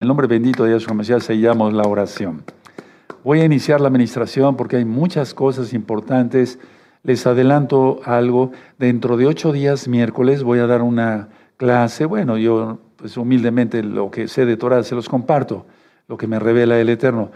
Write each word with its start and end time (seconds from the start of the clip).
el 0.00 0.08
nombre 0.08 0.26
bendito 0.26 0.64
de 0.64 0.72
Yahshua 0.72 0.94
Mashiach 0.94 1.20
sellamos 1.20 1.74
la 1.74 1.82
oración. 1.82 2.42
Voy 3.22 3.40
a 3.40 3.44
iniciar 3.44 3.82
la 3.82 3.88
administración 3.88 4.56
porque 4.56 4.76
hay 4.76 4.86
muchas 4.86 5.34
cosas 5.34 5.74
importantes. 5.74 6.58
Les 7.02 7.26
adelanto 7.26 8.00
algo. 8.06 8.50
Dentro 8.78 9.18
de 9.18 9.26
ocho 9.26 9.52
días, 9.52 9.88
miércoles, 9.88 10.42
voy 10.42 10.58
a 10.58 10.66
dar 10.66 10.80
una 10.80 11.28
clase. 11.58 12.06
Bueno, 12.06 12.38
yo 12.38 12.78
pues 12.96 13.18
humildemente 13.18 13.82
lo 13.82 14.10
que 14.10 14.26
sé 14.26 14.46
de 14.46 14.56
Torah 14.56 14.82
se 14.84 14.94
los 14.94 15.06
comparto, 15.06 15.66
lo 16.08 16.16
que 16.16 16.26
me 16.26 16.38
revela 16.38 16.80
el 16.80 16.88
Eterno. 16.88 17.30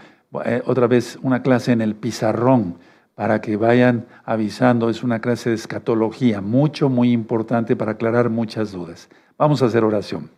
Eh, 0.47 0.63
otra 0.65 0.87
vez 0.87 1.19
una 1.21 1.43
clase 1.43 1.71
en 1.73 1.83
el 1.83 1.95
pizarrón 1.95 2.79
para 3.15 3.43
que 3.43 3.59
vayan 3.59 4.07
avisando. 4.25 4.89
Es 4.89 5.03
una 5.03 5.21
clase 5.21 5.51
de 5.51 5.57
escatología, 5.57 6.41
mucho, 6.41 6.89
muy 6.89 7.13
importante 7.13 7.77
para 7.77 7.93
aclarar 7.93 8.31
muchas 8.31 8.73
dudas. 8.73 9.11
Vamos 9.37 9.63
a 9.63 9.67
hacer 9.67 9.85
oración. 9.85 10.31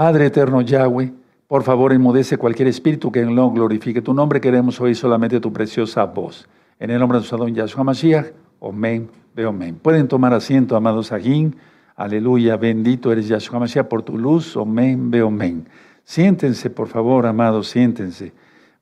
Padre 0.00 0.24
eterno 0.24 0.62
Yahweh, 0.62 1.12
por 1.46 1.62
favor 1.62 1.92
enmudece 1.92 2.38
cualquier 2.38 2.68
espíritu 2.68 3.12
que 3.12 3.22
no 3.22 3.50
glorifique 3.50 4.00
tu 4.00 4.14
nombre. 4.14 4.40
Queremos 4.40 4.80
oír 4.80 4.96
solamente 4.96 5.40
tu 5.40 5.52
preciosa 5.52 6.06
voz. 6.06 6.48
En 6.78 6.88
el 6.88 6.98
nombre 6.98 7.16
de 7.16 7.20
nuestro 7.20 7.36
don 7.36 7.54
Yahshua 7.54 7.84
Mashiach, 7.84 8.28
Omen, 8.60 9.10
Beomen. 9.34 9.74
Pueden 9.74 10.08
tomar 10.08 10.32
asiento, 10.32 10.74
amados 10.74 11.12
Agín. 11.12 11.54
Aleluya, 11.96 12.56
bendito 12.56 13.12
eres 13.12 13.28
Yahshua 13.28 13.58
Mashiach 13.58 13.88
por 13.88 14.02
tu 14.02 14.16
luz, 14.16 14.56
Omen, 14.56 15.10
Beomen. 15.10 15.68
Siéntense, 16.02 16.70
por 16.70 16.88
favor, 16.88 17.26
amados, 17.26 17.68
siéntense. 17.68 18.32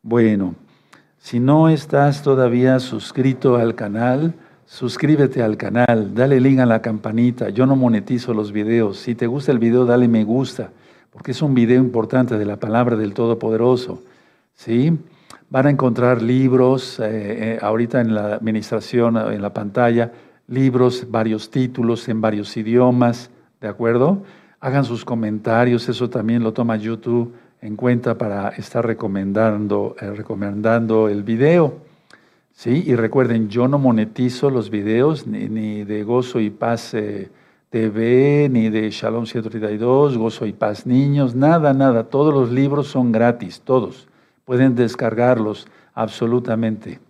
Bueno, 0.02 0.54
si 1.18 1.40
no 1.40 1.68
estás 1.68 2.22
todavía 2.22 2.78
suscrito 2.78 3.56
al 3.56 3.74
canal, 3.74 4.34
suscríbete 4.66 5.42
al 5.42 5.56
canal, 5.56 6.14
dale 6.14 6.40
link 6.40 6.60
a 6.60 6.66
la 6.66 6.80
campanita. 6.80 7.48
Yo 7.48 7.66
no 7.66 7.74
monetizo 7.74 8.34
los 8.34 8.52
videos. 8.52 8.98
Si 8.98 9.16
te 9.16 9.26
gusta 9.26 9.50
el 9.50 9.58
video, 9.58 9.84
dale 9.84 10.06
me 10.06 10.22
gusta, 10.22 10.70
porque 11.10 11.32
es 11.32 11.42
un 11.42 11.54
video 11.54 11.80
importante 11.80 12.38
de 12.38 12.44
la 12.44 12.58
palabra 12.58 12.96
del 12.96 13.14
Todopoderoso. 13.14 14.02
¿Sí? 14.54 14.96
Van 15.50 15.66
a 15.66 15.70
encontrar 15.70 16.20
libros, 16.20 17.00
eh, 17.00 17.04
eh, 17.54 17.58
ahorita 17.62 18.00
en 18.00 18.14
la 18.14 18.34
administración, 18.34 19.16
en 19.16 19.40
la 19.40 19.54
pantalla, 19.54 20.12
libros, 20.48 21.06
varios 21.10 21.50
títulos 21.50 22.08
en 22.08 22.20
varios 22.20 22.56
idiomas, 22.56 23.30
¿de 23.60 23.68
acuerdo? 23.68 24.22
Hagan 24.60 24.84
sus 24.84 25.04
comentarios, 25.04 25.88
eso 25.88 26.10
también 26.10 26.42
lo 26.42 26.52
toma 26.52 26.76
YouTube 26.76 27.34
en 27.60 27.76
cuenta 27.76 28.18
para 28.18 28.48
estar 28.50 28.84
recomendando, 28.84 29.96
eh, 30.00 30.10
recomendando 30.10 31.08
el 31.08 31.22
video. 31.22 31.78
¿sí? 32.52 32.82
Y 32.86 32.94
recuerden, 32.94 33.48
yo 33.48 33.68
no 33.68 33.78
monetizo 33.78 34.50
los 34.50 34.70
videos 34.70 35.26
ni, 35.26 35.84
de 35.84 36.02
Gozo 36.02 36.40
y 36.40 36.50
Paz 36.50 36.94
TV, 37.70 38.48
ni 38.50 38.70
de 38.70 38.90
Shalom 38.90 39.26
132, 39.26 40.16
Gozo 40.16 40.46
y 40.46 40.52
Paz 40.52 40.86
Niños, 40.86 41.34
nada, 41.34 41.74
nada. 41.74 42.04
Todos 42.04 42.32
los 42.32 42.50
libros 42.50 42.88
son 42.88 43.12
gratis, 43.12 43.60
todos. 43.60 44.08
Pueden 44.44 44.74
descargarlos 44.74 45.66
absolutamente. 45.94 47.00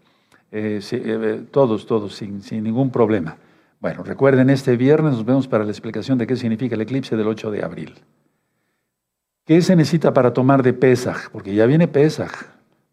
Eh, 0.50 1.44
todos, 1.50 1.86
todos, 1.86 2.14
sin, 2.14 2.42
sin 2.42 2.64
ningún 2.64 2.90
problema. 2.90 3.36
Bueno, 3.80 4.02
recuerden, 4.02 4.50
este 4.50 4.76
viernes 4.76 5.12
nos 5.12 5.24
vemos 5.24 5.46
para 5.46 5.64
la 5.64 5.70
explicación 5.70 6.18
de 6.18 6.26
qué 6.26 6.34
significa 6.36 6.74
el 6.74 6.80
eclipse 6.80 7.16
del 7.16 7.28
8 7.28 7.50
de 7.50 7.64
abril. 7.64 7.94
¿Qué 9.44 9.62
se 9.62 9.76
necesita 9.76 10.12
para 10.12 10.32
tomar 10.32 10.62
de 10.62 10.72
Pesaj? 10.72 11.30
Porque 11.30 11.54
ya 11.54 11.66
viene 11.66 11.86
Pesaj. 11.86 12.32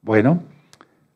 Bueno, 0.01 0.43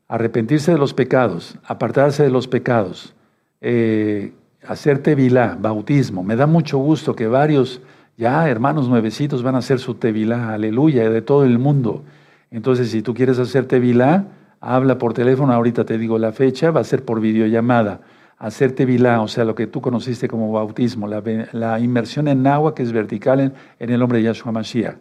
arrepentirse 0.08 0.72
de 0.72 0.80
los 0.80 0.95
pecados, 0.95 1.55
apartarse 1.64 2.23
de 2.23 2.31
los 2.31 2.47
pecados, 2.47 3.14
eh, 3.61 4.33
hacer 4.68 5.00
tevilá, 5.00 5.58
bautismo. 5.60 6.24
Me 6.24 6.36
da 6.36 6.48
mucho 6.48 6.78
gusto 6.78 7.16
que 7.16 7.28
varios 7.28 7.82
ya 8.18 8.50
hermanos 8.50 8.90
nuevecitos 8.90 9.44
van 9.44 9.56
a 9.56 9.60
hacer 9.60 9.80
su 9.80 9.96
tevilá, 9.96 10.54
aleluya, 10.54 11.10
de 11.10 11.22
todo 11.22 11.46
el 11.46 11.58
mundo. 11.58 12.04
Entonces, 12.52 12.92
si 12.92 13.02
tú 13.02 13.14
quieres 13.14 13.40
hacer 13.40 13.66
tevilá, 13.66 14.26
habla 14.60 14.98
por 14.98 15.14
teléfono, 15.14 15.54
ahorita 15.54 15.86
te 15.86 15.98
digo 15.98 16.18
la 16.20 16.32
fecha, 16.32 16.72
va 16.72 16.82
a 16.82 16.84
ser 16.84 17.06
por 17.06 17.22
videollamada. 17.22 18.02
Hacer 18.38 18.74
tevilá, 18.74 19.22
o 19.22 19.28
sea, 19.28 19.45
lo 19.45 19.56
que 19.56 19.67
tú 19.67 19.82
conociste 19.82 20.28
como 20.28 20.52
bautismo, 20.52 21.08
la, 21.08 21.80
inmersión 21.80 22.28
en 22.28 22.45
agua 22.48 22.73
que 22.76 22.83
es 22.83 22.92
vertical 22.92 23.39
en, 23.80 23.89
el 23.89 24.00
nombre 24.00 24.17
de 24.17 24.26
Yahshua 24.26 24.52
Mashiach. 24.52 24.98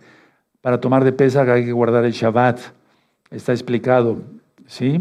Para 0.60 0.80
tomar 0.80 1.04
de 1.04 1.12
Pesach 1.12 1.48
hay 1.48 1.64
que 1.64 1.72
guardar 1.72 2.04
el 2.04 2.12
Shabbat. 2.12 2.60
Está 3.30 3.52
explicado, 3.52 4.18
¿sí? 4.66 5.00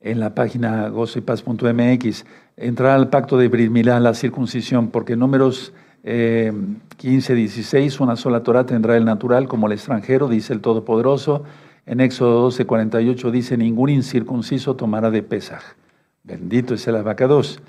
En 0.00 0.20
la 0.20 0.34
página 0.34 0.88
gozoypaz.mx. 0.88 2.24
Entrar 2.56 2.92
al 2.92 3.08
pacto 3.08 3.38
de 3.38 3.48
Brit 3.48 3.72
la 3.72 4.14
circuncisión, 4.14 4.88
porque 4.88 5.16
números 5.16 5.72
15, 6.02 7.32
eh, 7.32 7.36
16, 7.36 8.00
una 8.00 8.16
sola 8.16 8.42
Torah 8.42 8.64
tendrá 8.64 8.96
el 8.96 9.04
natural 9.04 9.48
como 9.48 9.66
el 9.66 9.72
extranjero, 9.72 10.28
dice 10.28 10.52
el 10.52 10.60
Todopoderoso. 10.60 11.42
En 11.86 12.00
Éxodo 12.00 12.42
12, 12.42 12.66
48 12.66 13.30
dice, 13.30 13.56
ningún 13.56 13.90
incircunciso 13.90 14.76
tomará 14.76 15.10
de 15.10 15.22
Pesaj. 15.22 15.62
Bendito 16.24 16.74
es 16.74 16.86
el 16.88 16.96
abacados. 16.96 17.60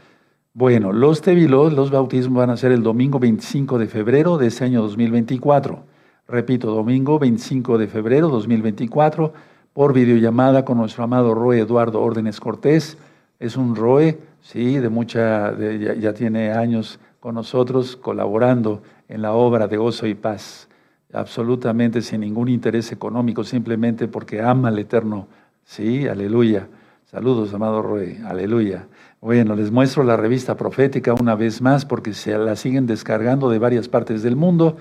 Bueno, 0.53 0.91
los 0.91 1.21
tevilos, 1.21 1.73
los 1.73 1.91
bautismos 1.91 2.39
van 2.39 2.49
a 2.49 2.57
ser 2.57 2.71
el 2.71 2.81
domingo 2.81 3.19
25 3.19 3.77
de 3.77 3.85
febrero 3.85 4.39
de 4.39 4.47
ese 4.47 4.65
año 4.65 4.81
2024. 4.81 5.83
Repito, 6.27 6.71
domingo 6.71 7.19
25 7.19 7.77
de 7.77 7.87
febrero 7.87 8.27
2024, 8.29 9.33
por 9.77 9.93
videollamada 9.93 10.65
con 10.65 10.79
nuestro 10.79 11.03
amado 11.03 11.35
Roe 11.35 11.59
Eduardo 11.59 12.01
Órdenes 12.01 12.39
Cortés. 12.39 12.97
Es 13.39 13.55
un 13.55 13.75
Roe, 13.75 14.17
sí, 14.41 14.79
de 14.79 14.89
mucha, 14.89 15.55
ya, 15.55 16.13
tiene 16.15 16.51
años 16.51 16.99
con 17.19 17.35
nosotros 17.35 17.95
colaborando 17.95 18.81
en 19.07 19.21
la 19.21 19.33
obra 19.33 19.67
de 19.67 19.77
gozo 19.77 20.07
y 20.07 20.15
paz, 20.15 20.67
absolutamente 21.13 22.01
sin 22.01 22.21
ningún 22.21 22.49
interés 22.49 22.91
económico, 22.91 23.43
simplemente 23.43 24.07
porque 24.07 24.41
ama 24.41 24.69
al 24.69 24.79
Eterno. 24.79 25.27
Sí, 25.63 26.07
aleluya. 26.07 26.67
Saludos, 27.05 27.53
amado 27.53 27.83
Roe, 27.83 28.17
aleluya. 28.25 28.87
Bueno, 29.21 29.55
les 29.55 29.69
muestro 29.69 30.03
la 30.03 30.17
revista 30.17 30.57
profética 30.57 31.13
una 31.13 31.35
vez 31.35 31.61
más 31.61 31.85
porque 31.85 32.15
se 32.15 32.35
la 32.35 32.55
siguen 32.55 32.87
descargando 32.87 33.47
de 33.51 33.59
varias 33.59 33.87
partes 33.87 34.23
del 34.23 34.35
mundo. 34.35 34.75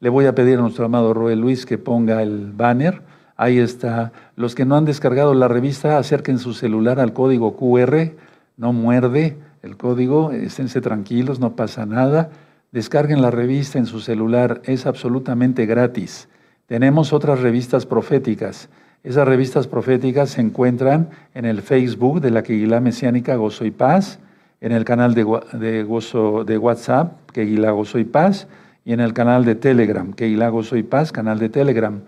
Le 0.00 0.08
voy 0.08 0.26
a 0.26 0.34
pedir 0.34 0.58
a 0.58 0.62
nuestro 0.62 0.86
amado 0.86 1.14
Roel 1.14 1.40
Luis 1.40 1.66
que 1.66 1.78
ponga 1.78 2.20
el 2.20 2.50
banner. 2.50 3.19
Ahí 3.40 3.58
está. 3.58 4.12
Los 4.36 4.54
que 4.54 4.66
no 4.66 4.76
han 4.76 4.84
descargado 4.84 5.32
la 5.32 5.48
revista, 5.48 5.96
acerquen 5.96 6.38
su 6.38 6.52
celular 6.52 7.00
al 7.00 7.14
código 7.14 7.56
QR. 7.56 8.12
No 8.58 8.74
muerde 8.74 9.38
el 9.62 9.78
código. 9.78 10.30
Esténse 10.30 10.82
tranquilos, 10.82 11.40
no 11.40 11.56
pasa 11.56 11.86
nada. 11.86 12.28
Descarguen 12.70 13.22
la 13.22 13.30
revista 13.30 13.78
en 13.78 13.86
su 13.86 14.00
celular. 14.00 14.60
Es 14.64 14.84
absolutamente 14.84 15.64
gratis. 15.64 16.28
Tenemos 16.66 17.14
otras 17.14 17.40
revistas 17.40 17.86
proféticas. 17.86 18.68
Esas 19.04 19.26
revistas 19.26 19.66
proféticas 19.66 20.28
se 20.28 20.42
encuentran 20.42 21.08
en 21.32 21.46
el 21.46 21.62
Facebook 21.62 22.20
de 22.20 22.32
la 22.32 22.42
Queguilá 22.42 22.80
Mesiánica 22.80 23.36
Gozo 23.36 23.64
y 23.64 23.70
Paz, 23.70 24.18
en 24.60 24.72
el 24.72 24.84
canal 24.84 25.14
de, 25.14 25.82
Gozo, 25.84 26.44
WhatsApp 26.44 27.30
Queguilá 27.32 27.70
Gozo 27.70 27.98
y 27.98 28.04
Paz, 28.04 28.48
y 28.84 28.92
en 28.92 29.00
el 29.00 29.14
canal 29.14 29.46
de 29.46 29.54
Telegram, 29.54 30.12
que 30.12 30.28
Ilago 30.28 30.62
Soy 30.62 30.82
Paz, 30.82 31.10
canal 31.10 31.38
de 31.38 31.48
Telegram. 31.48 32.02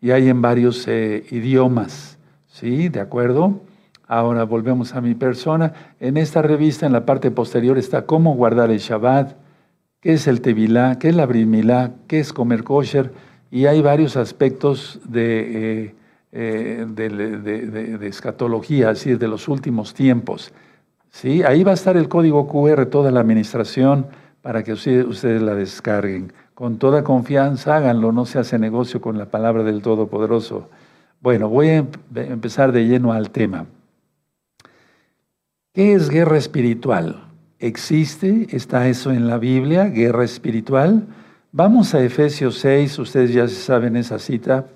Y 0.00 0.10
hay 0.12 0.28
en 0.28 0.40
varios 0.40 0.86
eh, 0.86 1.24
idiomas, 1.30 2.18
¿sí? 2.46 2.88
¿De 2.88 3.00
acuerdo? 3.00 3.60
Ahora 4.06 4.44
volvemos 4.44 4.94
a 4.94 5.00
mi 5.00 5.14
persona. 5.14 5.72
En 6.00 6.16
esta 6.16 6.40
revista, 6.40 6.86
en 6.86 6.92
la 6.92 7.04
parte 7.04 7.30
posterior, 7.30 7.76
está 7.76 8.06
cómo 8.06 8.34
guardar 8.34 8.70
el 8.70 8.78
Shabbat, 8.78 9.36
qué 10.00 10.14
es 10.14 10.26
el 10.26 10.40
Tevilá, 10.40 10.98
qué 10.98 11.08
es 11.08 11.14
la 11.14 11.26
Brimilá, 11.26 11.92
qué 12.06 12.20
es 12.20 12.32
comer 12.32 12.64
kosher, 12.64 13.12
y 13.50 13.66
hay 13.66 13.82
varios 13.82 14.16
aspectos 14.16 15.00
de, 15.04 15.84
eh, 15.84 15.94
eh, 16.32 16.86
de, 16.88 18.08
escatología, 18.08 18.90
así 18.90 19.14
de 19.14 19.28
los 19.28 19.48
últimos 19.48 19.94
tiempos. 19.94 20.52
¿sí? 21.10 21.42
Ahí 21.42 21.64
va 21.64 21.72
a 21.72 21.74
estar 21.74 21.96
el 21.96 22.08
código 22.08 22.46
QR, 22.48 22.86
toda 22.86 23.10
la 23.10 23.20
administración 23.20 24.06
para 24.42 24.62
que 24.62 24.72
ustedes 24.72 25.42
la 25.42 25.54
descarguen. 25.54 26.32
Con 26.58 26.78
toda 26.78 27.04
confianza 27.04 27.76
háganlo, 27.76 28.10
no 28.10 28.26
se 28.26 28.40
hace 28.40 28.58
negocio 28.58 29.00
con 29.00 29.16
la 29.16 29.26
palabra 29.26 29.62
del 29.62 29.80
Todopoderoso. 29.80 30.68
Bueno, 31.20 31.48
voy 31.48 31.68
a 31.68 31.86
empezar 32.16 32.72
de 32.72 32.84
lleno 32.84 33.12
al 33.12 33.30
tema. 33.30 33.66
¿Qué 35.72 35.92
es 35.92 36.10
guerra 36.10 36.36
espiritual? 36.36 37.28
¿Existe? 37.60 38.48
¿Está 38.50 38.88
eso 38.88 39.12
en 39.12 39.28
la 39.28 39.38
Biblia? 39.38 39.84
¿Guerra 39.84 40.24
espiritual? 40.24 41.06
Vamos 41.52 41.94
a 41.94 42.02
Efesios 42.02 42.58
6, 42.58 42.98
ustedes 42.98 43.32
ya 43.32 43.46
saben 43.46 43.94
esa 43.94 44.18
cita, 44.18 44.66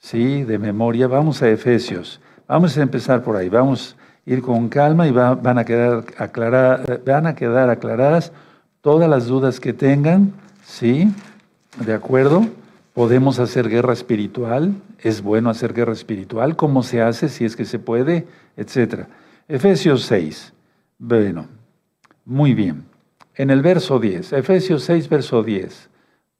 sí, 0.00 0.42
de 0.42 0.58
memoria. 0.58 1.06
Vamos 1.06 1.40
a 1.40 1.48
Efesios. 1.48 2.20
Vamos 2.46 2.76
a 2.76 2.82
empezar 2.82 3.22
por 3.22 3.36
ahí. 3.36 3.48
Vamos 3.48 3.96
a 4.26 4.30
ir 4.30 4.42
con 4.42 4.68
calma 4.68 5.08
y 5.08 5.12
van, 5.12 5.56
a 5.56 5.64
quedar 5.64 6.04
van 7.06 7.26
a 7.26 7.34
quedar 7.34 7.70
aclaradas 7.70 8.32
todas 8.82 9.08
las 9.08 9.28
dudas 9.28 9.60
que 9.60 9.72
tengan, 9.72 10.34
¿sí? 10.72 11.12
¿De 11.84 11.92
acuerdo? 11.92 12.46
Podemos 12.94 13.38
hacer 13.38 13.68
guerra 13.68 13.92
espiritual, 13.92 14.74
es 15.00 15.22
bueno 15.22 15.50
hacer 15.50 15.74
guerra 15.74 15.92
espiritual, 15.92 16.56
¿cómo 16.56 16.82
se 16.82 17.02
hace? 17.02 17.28
Si 17.28 17.44
es 17.44 17.56
que 17.56 17.64
se 17.64 17.78
puede, 17.78 18.26
etcétera. 18.56 19.08
Efesios 19.48 20.04
6. 20.04 20.52
Bueno, 20.98 21.46
muy 22.24 22.54
bien. 22.54 22.84
En 23.34 23.50
el 23.50 23.60
verso 23.62 23.98
10, 23.98 24.32
Efesios 24.32 24.84
6, 24.84 25.08
verso 25.08 25.42
10. 25.42 25.90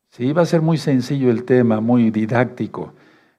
Sí, 0.09 0.33
va 0.33 0.43
a 0.43 0.47
ser 0.47 0.63
muy 0.63 0.79
sencillo 0.79 1.31
el 1.31 1.45
tema, 1.45 1.81
muy 1.81 2.11
didáctico. 2.11 2.93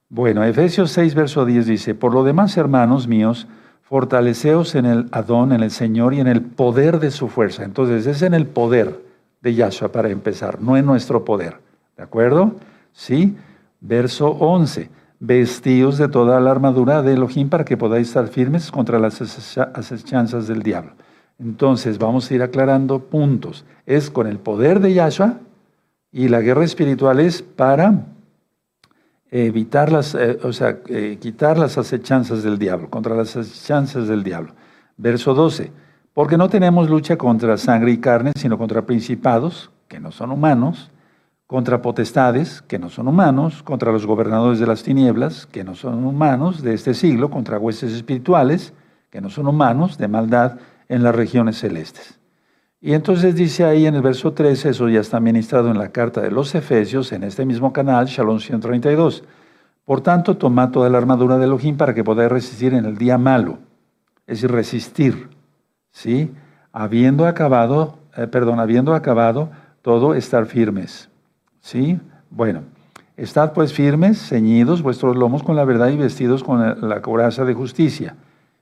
Bueno, 0.10 0.44
Efesios 0.44 0.92
6, 0.92 1.16
verso 1.16 1.46
10 1.46 1.66
dice, 1.66 1.96
por 1.96 2.14
lo 2.14 2.24
demás, 2.24 2.56
hermanos 2.58 3.08
míos, 3.08 3.48
fortaleceos 3.82 4.76
en 4.76 4.86
el 4.86 5.08
Adón, 5.12 5.54
en 5.54 5.62
el 5.62 5.72
Señor 5.72 6.14
y 6.14 6.20
en 6.20 6.28
el 6.28 6.42
poder 6.42 7.00
de 7.00 7.12
su 7.12 7.30
fuerza. 7.30 7.64
Entonces, 7.64 8.06
es 8.06 8.22
en 8.22 8.34
el 8.34 8.46
poder 8.46 9.13
de 9.44 9.54
Yahshua 9.54 9.92
para 9.92 10.10
empezar, 10.10 10.62
no 10.62 10.78
en 10.78 10.86
nuestro 10.86 11.24
poder. 11.24 11.60
¿De 11.98 12.04
acuerdo? 12.04 12.56
Sí. 12.94 13.36
Verso 13.82 14.30
11. 14.30 14.90
Vestíos 15.20 15.98
de 15.98 16.08
toda 16.08 16.40
la 16.40 16.52
armadura 16.52 17.02
de 17.02 17.14
Elohim 17.14 17.50
para 17.50 17.66
que 17.66 17.78
podáis 17.78 18.08
estar 18.08 18.28
firmes 18.28 18.72
contra 18.72 19.00
las 19.00 19.22
asechanzas 19.22 20.48
del 20.48 20.64
diablo. 20.64 20.94
Entonces, 21.40 21.98
vamos 22.00 22.30
a 22.32 22.34
ir 22.34 22.42
aclarando 22.42 23.00
puntos. 23.00 23.66
Es 23.86 24.10
con 24.10 24.28
el 24.28 24.40
poder 24.40 24.80
de 24.80 24.94
Yahshua 24.94 25.40
y 26.12 26.30
la 26.30 26.42
guerra 26.42 26.64
espiritual 26.64 27.20
es 27.20 27.42
para 27.42 28.06
evitar 29.30 29.92
las, 29.92 30.16
eh, 30.16 30.40
o 30.44 30.54
sea, 30.54 30.80
eh, 30.88 31.18
quitar 31.20 31.58
las 31.58 31.78
acechanzas 31.78 32.44
del 32.44 32.58
diablo, 32.58 32.90
contra 32.90 33.16
las 33.16 33.36
acechanzas 33.36 34.08
del 34.08 34.24
diablo. 34.24 34.54
Verso 34.96 35.34
12, 35.34 35.72
porque 36.14 36.38
no 36.38 36.50
tenemos 36.50 36.90
lucha 36.90 37.18
contra 37.18 37.58
sangre 37.58 37.92
y 37.92 37.98
carne, 37.98 38.32
sino 38.36 38.58
contra 38.58 38.86
principados, 38.86 39.72
que 39.88 40.00
no 40.00 40.12
son 40.12 40.32
humanos, 40.32 40.92
contra 41.48 41.82
potestades, 41.82 42.62
que 42.62 42.80
no 42.80 42.90
son 42.90 43.08
humanos, 43.08 43.64
contra 43.64 43.92
los 43.92 44.06
gobernadores 44.06 44.60
de 44.60 44.68
las 44.68 44.84
tinieblas, 44.84 45.46
que 45.48 45.64
no 45.64 45.76
son 45.76 46.04
humanos 46.06 46.62
de 46.62 46.74
este 46.74 46.94
siglo, 46.94 47.30
contra 47.30 47.60
huestes 47.60 47.94
espirituales, 47.94 48.74
que 49.10 49.22
no 49.22 49.30
son 49.30 49.48
humanos, 49.48 49.98
de 49.98 50.08
maldad 50.08 50.60
en 50.88 51.04
las 51.04 51.16
regiones 51.16 51.60
celestes. 51.60 52.20
Y 52.80 52.94
entonces 52.94 53.36
dice 53.36 53.64
ahí 53.64 53.86
en 53.86 53.96
el 53.96 54.02
verso 54.02 54.34
13, 54.34 54.70
eso 54.70 54.90
ya 54.90 55.00
está 55.00 55.20
ministrado 55.20 55.72
en 55.72 55.78
la 55.78 55.90
carta 55.90 56.22
de 56.22 56.32
los 56.32 56.54
Efesios, 56.54 57.12
en 57.12 57.24
este 57.24 57.46
mismo 57.46 57.72
canal, 57.72 58.08
Shalom 58.08 58.40
132. 58.40 59.24
Por 59.86 60.02
tanto, 60.02 60.38
toma 60.38 60.72
toda 60.72 60.90
la 60.90 60.98
armadura 60.98 61.38
de 61.38 61.46
Elohim 61.46 61.78
para 61.78 61.94
que 61.94 62.04
podáis 62.04 62.32
resistir 62.32 62.74
en 62.74 62.86
el 62.86 62.98
día 62.98 63.18
malo, 63.18 63.60
es 64.28 64.42
decir, 64.42 64.52
resistir, 64.52 65.30
¿sí? 65.94 66.34
Habiendo 66.74 67.26
acabado, 67.26 68.00
eh, 68.18 68.28
perdón, 68.28 68.60
habiendo 68.60 68.94
acabado 68.94 69.50
todo, 69.82 70.14
estar 70.14 70.46
firmes, 70.46 71.10
¿sí? 71.62 71.98
Bueno, 72.30 72.64
estad 73.16 73.54
pues 73.54 73.72
firmes, 73.72 74.20
ceñidos 74.28 74.82
vuestros 74.82 75.16
lomos 75.16 75.42
con 75.42 75.56
la 75.56 75.64
verdad 75.64 75.88
y 75.88 75.96
vestidos 75.96 76.44
con 76.44 76.90
la 76.90 77.02
coraza 77.02 77.46
de 77.46 77.54
justicia, 77.54 78.18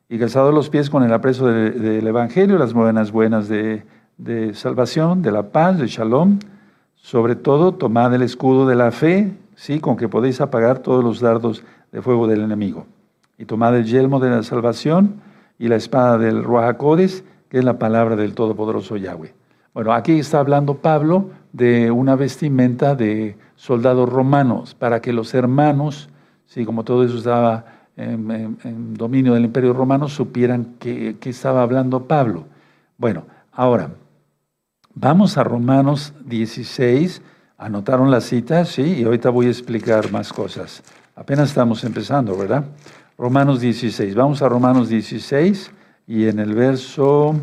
y 0.08 0.20
calzados 0.20 0.54
los 0.54 0.70
pies 0.70 0.92
con 0.92 1.02
el 1.02 1.14
apreso 1.14 1.48
del 1.48 2.06
Evangelio, 2.06 2.60
las 2.60 2.74
buenas 2.74 3.12
buenas 3.12 3.48
de 3.48 3.84
de 4.22 4.54
salvación, 4.54 5.22
de 5.24 5.32
la 5.32 5.50
paz, 5.50 5.80
de 5.80 5.88
shalom. 5.88 6.40
Sobre 6.96 7.36
todo, 7.36 7.74
tomad 7.74 8.14
el 8.14 8.22
escudo 8.22 8.68
de 8.68 8.76
la 8.76 8.92
fe, 8.92 9.34
¿sí? 9.56 9.80
con 9.80 9.98
que 9.98 10.08
podéis 10.08 10.40
apagar 10.42 10.80
todos 10.80 11.04
los 11.04 11.20
dardos 11.20 11.64
de 11.92 12.02
fuego 12.02 12.28
del 12.28 12.42
enemigo. 12.42 12.86
Y 13.40 13.46
tomad 13.46 13.76
el 13.76 13.86
yelmo 13.86 14.20
de 14.20 14.30
la 14.30 14.44
salvación 14.44 15.22
y 15.62 15.70
la 15.70 15.78
espada 15.78 16.18
del 16.18 16.44
Ruajacodes, 16.44 17.24
que 17.48 17.60
es 17.60 17.64
la 17.64 17.80
palabra 17.80 18.18
del 18.18 18.34
Todopoderoso 18.34 18.98
Yahweh. 18.98 19.34
Bueno, 19.74 19.94
aquí 19.94 20.20
está 20.20 20.40
hablando 20.40 20.76
Pablo 20.76 21.30
de 21.54 21.92
una 21.92 22.18
vestimenta 22.18 22.96
de 22.96 23.38
soldados 23.56 24.10
romanos, 24.10 24.76
para 24.76 25.00
que 25.00 25.14
los 25.14 25.34
hermanos, 25.34 26.10
sí, 26.46 26.66
como 26.66 26.84
todo 26.84 27.06
eso 27.06 27.18
estaba 27.18 27.64
en, 27.96 28.58
dominio 28.96 29.36
del 29.36 29.46
Imperio 29.46 29.72
Romano, 29.72 30.10
supieran 30.10 30.76
que 30.80 31.18
estaba 31.24 31.62
hablando 31.62 32.06
Pablo. 32.08 32.44
Bueno, 32.98 33.24
ahora, 33.54 33.92
Vamos 34.94 35.38
a 35.38 35.44
Romanos 35.44 36.14
16. 36.26 37.22
Anotaron 37.58 38.12
la 38.12 38.20
cita, 38.20 38.66
sí, 38.66 39.00
y 39.00 39.04
ahorita 39.04 39.30
voy 39.30 39.48
a 39.48 39.50
explicar 39.50 40.12
más 40.12 40.34
cosas. 40.34 40.84
Apenas 41.16 41.50
estamos 41.50 41.84
empezando, 41.84 42.36
¿verdad? 42.36 42.66
Romanos 43.22 43.62
16. 43.62 44.16
Vamos 44.16 44.42
a 44.42 44.50
Romanos 44.50 44.90
16 44.90 45.72
y 46.08 46.26
en 46.26 46.40
el 46.40 46.56
verso 46.56 47.36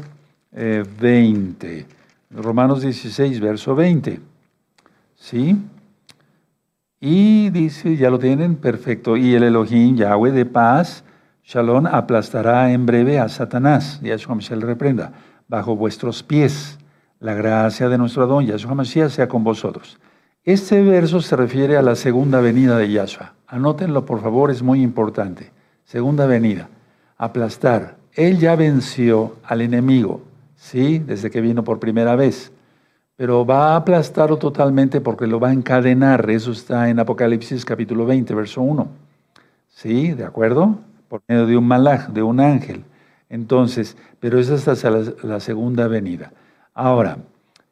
20. 0.50 1.78
Eh, 1.78 1.86
Romanos 2.32 2.82
16, 2.82 3.38
verso 3.38 3.76
20. 3.76 4.18
¿Sí? 5.14 5.56
Y 6.98 7.50
dice, 7.50 7.96
ya 7.96 8.10
lo 8.10 8.18
tienen, 8.18 8.56
perfecto. 8.56 9.16
Y 9.16 9.36
el 9.36 9.44
Elohim, 9.44 9.94
Yahweh 9.94 10.32
de 10.32 10.46
paz, 10.46 11.04
Shalom, 11.44 11.86
aplastará 11.86 12.72
en 12.72 12.84
breve 12.84 13.20
a 13.20 13.28
Satanás. 13.28 14.00
Y 14.02 14.10
eso 14.10 14.36
se 14.40 14.56
le 14.56 14.66
reprenda. 14.66 15.12
Bajo 15.46 15.76
vuestros 15.76 16.24
pies. 16.24 16.76
La 17.20 17.34
gracia 17.34 17.88
de 17.88 17.98
nuestro 17.98 18.24
Adón 18.24 18.46
Yahshua 18.46 18.74
Mashiach 18.74 19.10
sea 19.10 19.28
con 19.28 19.44
vosotros. 19.44 20.00
Este 20.42 20.82
verso 20.82 21.20
se 21.20 21.36
refiere 21.36 21.76
a 21.76 21.82
la 21.82 21.94
segunda 21.94 22.40
venida 22.40 22.76
de 22.76 22.90
Yahshua. 22.90 23.34
Anótenlo, 23.46 24.04
por 24.04 24.20
favor, 24.20 24.50
es 24.50 24.60
muy 24.60 24.82
importante. 24.82 25.56
Segunda 25.88 26.26
venida. 26.26 26.68
Aplastar. 27.16 27.96
Él 28.12 28.38
ya 28.38 28.56
venció 28.56 29.36
al 29.42 29.62
enemigo, 29.62 30.20
¿sí? 30.54 30.98
Desde 30.98 31.30
que 31.30 31.40
vino 31.40 31.64
por 31.64 31.80
primera 31.80 32.14
vez. 32.14 32.52
Pero 33.16 33.46
va 33.46 33.72
a 33.72 33.76
aplastarlo 33.76 34.36
totalmente 34.36 35.00
porque 35.00 35.26
lo 35.26 35.40
va 35.40 35.48
a 35.48 35.54
encadenar. 35.54 36.28
Eso 36.28 36.52
está 36.52 36.90
en 36.90 36.98
Apocalipsis 36.98 37.64
capítulo 37.64 38.04
20, 38.04 38.34
verso 38.34 38.60
1. 38.60 38.86
¿Sí? 39.68 40.12
¿De 40.12 40.24
acuerdo? 40.26 40.78
Por 41.08 41.22
medio 41.26 41.46
de 41.46 41.56
un 41.56 41.66
malaj, 41.66 42.08
de 42.08 42.22
un 42.22 42.38
ángel. 42.38 42.84
Entonces, 43.30 43.96
pero 44.20 44.38
esa 44.38 44.56
es 44.56 44.68
hasta 44.68 44.90
la 44.90 45.40
segunda 45.40 45.88
venida. 45.88 46.32
Ahora, 46.74 47.16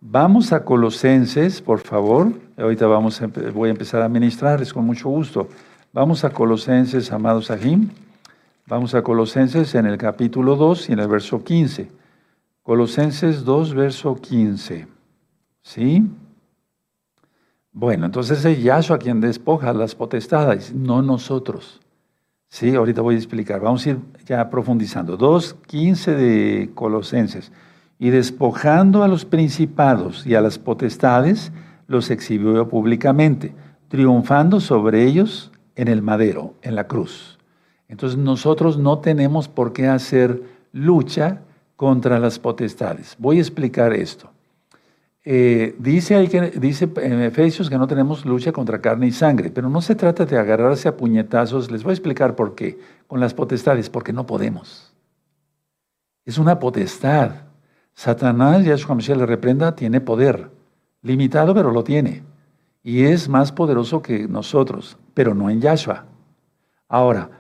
vamos 0.00 0.54
a 0.54 0.64
Colosenses, 0.64 1.60
por 1.60 1.80
favor. 1.80 2.32
Ahorita 2.56 2.86
vamos 2.86 3.20
voy 3.52 3.68
a 3.68 3.72
empezar 3.72 4.00
a 4.00 4.08
ministrarles 4.08 4.72
con 4.72 4.86
mucho 4.86 5.10
gusto. 5.10 5.50
Vamos 5.92 6.24
a 6.24 6.30
Colosenses, 6.30 7.12
amados 7.12 7.50
Ajim. 7.50 7.90
Vamos 8.68 8.96
a 8.96 9.02
Colosenses 9.02 9.76
en 9.76 9.86
el 9.86 9.96
capítulo 9.96 10.56
2 10.56 10.88
y 10.88 10.92
en 10.94 10.98
el 10.98 11.06
verso 11.06 11.44
15. 11.44 11.88
Colosenses 12.64 13.44
2, 13.44 13.74
verso 13.74 14.16
15. 14.16 14.88
¿Sí? 15.62 16.04
Bueno, 17.70 18.06
entonces 18.06 18.44
es 18.44 18.60
Yahshua 18.60 18.98
quien 18.98 19.20
despoja 19.20 19.72
las 19.72 19.94
potestades, 19.94 20.74
no 20.74 21.00
nosotros. 21.00 21.80
Sí, 22.48 22.74
ahorita 22.74 23.02
voy 23.02 23.14
a 23.14 23.18
explicar. 23.18 23.60
Vamos 23.60 23.86
a 23.86 23.90
ir 23.90 24.00
ya 24.26 24.50
profundizando. 24.50 25.16
2, 25.16 25.54
15 25.68 26.16
de 26.16 26.70
Colosenses 26.74 27.52
y 28.00 28.10
despojando 28.10 29.04
a 29.04 29.08
los 29.08 29.24
principados 29.24 30.26
y 30.26 30.34
a 30.34 30.40
las 30.40 30.58
potestades, 30.58 31.52
los 31.86 32.10
exhibió 32.10 32.68
públicamente, 32.68 33.54
triunfando 33.86 34.58
sobre 34.58 35.04
ellos 35.04 35.52
en 35.76 35.86
el 35.86 36.02
madero, 36.02 36.54
en 36.62 36.74
la 36.74 36.88
cruz. 36.88 37.36
Entonces 37.88 38.19
nosotros 38.19 38.78
no 38.78 38.99
tenemos 38.99 39.49
por 39.49 39.73
qué 39.73 39.87
hacer 39.87 40.43
lucha 40.73 41.43
contra 41.76 42.19
las 42.19 42.38
potestades. 42.38 43.16
Voy 43.19 43.38
a 43.38 43.40
explicar 43.40 43.93
esto. 43.93 44.31
Eh, 45.28 45.75
dice, 45.81 46.28
que, 46.28 46.50
dice 46.52 46.88
en 46.99 47.21
Efesios 47.21 47.69
que 47.69 47.78
no 47.78 47.88
tenemos 47.88 48.25
lucha 48.25 48.52
contra 48.52 48.81
carne 48.81 49.09
y 49.09 49.12
sangre, 49.12 49.50
pero 49.50 49.69
no 49.69 49.83
se 49.83 49.97
trata 49.97 50.25
de 50.25 50.38
agarrarse 50.38 50.88
a 50.88 50.97
puñetazos. 50.97 51.71
Les 51.71 51.83
voy 51.83 51.90
a 51.90 51.95
explicar 51.95 52.37
por 52.37 52.55
qué. 52.55 52.78
Con 53.07 53.21
las 53.21 53.35
potestades, 53.35 53.90
porque 53.90 54.12
no 54.12 54.26
podemos. 54.26 54.93
Es 56.25 56.38
una 56.38 56.59
potestad. 56.59 57.31
Satanás, 57.95 58.64
Yahshua 58.64 58.95
Mashiach 58.95 59.16
le 59.16 59.26
reprenda, 59.26 59.75
tiene 59.75 60.00
poder. 60.00 60.50
Limitado, 61.02 61.55
pero 61.55 61.71
lo 61.71 61.83
tiene. 61.83 62.23
Y 62.83 63.05
es 63.05 63.28
más 63.28 63.50
poderoso 63.50 64.02
que 64.02 64.28
nosotros, 64.28 64.97
pero 65.12 65.35
no 65.35 65.50
en 65.50 65.61
Yahshua. 65.61 66.05
Ahora, 66.88 67.31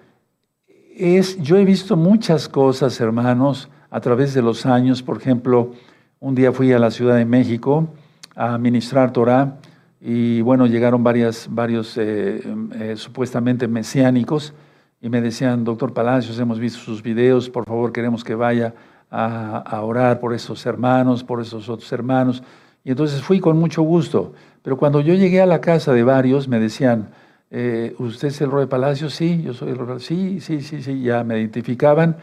es, 0.96 1.40
yo 1.42 1.56
he 1.56 1.64
visto 1.64 1.96
muchas 1.96 2.48
cosas, 2.48 2.98
hermanos, 3.00 3.68
a 3.90 4.00
través 4.00 4.32
de 4.32 4.42
los 4.42 4.64
años. 4.64 5.02
Por 5.02 5.18
ejemplo, 5.18 5.72
un 6.20 6.34
día 6.34 6.52
fui 6.52 6.72
a 6.72 6.78
la 6.78 6.90
Ciudad 6.90 7.16
de 7.16 7.26
México 7.26 7.88
a 8.34 8.56
ministrar 8.56 9.12
Torah 9.12 9.58
y 10.00 10.40
bueno, 10.40 10.66
llegaron 10.66 11.04
varios 11.04 11.48
eh, 11.96 12.42
eh, 12.74 12.94
supuestamente 12.96 13.68
mesiánicos 13.68 14.54
y 15.00 15.10
me 15.10 15.20
decían, 15.20 15.64
doctor 15.64 15.92
Palacios, 15.92 16.38
hemos 16.38 16.58
visto 16.58 16.78
sus 16.78 17.02
videos, 17.02 17.50
por 17.50 17.64
favor 17.64 17.92
queremos 17.92 18.24
que 18.24 18.34
vaya 18.34 18.74
a, 19.10 19.80
orar 19.82 20.18
por 20.18 20.34
esos 20.34 20.64
hermanos, 20.66 21.22
por 21.22 21.40
esos 21.40 21.68
otros 21.68 21.92
hermanos. 21.92 22.42
Y 22.84 22.90
entonces 22.90 23.20
fui 23.20 23.40
con 23.40 23.58
mucho 23.58 23.82
gusto. 23.82 24.32
Pero 24.62 24.76
cuando 24.76 25.00
yo 25.00 25.14
llegué 25.14 25.42
a 25.42 25.46
la 25.46 25.60
casa 25.60 25.92
de 25.92 26.02
varios, 26.02 26.48
me 26.48 26.58
decían, 26.58 27.10
eh, 27.50 27.94
¿usted 27.98 28.28
es 28.28 28.40
el 28.40 28.50
Roy 28.50 28.66
Palacio? 28.66 29.10
Sí, 29.10 29.42
yo 29.42 29.54
soy 29.54 29.70
el 29.70 29.78
Roy 29.78 30.00
Sí, 30.00 30.40
sí, 30.40 30.60
sí, 30.60 30.82
sí, 30.82 31.02
ya 31.02 31.24
me 31.24 31.38
identificaban. 31.38 32.16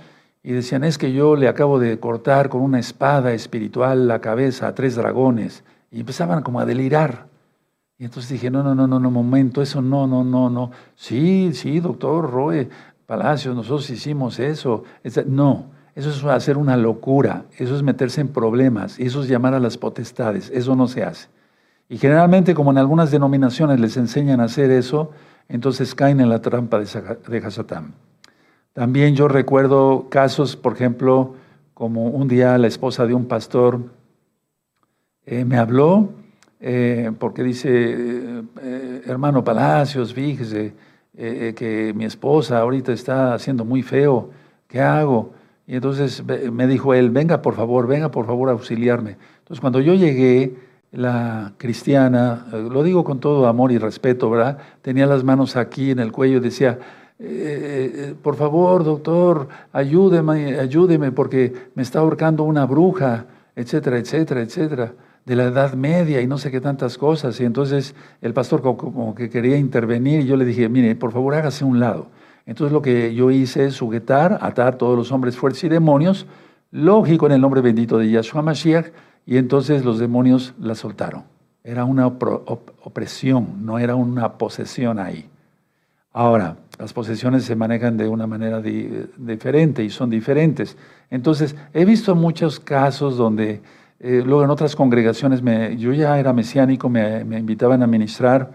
Y 0.44 0.52
decían, 0.52 0.84
es 0.84 0.98
que 0.98 1.14
yo 1.14 1.36
le 1.36 1.48
acabo 1.48 1.80
de 1.80 2.00
cortar 2.00 2.50
con 2.50 2.62
una 2.62 2.80
espada 2.80 3.32
espiritual 3.34 4.08
la 4.08 4.20
cabeza 4.20 4.68
a 4.68 4.76
tres 4.76 4.96
dragones. 4.96 5.64
Y 5.92 6.02
empezaban 6.02 6.44
como 6.44 6.60
a 6.60 6.66
delirar. 6.66 7.28
Y 7.98 8.06
entonces 8.06 8.32
dije, 8.32 8.50
no, 8.50 8.64
no, 8.64 8.76
no, 8.76 8.88
no, 8.88 9.00
no, 9.00 9.12
momento, 9.12 9.62
eso 9.62 9.82
no, 9.82 10.06
no, 10.08 10.24
no, 10.24 10.50
no. 10.50 10.72
Sí, 10.96 11.52
sí, 11.54 11.80
doctor 11.80 12.30
Roy 12.30 12.68
Palacio, 13.06 13.54
nosotros 13.54 13.90
hicimos 13.90 14.40
eso. 14.40 14.84
No, 15.28 15.68
eso 15.96 16.10
es 16.10 16.24
hacer 16.26 16.58
una 16.58 16.76
locura, 16.76 17.46
eso 17.58 17.76
es 17.76 17.84
meterse 17.84 18.20
en 18.20 18.30
problemas, 18.30 19.00
eso 19.00 19.22
es 19.22 19.30
llamar 19.30 19.54
a 19.54 19.60
las 19.60 19.78
potestades, 19.78 20.50
eso 20.54 20.76
no 20.76 20.88
se 20.88 21.04
hace. 21.04 21.28
Y 21.94 22.00
generalmente, 22.00 22.56
como 22.56 22.72
en 22.72 22.80
algunas 22.80 23.12
denominaciones 23.12 23.80
les 23.80 23.98
enseñan 23.98 24.40
a 24.40 24.46
hacer 24.46 24.72
eso, 24.72 25.12
entonces 25.48 25.94
caen 25.94 26.22
en 26.22 26.28
la 26.28 26.42
trampa 26.42 26.80
de 26.80 27.38
Hasatán. 27.38 27.94
También 28.74 29.16
yo 29.16 29.28
recuerdo 29.28 30.08
casos, 30.10 30.56
por 30.56 30.74
ejemplo, 30.74 31.36
como 31.76 32.08
un 32.08 32.28
día 32.28 32.58
la 32.58 32.66
esposa 32.66 33.06
de 33.06 33.14
un 33.14 33.28
pastor 33.28 33.80
eh, 35.28 35.46
me 35.46 35.58
habló, 35.58 36.10
eh, 36.60 37.12
porque 37.20 37.44
dice, 37.44 37.70
eh, 37.70 39.02
hermano 39.06 39.44
Palacios, 39.44 40.16
fíjese 40.16 40.74
que 41.14 41.94
mi 41.96 42.06
esposa 42.06 42.58
ahorita 42.58 42.92
está 42.92 43.36
haciendo 43.36 43.66
muy 43.66 43.84
feo, 43.84 44.32
¿qué 44.68 44.82
hago? 44.82 45.34
Y 45.68 45.76
entonces 45.76 46.24
me 46.52 46.66
dijo 46.66 46.96
él, 46.96 47.12
venga 47.12 47.44
por 47.44 47.54
favor, 47.54 47.86
venga 47.86 48.10
por 48.10 48.26
favor 48.26 48.50
a 48.50 48.54
auxiliarme. 48.54 49.18
Entonces 49.42 49.62
cuando 49.62 49.80
yo 49.80 49.94
llegué, 49.94 50.56
la 50.94 51.54
cristiana, 51.58 52.46
lo 52.52 52.84
digo 52.84 53.04
con 53.04 53.20
todo 53.20 53.48
amor 53.48 53.72
y 53.72 53.80
respeto, 53.80 54.30
¿verdad? 54.30 54.60
Tenía 54.82 55.08
las 55.08 55.24
manos 55.24 55.56
aquí 55.56 55.92
en 55.92 56.00
el 56.00 56.12
cuello 56.12 56.38
y 56.38 56.40
decía, 56.40 56.80
eh, 57.20 58.14
por 58.22 58.36
favor, 58.36 58.84
doctor, 58.84 59.48
ayúdeme, 59.72 60.60
ayúdeme 60.60 61.12
porque 61.12 61.54
me 61.74 61.82
está 61.82 62.00
ahorcando 62.00 62.44
una 62.44 62.66
bruja, 62.66 63.26
etcétera, 63.56 63.98
etcétera, 63.98 64.42
etcétera, 64.42 64.94
de 65.26 65.36
la 65.36 65.46
Edad 65.46 65.74
Media 65.74 66.22
y 66.22 66.28
no 66.28 66.38
sé 66.38 66.52
qué 66.52 66.62
tantas 66.62 66.98
cosas. 66.98 67.40
Y 67.40 67.46
entonces 67.46 67.96
el 68.22 68.34
pastor 68.34 68.62
como 68.62 69.16
que 69.16 69.30
quería 69.30 69.58
intervenir 69.58 70.22
y 70.22 70.26
yo 70.26 70.38
le 70.38 70.46
dije, 70.46 70.70
mire, 70.70 70.96
por 70.96 71.12
favor, 71.12 71.34
hágase 71.34 71.66
un 71.66 71.80
lado. 71.80 72.08
Entonces 72.46 72.72
lo 72.72 72.82
que 72.82 73.16
yo 73.16 73.32
hice 73.32 73.66
es 73.66 73.74
sujetar, 73.74 74.38
atar 74.42 74.78
todos 74.78 74.98
los 74.98 75.12
hombres 75.12 75.38
fuertes 75.38 75.64
y 75.64 75.70
demonios, 75.70 76.28
lógico 76.72 77.26
en 77.26 77.32
el 77.32 77.42
nombre 77.42 77.62
bendito 77.62 77.98
de 77.98 78.10
Yahshua 78.12 78.42
Mashiach, 78.42 78.88
y 79.26 79.38
entonces 79.38 79.86
los 79.86 80.00
demonios 80.00 80.54
la 80.60 80.76
soltaron. 80.76 81.24
Era 81.64 81.86
una 81.86 82.08
opresión, 82.08 83.66
no 83.66 83.80
era 83.80 83.96
una 83.96 84.38
posesión 84.38 85.00
ahí. 85.00 85.30
Ahora, 86.12 86.58
las 86.78 86.94
posesiones 86.94 87.44
se 87.44 87.56
manejan 87.56 87.98
de 87.98 88.08
una 88.08 88.28
manera 88.28 88.62
diferente 88.62 89.84
y 89.84 89.90
son 89.90 90.10
diferentes. 90.10 90.78
Entonces, 91.10 91.56
he 91.74 91.86
visto 91.86 92.16
muchos 92.16 92.60
casos 92.60 93.18
donde, 93.18 93.62
eh, 94.00 94.22
luego 94.26 94.44
en 94.44 94.50
otras 94.50 94.76
congregaciones, 94.76 95.42
me, 95.42 95.76
yo 95.78 95.94
ya 95.94 96.20
era 96.20 96.34
mesiánico, 96.34 96.90
me, 96.90 97.22
invitaban 97.22 97.82
a 97.82 97.88
ministrar, 97.88 98.52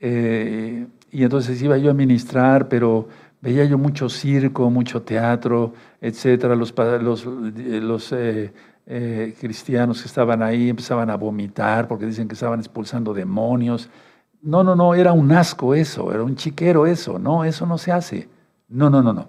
eh, 0.00 0.86
y 1.10 1.22
entonces 1.22 1.60
iba 1.62 1.78
yo 1.78 1.90
a 1.90 1.94
ministrar, 1.94 2.68
pero 2.68 3.08
veía 3.40 3.64
yo 3.64 3.78
mucho 3.78 4.08
circo, 4.08 4.70
mucho 4.70 5.02
teatro, 5.02 5.72
etcétera. 6.00 6.54
Los, 6.54 6.74
los, 6.76 7.24
los 7.24 8.12
eh, 8.12 8.52
eh, 8.90 9.36
cristianos 9.38 10.00
que 10.00 10.08
estaban 10.08 10.42
ahí 10.42 10.70
empezaban 10.70 11.10
a 11.10 11.16
vomitar 11.16 11.86
porque 11.86 12.06
dicen 12.06 12.26
que 12.26 12.32
estaban 12.32 12.58
expulsando 12.58 13.12
demonios. 13.12 13.90
No, 14.40 14.64
no, 14.64 14.74
no, 14.74 14.94
era 14.94 15.12
un 15.12 15.30
asco 15.30 15.74
eso, 15.74 16.10
era 16.10 16.22
un 16.22 16.36
chiquero 16.36 16.86
eso, 16.86 17.18
no, 17.18 17.44
eso 17.44 17.66
no 17.66 17.76
se 17.76 17.92
hace. 17.92 18.28
No, 18.66 18.88
no, 18.88 19.02
no, 19.02 19.12
no. 19.12 19.28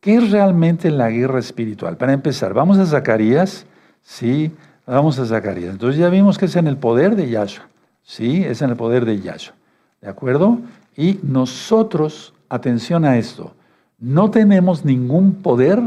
¿Qué 0.00 0.16
es 0.16 0.30
realmente 0.30 0.90
la 0.90 1.08
guerra 1.08 1.38
espiritual? 1.38 1.96
Para 1.96 2.12
empezar, 2.12 2.52
vamos 2.52 2.76
a 2.76 2.84
Zacarías, 2.84 3.64
sí, 4.02 4.52
vamos 4.86 5.18
a 5.18 5.24
Zacarías. 5.24 5.72
Entonces 5.72 5.98
ya 5.98 6.10
vimos 6.10 6.36
que 6.36 6.44
es 6.44 6.56
en 6.56 6.66
el 6.66 6.76
poder 6.76 7.16
de 7.16 7.30
Yahshua, 7.30 7.66
sí, 8.02 8.44
es 8.44 8.60
en 8.60 8.68
el 8.68 8.76
poder 8.76 9.06
de 9.06 9.22
Yahshua, 9.22 9.54
¿de 10.02 10.08
acuerdo? 10.08 10.58
Y 10.94 11.18
nosotros, 11.22 12.34
atención 12.50 13.06
a 13.06 13.16
esto, 13.16 13.54
no 13.98 14.30
tenemos 14.30 14.84
ningún 14.84 15.32
poder 15.36 15.80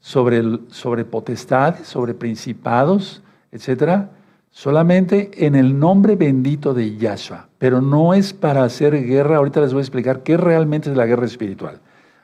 sobre, 0.00 0.42
sobre 0.68 1.04
potestades, 1.04 1.86
sobre 1.86 2.14
principados, 2.14 3.22
etcétera, 3.50 4.10
solamente 4.50 5.46
en 5.46 5.54
el 5.54 5.78
nombre 5.78 6.16
bendito 6.16 6.74
de 6.74 6.96
Yahshua. 6.96 7.48
Pero 7.58 7.80
no 7.80 8.14
es 8.14 8.32
para 8.32 8.64
hacer 8.64 9.04
guerra. 9.04 9.36
Ahorita 9.36 9.60
les 9.60 9.72
voy 9.72 9.80
a 9.80 9.82
explicar 9.82 10.22
qué 10.22 10.36
realmente 10.36 10.90
es 10.90 10.96
la 10.96 11.06
guerra 11.06 11.26
espiritual. 11.26 11.80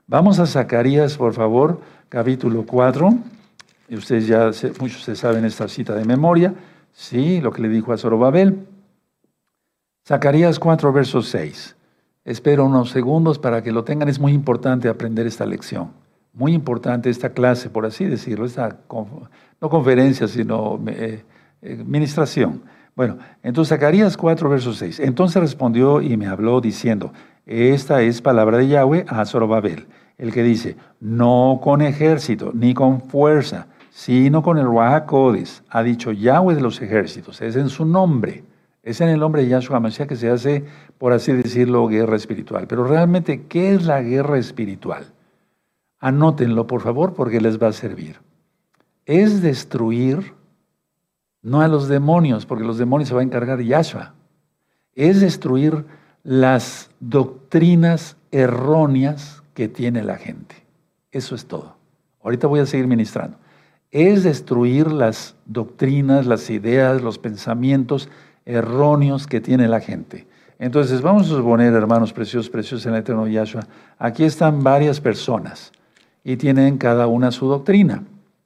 Vamos 0.07 0.39
a 0.39 0.47
Zacarías, 0.47 1.17
por 1.17 1.33
favor, 1.33 1.81
capítulo 2.09 2.65
4. 2.67 3.15
Y 3.89 3.97
ustedes 3.97 4.27
ya, 4.27 4.51
muchos 4.81 5.03
se 5.03 5.17
saben 5.17 5.45
esta 5.45 5.69
cita 5.69 5.95
de 5.95 6.05
memoria. 6.05 6.55
Sí, 6.93 7.41
lo 7.41 7.51
que 7.53 7.63
le 7.63 7.69
dijo 7.69 7.93
a 7.93 7.99
Zorobabel. 7.99 8.67
Zacarías 10.07 10.59
4, 10.59 10.93
verso 10.93 11.23
6. 11.23 11.77
Espero 12.25 12.65
unos 12.65 12.91
segundos 12.91 13.39
para 13.39 13.63
que 13.63 13.73
lo 13.73 13.85
tengan. 13.85 14.09
Es 14.09 14.19
muy 14.19 14.33
importante 14.33 14.89
aprender 14.89 15.27
esta 15.27 15.47
lección 15.47 16.02
muy 16.35 16.53
importante 16.53 17.11
esta 17.11 17.31
clase, 17.31 17.71
por 17.71 17.87
así 17.87 18.05
decirlo, 18.05 18.47
esta 18.47 18.79
no 19.61 19.69
conferencia, 19.69 20.29
sino 20.29 20.81
eh, 20.87 21.23
eh, 21.63 21.79
administración. 21.81 22.63
Bueno, 22.95 23.19
entonces 23.43 23.71
Zacarías 23.71 24.17
4, 24.17 24.49
verso 24.49 24.73
6. 24.73 25.01
Entonces 25.01 25.41
respondió 25.41 26.01
y 26.01 26.17
me 26.17 26.27
habló 26.27 26.61
diciendo, 26.61 27.13
esta 27.47 28.03
es 28.03 28.21
palabra 28.21 28.59
de 28.59 28.69
Yahweh 28.69 29.05
a 29.09 29.25
Zorobabel, 29.25 29.87
el 30.19 30.33
que 30.33 30.43
dice, 30.43 30.77
no 31.01 31.61
con 31.63 31.83
ejército 31.83 32.53
ni 32.55 32.75
con 32.75 33.01
fuerza, 33.01 33.67
sino 33.91 34.43
con 34.43 34.59
el 34.59 34.65
Ruach 34.65 35.05
ha 35.69 35.83
dicho 35.83 36.13
Yahweh 36.13 36.55
de 36.55 36.61
los 36.61 36.81
ejércitos, 36.81 37.41
es 37.43 37.57
en 37.57 37.69
su 37.69 37.85
nombre, 37.85 38.45
es 38.83 39.01
en 39.01 39.09
el 39.09 39.21
nombre 39.21 39.43
de 39.43 39.49
Yahshua 39.49 39.81
Mashiach 39.81 40.09
que 40.09 40.17
se 40.17 40.29
hace, 40.29 40.65
por 40.99 41.13
así 41.13 41.33
decirlo, 41.33 41.87
guerra 41.87 42.17
espiritual. 42.17 42.67
Pero 42.67 42.85
realmente, 42.85 43.47
¿qué 43.49 43.75
es 43.75 43.85
la 43.85 44.03
guerra 44.03 44.39
espiritual? 44.39 45.05
Anótenlo, 46.03 46.67
por 46.67 46.81
favor, 46.81 47.15
porque 47.15 47.41
les 47.41 47.63
va 47.63 47.69
a 47.69 47.73
servir. 47.73 48.19
Es 49.07 49.41
destruir, 49.41 50.35
no 51.43 51.61
a 51.61 51.69
los 51.69 51.87
demonios, 51.87 52.45
porque 52.45 52.65
los 52.65 52.77
demonios 52.77 53.09
se 53.09 53.15
va 53.15 53.21
a 53.21 53.25
encargar 53.25 53.61
Yahshua. 53.61 54.13
Es 54.97 55.21
destruir 55.21 55.85
las 56.25 56.91
doctrinas 56.99 58.17
erróneas 58.33 59.45
que 59.55 59.69
tiene 59.69 60.03
la 60.03 60.17
gente. 60.17 60.57
Eso 61.13 61.37
es 61.37 61.47
todo. 61.47 61.77
Ahorita 62.25 62.49
voy 62.49 62.59
a 62.59 62.67
seguir 62.67 62.89
ministrando. 62.89 63.37
Es 63.93 64.25
destruir 64.25 64.91
las 64.91 65.37
doctrinas, 65.47 66.27
las 66.27 66.51
ideas, 66.51 67.01
los 67.01 67.19
pensamientos 67.19 68.09
erróneos 68.45 69.29
que 69.29 69.41
tiene 69.41 69.69
la 69.69 69.79
gente. 69.79 70.27
Entonces, 70.59 71.01
vamos 71.01 71.27
a 71.27 71.37
suponer, 71.37 71.73
hermanos 71.75 72.13
preciosos, 72.13 72.51
preciosos 72.51 72.87
en 72.87 72.95
el 72.95 73.01
eterno 73.01 73.29
Yahshua, 73.29 73.69
aquí 74.01 74.25
están 74.25 74.65
varias 74.65 75.01
personas 75.01 75.71
y 76.25 76.37
tienen 76.37 76.79
cada 76.79 77.07
una 77.07 77.31
su 77.31 77.49
doctrina, 77.49 78.05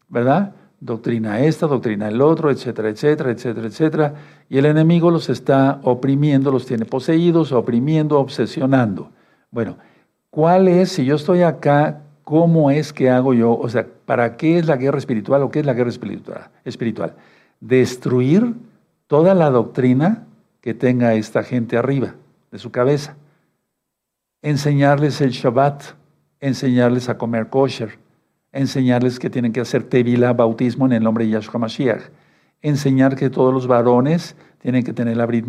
¿verdad? 0.09 0.52
Doctrina 0.80 1.40
esta, 1.40 1.66
doctrina 1.66 2.09
el 2.09 2.21
otro, 2.21 2.50
etcétera, 2.50 2.88
etcétera, 2.90 3.30
etcétera, 3.30 3.66
etcétera. 3.66 4.14
Y 4.49 4.59
el 4.59 4.66
enemigo 4.66 5.11
los 5.11 5.28
está 5.28 5.80
oprimiendo, 5.83 6.50
los 6.50 6.66
tiene 6.66 6.85
poseídos, 6.85 7.52
oprimiendo, 7.52 8.18
obsesionando. 8.18 9.11
Bueno, 9.50 9.76
¿cuál 10.30 10.68
es, 10.68 10.92
si 10.92 11.04
yo 11.04 11.16
estoy 11.16 11.42
acá, 11.42 12.02
cómo 12.25 12.71
es 12.71 12.92
que 12.92 13.11
hago 13.11 13.35
yo? 13.35 13.56
O 13.56 13.68
sea, 13.68 13.87
¿para 14.04 14.37
qué 14.37 14.59
es 14.59 14.66
la 14.66 14.76
guerra 14.76 14.99
espiritual 14.99 15.42
o 15.42 15.50
qué 15.50 15.61
es 15.61 15.66
la 15.66 15.75
guerra 15.75 15.90
espiritual? 16.64 17.14
Destruir 17.61 18.54
toda 19.06 19.35
la 19.35 19.50
doctrina 19.50 20.26
que 20.61 20.75
tenga 20.75 21.14
esta 21.14 21.42
gente 21.42 21.76
arriba 21.76 22.14
de 22.50 22.59
su 22.59 22.71
cabeza. 22.71 23.16
Enseñarles 24.42 25.21
el 25.21 25.30
Shabbat, 25.30 25.83
enseñarles 26.40 27.09
a 27.09 27.19
comer 27.19 27.49
kosher, 27.49 27.99
enseñarles 28.52 29.19
que 29.19 29.31
tienen 29.31 29.52
que 29.52 29.61
hacer 29.61 29.85
tevila, 29.85 30.33
bautismo 30.33 30.87
en 30.87 30.93
el 30.93 31.02
nombre 31.02 31.25
de 31.25 31.31
Yahshua 31.33 31.61
Mashiach, 31.61 32.11
enseñar 32.62 33.16
que 33.16 33.31
todos 33.31 33.52
los 33.52 33.66
varones 33.66 34.37
tienen 34.61 34.85
que 34.85 34.93
tener 34.93 35.16
la 35.16 35.26
Brit 35.26 35.47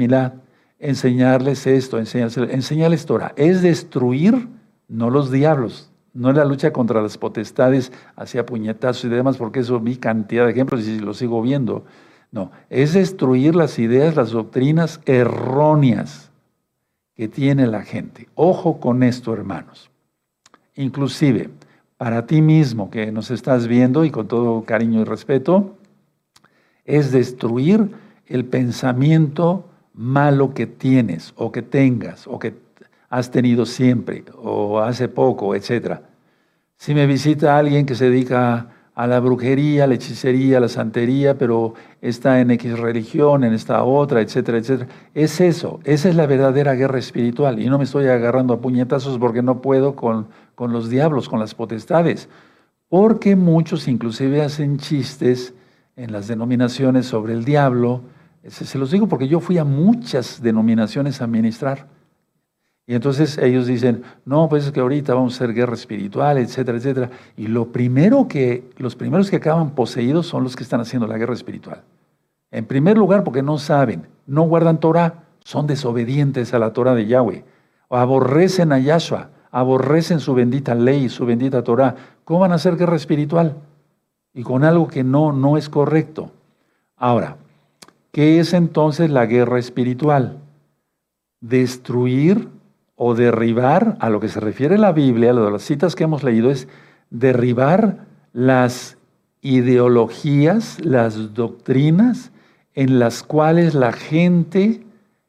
enseñarles 0.80 1.66
esto, 1.66 1.98
enseñarles, 1.98 2.38
enseñarles 2.52 3.06
Torah. 3.06 3.34
Es 3.36 3.62
destruir, 3.62 4.48
no 4.88 5.10
los 5.10 5.32
diablos, 5.32 5.92
no 6.14 6.32
la 6.32 6.46
lucha 6.46 6.72
contra 6.72 7.02
las 7.02 7.18
potestades 7.18 7.92
hacia 8.16 8.46
puñetazos 8.46 9.06
y 9.06 9.10
demás, 9.10 9.38
porque 9.38 9.60
eso 9.60 9.80
vi 9.80 9.98
cantidad 9.98 10.46
de 10.46 10.52
ejemplos 10.52 10.88
y 10.88 11.00
lo 11.00 11.14
sigo 11.14 11.42
viendo. 11.42 11.86
No, 12.32 12.52
es 12.70 12.94
destruir 12.94 13.56
las 13.56 13.80
ideas, 13.80 14.16
las 14.16 14.32
doctrinas 14.32 15.00
erróneas 15.06 16.32
que 17.16 17.28
tiene 17.28 17.68
la 17.68 17.84
gente. 17.84 18.28
Ojo 18.36 18.80
con 18.80 19.02
esto, 19.02 19.34
hermanos. 19.34 19.90
Inclusive, 20.78 21.50
para 21.98 22.26
ti 22.26 22.42
mismo 22.42 22.90
que 22.90 23.12
nos 23.12 23.32
estás 23.32 23.68
viendo 23.68 24.06
y 24.06 24.12
con 24.12 24.28
todo 24.28 24.64
cariño 24.64 25.02
y 25.02 25.04
respeto, 25.04 25.76
es 26.86 27.12
destruir 27.12 27.92
el 28.28 28.46
pensamiento 28.46 29.68
malo 29.94 30.54
que 30.54 30.68
tienes 30.68 31.34
o 31.36 31.52
que 31.52 31.64
tengas 31.64 32.28
o 32.28 32.40
que 32.40 32.54
has 33.10 33.32
tenido 33.32 33.66
siempre 33.66 34.24
o 34.38 34.80
hace 34.80 35.08
poco, 35.08 35.56
etc. 35.56 36.00
Si 36.76 36.94
me 36.94 37.08
visita 37.08 37.58
alguien 37.58 37.86
que 37.86 37.96
se 37.96 38.10
dedica 38.10 38.77
a 38.98 39.06
la 39.06 39.20
brujería, 39.20 39.84
a 39.84 39.88
la 39.88 39.94
hechicería, 39.94 40.58
a 40.58 40.60
la 40.60 40.70
santería, 40.70 41.38
pero 41.38 41.76
está 42.02 42.42
en 42.42 42.50
X 42.50 42.80
religión, 42.80 43.44
en 43.44 43.54
esta 43.54 43.84
otra, 43.84 44.22
etcétera, 44.22 44.58
etcétera. 44.58 44.90
Es 45.14 45.40
eso, 45.40 45.80
esa 45.84 46.10
es 46.10 46.16
la 46.16 46.26
verdadera 46.26 46.74
guerra 46.74 46.98
espiritual. 46.98 47.62
Y 47.62 47.70
no 47.70 47.78
me 47.78 47.84
estoy 47.84 48.08
agarrando 48.08 48.56
a 48.56 48.60
puñetazos 48.60 49.20
porque 49.20 49.44
no 49.44 49.62
puedo 49.62 49.96
con, 49.96 50.30
con 50.56 50.74
los 50.74 50.90
diablos, 50.90 51.30
con 51.30 51.40
las 51.40 51.54
potestades. 51.54 52.28
Porque 52.90 53.36
muchos 53.36 53.88
inclusive 53.88 54.42
hacen 54.42 54.80
chistes 54.80 55.54
en 55.96 56.12
las 56.12 56.28
denominaciones 56.28 57.06
sobre 57.06 57.34
el 57.34 57.46
diablo, 57.46 58.02
Se 58.48 58.80
los 58.80 58.90
digo 58.90 59.08
porque 59.08 59.28
yo 59.28 59.42
fui 59.42 59.60
a 59.60 59.64
muchas 59.64 60.42
denominaciones 60.42 61.22
a 61.22 61.28
ministrar. 61.28 61.86
Y 62.90 62.96
entonces 62.96 63.38
ellos 63.38 63.68
dicen, 63.68 64.04
no, 64.24 64.48
pues 64.48 64.66
es 64.66 64.72
que 64.72 64.80
ahorita 64.80 65.14
vamos 65.14 65.34
a 65.34 65.36
hacer 65.36 65.54
guerra 65.54 65.74
espiritual, 65.74 66.38
etcétera, 66.38 66.78
etcétera. 66.78 67.10
Y 67.36 67.48
lo 67.48 67.68
primero 67.74 68.30
que, 68.30 68.64
los 68.78 68.96
primeros 68.96 69.30
que 69.30 69.36
acaban 69.36 69.72
poseídos 69.72 70.26
son 70.28 70.46
los 70.46 70.56
que 70.56 70.64
están 70.64 70.80
haciendo 70.80 71.06
la 71.06 71.18
guerra 71.18 71.34
espiritual. 71.34 71.84
En 72.50 72.66
primer 72.66 72.98
lugar, 72.98 73.26
porque 73.26 73.44
no 73.44 73.58
saben, 73.58 74.08
no 74.26 74.44
guardan 74.44 74.80
Torah, 74.80 75.26
son 75.44 75.68
desobedientes 75.68 76.54
a 76.54 76.60
la 76.60 76.72
Torah 76.72 76.96
de 76.96 77.08
Yahweh, 77.08 77.44
aborrecen 77.90 78.72
a 78.72 78.80
Yahshua, 78.80 79.32
aborrecen 79.52 80.22
su 80.22 80.34
bendita 80.34 80.74
ley, 80.74 81.10
su 81.10 81.26
bendita 81.26 81.66
Torah. 81.66 81.94
¿Cómo 82.24 82.40
van 82.40 82.54
a 82.54 82.56
hacer 82.56 82.78
guerra 82.78 82.96
espiritual? 82.96 83.58
Y 84.34 84.44
con 84.44 84.64
algo 84.64 84.88
que 84.88 85.04
no, 85.04 85.34
no 85.34 85.58
es 85.58 85.68
correcto. 85.68 86.32
Ahora, 86.96 87.36
¿qué 88.14 88.40
es 88.40 88.54
entonces 88.54 89.10
la 89.10 89.26
guerra 89.26 89.60
espiritual? 89.60 90.38
Destruir 91.42 92.48
o 92.98 93.14
derribar, 93.14 93.96
a 94.00 94.10
lo 94.10 94.20
que 94.20 94.28
se 94.28 94.40
refiere 94.40 94.78
la 94.78 94.92
Biblia, 94.92 95.30
a 95.30 95.34
lo 95.34 95.46
de 95.46 95.52
las 95.52 95.62
citas 95.62 95.96
que 95.96 96.04
hemos 96.04 96.24
leído, 96.24 96.50
es 96.50 96.68
derribar 97.12 98.08
las 98.34 98.98
ideologías, 99.42 100.84
las 100.84 101.36
doctrinas 101.36 102.32
en 102.74 102.98
las 103.00 103.22
cuales 103.24 103.76
la 103.76 103.94
gente 103.94 104.84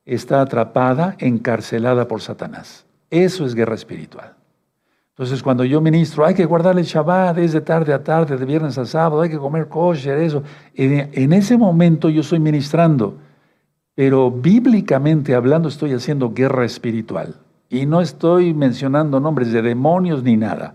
está 0.06 0.40
atrapada, 0.40 1.14
encarcelada 1.18 2.08
por 2.08 2.22
Satanás. 2.22 2.86
Eso 3.10 3.44
es 3.44 3.54
guerra 3.54 3.74
espiritual. 3.74 4.34
Entonces, 5.10 5.42
cuando 5.42 5.64
yo 5.64 5.80
ministro, 5.82 6.24
hay 6.24 6.34
que 6.34 6.46
guardar 6.46 6.78
el 6.78 6.84
Shabbat 6.84 7.36
desde 7.36 7.60
tarde 7.60 7.92
a 7.92 8.02
tarde, 8.02 8.36
de 8.36 8.44
viernes 8.46 8.78
a 8.78 8.86
sábado, 8.86 9.20
hay 9.20 9.28
que 9.28 9.36
comer 9.36 9.68
kosher, 9.68 10.18
eso. 10.18 10.42
En 10.74 11.32
ese 11.32 11.58
momento 11.58 12.08
yo 12.08 12.22
estoy 12.22 12.38
ministrando, 12.38 13.18
pero 13.94 14.30
bíblicamente 14.30 15.34
hablando 15.34 15.68
estoy 15.68 15.92
haciendo 15.92 16.32
guerra 16.32 16.64
espiritual. 16.64 17.34
Y 17.70 17.86
no 17.86 18.00
estoy 18.00 18.54
mencionando 18.54 19.20
nombres 19.20 19.52
de 19.52 19.62
demonios 19.62 20.22
ni 20.22 20.36
nada. 20.36 20.74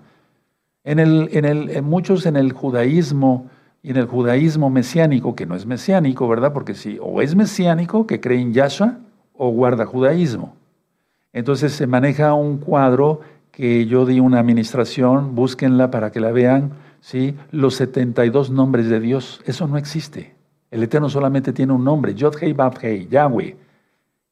En, 0.84 1.00
el, 1.00 1.30
en, 1.32 1.46
el, 1.46 1.82
muchos 1.82 2.26
en 2.26 2.36
el 2.36 2.52
judaísmo 2.52 3.50
y 3.82 3.92
en 3.92 3.98
el 3.98 4.06
judaísmo 4.06 4.70
mesiánico, 4.70 5.36
que 5.36 5.46
no 5.46 5.56
es 5.56 5.66
mesiánico, 5.66 6.28
¿verdad? 6.28 6.54
Porque 6.54 6.74
si 6.74 6.98
o 7.02 7.22
es 7.22 7.36
mesiánico, 7.36 8.08
que 8.08 8.22
cree 8.22 8.40
en 8.40 8.54
Yahshua, 8.54 8.98
o 9.34 9.50
guarda 9.50 9.86
judaísmo. 9.86 10.56
Entonces 11.34 11.74
se 11.74 11.88
maneja 11.88 12.34
un 12.34 12.60
cuadro 12.60 13.22
que 13.52 13.86
yo 13.86 14.06
di 14.06 14.20
una 14.20 14.40
administración, 14.40 15.36
búsquenla 15.36 15.92
para 15.92 16.12
que 16.12 16.20
la 16.20 16.32
vean, 16.32 16.72
¿sí? 17.02 17.36
los 17.52 17.76
72 17.76 18.50
nombres 18.50 18.88
de 18.88 19.00
Dios. 19.00 19.42
Eso 19.46 19.68
no 19.68 19.78
existe. 19.78 20.36
El 20.72 20.84
Eterno 20.84 21.10
solamente 21.10 21.54
tiene 21.54 21.74
un 21.74 21.84
nombre, 21.84 22.16
Yod 22.16 22.36
Hei 22.42 22.54
Bab 22.54 22.80
Hei, 22.82 23.08
Yahweh. 23.08 23.56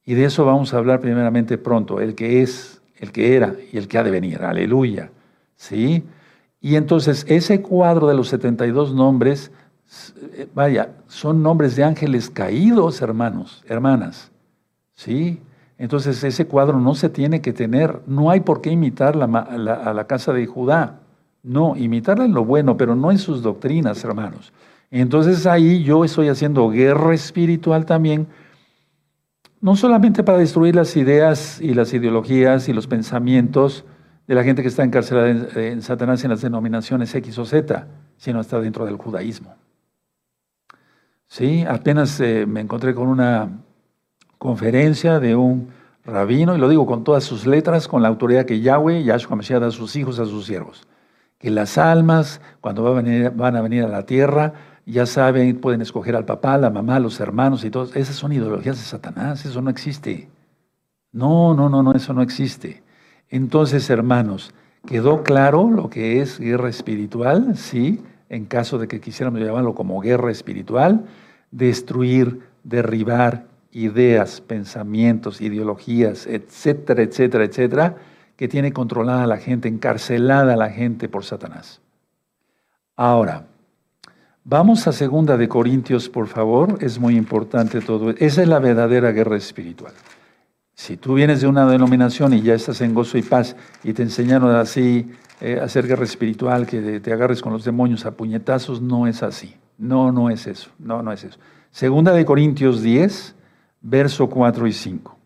Y 0.04 0.14
de 0.14 0.24
eso 0.24 0.44
vamos 0.44 0.74
a 0.74 0.78
hablar 0.78 1.00
primeramente 1.00 1.58
pronto, 1.58 2.00
el 2.00 2.14
que 2.14 2.42
es, 2.42 2.82
el 2.96 3.12
que 3.12 3.36
era 3.36 3.54
y 3.72 3.78
el 3.78 3.88
que 3.88 3.98
ha 3.98 4.02
de 4.02 4.10
venir. 4.10 4.42
Aleluya. 4.42 5.10
¿Sí? 5.56 6.04
Y 6.60 6.76
entonces 6.76 7.24
ese 7.28 7.62
cuadro 7.62 8.08
de 8.08 8.14
los 8.14 8.28
72 8.28 8.94
nombres, 8.94 9.52
eh, 10.34 10.48
vaya, 10.54 10.90
son 11.06 11.42
nombres 11.42 11.76
de 11.76 11.84
ángeles 11.84 12.30
caídos, 12.30 13.00
hermanos, 13.02 13.64
hermanas. 13.68 14.30
¿Sí? 14.94 15.40
Entonces 15.78 16.22
ese 16.22 16.46
cuadro 16.46 16.78
no 16.78 16.94
se 16.94 17.08
tiene 17.08 17.40
que 17.40 17.52
tener, 17.52 18.00
no 18.06 18.30
hay 18.30 18.40
por 18.40 18.60
qué 18.60 18.70
imitar 18.70 19.16
a 19.20 19.92
la 19.94 20.06
casa 20.06 20.32
de 20.32 20.46
Judá. 20.46 21.00
No, 21.42 21.76
imitarla 21.76 22.24
en 22.24 22.34
lo 22.34 22.44
bueno, 22.44 22.76
pero 22.76 22.94
no 22.94 23.10
en 23.10 23.18
sus 23.18 23.42
doctrinas, 23.42 24.04
hermanos. 24.04 24.52
Entonces 24.92 25.44
ahí 25.46 25.82
yo 25.82 26.04
estoy 26.04 26.28
haciendo 26.28 26.68
guerra 26.68 27.14
espiritual 27.14 27.84
también 27.84 28.28
no 29.62 29.76
solamente 29.76 30.24
para 30.24 30.38
destruir 30.38 30.74
las 30.74 30.96
ideas 30.96 31.60
y 31.60 31.72
las 31.72 31.94
ideologías 31.94 32.68
y 32.68 32.72
los 32.72 32.88
pensamientos 32.88 33.84
de 34.26 34.34
la 34.34 34.42
gente 34.42 34.60
que 34.60 34.68
está 34.68 34.82
encarcelada 34.82 35.30
en, 35.30 35.82
Satanás 35.82 36.20
y 36.22 36.26
en 36.26 36.30
las 36.30 36.42
denominaciones 36.42 37.14
X 37.14 37.38
o 37.38 37.44
Z, 37.44 37.86
sino 38.16 38.40
hasta 38.40 38.60
dentro 38.60 38.84
del 38.84 38.96
judaísmo. 38.96 39.54
Sí, 41.28 41.64
apenas 41.66 42.18
eh, 42.20 42.44
me 42.44 42.60
encontré 42.60 42.92
con 42.92 43.06
una 43.06 43.50
conferencia 44.36 45.20
de 45.20 45.36
un 45.36 45.68
rabino, 46.04 46.56
y 46.56 46.58
lo 46.58 46.68
digo 46.68 46.84
con 46.84 47.04
todas 47.04 47.22
sus 47.22 47.46
letras, 47.46 47.86
con 47.86 48.02
la 48.02 48.08
autoridad 48.08 48.44
que 48.44 48.60
Yahweh, 48.60 49.04
Yahshua 49.04 49.36
Mashiach 49.36 49.60
da 49.60 49.68
a 49.68 49.70
sus 49.70 49.94
hijos, 49.94 50.18
a 50.18 50.26
sus 50.26 50.44
siervos. 50.44 50.88
Que 51.38 51.50
las 51.50 51.78
almas, 51.78 52.40
cuando 52.60 52.82
van 52.82 53.56
a 53.56 53.60
venir 53.62 53.84
a 53.84 53.88
la 53.88 54.06
tierra, 54.06 54.54
ya 54.86 55.06
saben, 55.06 55.60
pueden 55.60 55.80
escoger 55.80 56.16
al 56.16 56.24
papá, 56.24 56.58
la 56.58 56.70
mamá, 56.70 56.98
los 56.98 57.20
hermanos 57.20 57.64
y 57.64 57.70
todos. 57.70 57.94
Esas 57.94 58.16
son 58.16 58.32
ideologías 58.32 58.78
de 58.78 58.84
Satanás, 58.84 59.44
eso 59.44 59.62
no 59.62 59.70
existe. 59.70 60.28
No, 61.12 61.54
no, 61.54 61.68
no, 61.68 61.82
no, 61.82 61.92
eso 61.92 62.12
no 62.12 62.22
existe. 62.22 62.82
Entonces, 63.28 63.88
hermanos, 63.90 64.54
¿quedó 64.86 65.22
claro 65.22 65.70
lo 65.70 65.88
que 65.88 66.20
es 66.20 66.38
guerra 66.38 66.68
espiritual? 66.68 67.56
Sí, 67.56 68.02
en 68.28 68.46
caso 68.46 68.78
de 68.78 68.88
que 68.88 69.00
quisiéramos 69.00 69.40
llamarlo 69.40 69.74
como 69.74 70.00
guerra 70.00 70.30
espiritual, 70.30 71.04
destruir, 71.50 72.40
derribar 72.64 73.46
ideas, 73.70 74.40
pensamientos, 74.40 75.40
ideologías, 75.40 76.26
etcétera, 76.26 77.02
etcétera, 77.02 77.44
etcétera, 77.44 77.96
que 78.36 78.48
tiene 78.48 78.72
controlada 78.72 79.24
a 79.24 79.26
la 79.26 79.38
gente, 79.38 79.68
encarcelada 79.68 80.54
a 80.54 80.56
la 80.56 80.70
gente 80.70 81.08
por 81.08 81.24
Satanás. 81.24 81.80
Ahora, 82.96 83.46
Vamos 84.44 84.88
a 84.88 84.92
segunda 84.92 85.36
de 85.36 85.48
Corintios, 85.48 86.08
por 86.08 86.26
favor. 86.26 86.78
Es 86.80 86.98
muy 86.98 87.16
importante 87.16 87.80
todo. 87.80 88.10
Esa 88.10 88.42
es 88.42 88.48
la 88.48 88.58
verdadera 88.58 89.12
guerra 89.12 89.36
espiritual. 89.36 89.92
Si 90.74 90.96
tú 90.96 91.14
vienes 91.14 91.42
de 91.42 91.46
una 91.46 91.64
denominación 91.64 92.32
y 92.32 92.42
ya 92.42 92.54
estás 92.54 92.80
en 92.80 92.92
gozo 92.92 93.16
y 93.18 93.22
paz 93.22 93.54
y 93.84 93.92
te 93.92 94.02
enseñaron 94.02 94.52
así 94.56 95.12
eh, 95.40 95.60
hacer 95.62 95.86
guerra 95.86 96.02
espiritual, 96.02 96.66
que 96.66 96.98
te 96.98 97.12
agarres 97.12 97.40
con 97.40 97.52
los 97.52 97.62
demonios 97.62 98.04
a 98.04 98.16
puñetazos, 98.16 98.82
no 98.82 99.06
es 99.06 99.22
así. 99.22 99.54
No, 99.78 100.10
no 100.10 100.28
es 100.28 100.48
eso. 100.48 100.70
No, 100.80 101.02
no 101.02 101.12
es 101.12 101.22
eso. 101.22 101.38
Segunda 101.70 102.12
de 102.12 102.24
Corintios 102.24 102.82
10, 102.82 103.36
verso 103.80 104.28
4 104.28 104.66
y 104.66 104.72
5. 104.72 105.18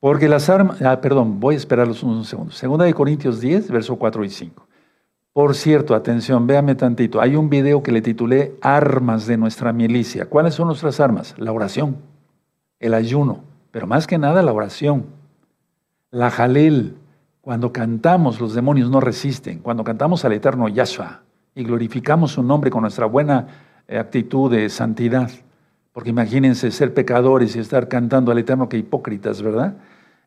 Porque 0.00 0.26
las 0.26 0.48
armas, 0.48 0.80
ah, 0.80 1.02
perdón, 1.02 1.38
voy 1.38 1.56
a 1.56 1.58
esperarlos 1.58 2.02
unos 2.02 2.28
segundos. 2.28 2.56
Segunda 2.56 2.86
de 2.86 2.94
Corintios 2.94 3.40
10, 3.40 3.70
verso 3.70 3.96
4 3.96 4.24
y 4.24 4.30
5. 4.30 4.66
Por 5.32 5.54
cierto, 5.54 5.94
atención, 5.94 6.46
véame 6.46 6.74
tantito. 6.74 7.22
Hay 7.22 7.36
un 7.36 7.48
video 7.48 7.82
que 7.82 7.90
le 7.90 8.02
titulé 8.02 8.54
Armas 8.60 9.26
de 9.26 9.38
nuestra 9.38 9.72
milicia. 9.72 10.26
¿Cuáles 10.26 10.54
son 10.54 10.66
nuestras 10.66 11.00
armas? 11.00 11.34
La 11.38 11.52
oración, 11.52 11.96
el 12.78 12.92
ayuno, 12.92 13.40
pero 13.70 13.86
más 13.86 14.06
que 14.06 14.18
nada 14.18 14.42
la 14.42 14.52
oración. 14.52 15.06
La 16.10 16.30
jalel. 16.30 16.96
Cuando 17.40 17.72
cantamos, 17.72 18.42
los 18.42 18.52
demonios 18.52 18.90
no 18.90 19.00
resisten. 19.00 19.60
Cuando 19.60 19.84
cantamos 19.84 20.22
al 20.26 20.34
eterno 20.34 20.68
Yahshua 20.68 21.22
y 21.54 21.64
glorificamos 21.64 22.32
su 22.32 22.42
nombre 22.42 22.70
con 22.70 22.82
nuestra 22.82 23.06
buena 23.06 23.46
eh, 23.88 23.98
actitud 23.98 24.50
de 24.50 24.68
santidad. 24.68 25.30
Porque 25.94 26.10
imagínense 26.10 26.70
ser 26.70 26.92
pecadores 26.92 27.56
y 27.56 27.58
estar 27.58 27.88
cantando 27.88 28.32
al 28.32 28.38
eterno 28.38 28.68
que 28.68 28.76
hipócritas, 28.76 29.40
¿verdad? 29.40 29.76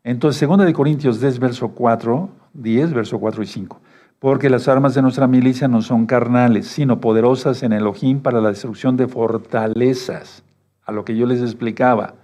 Entonces, 0.04 0.48
2 0.48 0.66
de 0.66 0.74
Corintios 0.74 1.22
10, 1.22 1.38
verso 1.38 1.68
4, 1.70 2.30
10, 2.54 2.94
verso 2.94 3.20
4 3.20 3.44
y 3.44 3.46
5 3.46 3.82
porque 4.20 4.50
las 4.50 4.68
armas 4.68 4.96
de 4.96 5.02
nuestra 5.02 5.28
milicia 5.28 5.68
no 5.68 5.82
son 5.82 6.06
carnales, 6.06 6.68
sino 6.68 7.00
poderosas 7.00 7.64
en 7.64 7.74
Elohim 7.74 8.22
para 8.22 8.42
la 8.42 8.50
destrucción 8.50 8.98
de 8.98 9.08
fortalezas. 9.08 10.44
A 10.84 10.92
lo 10.92 11.04
que 11.04 11.16
yo 11.16 11.26
les 11.26 11.42
explicaba, 11.42 12.16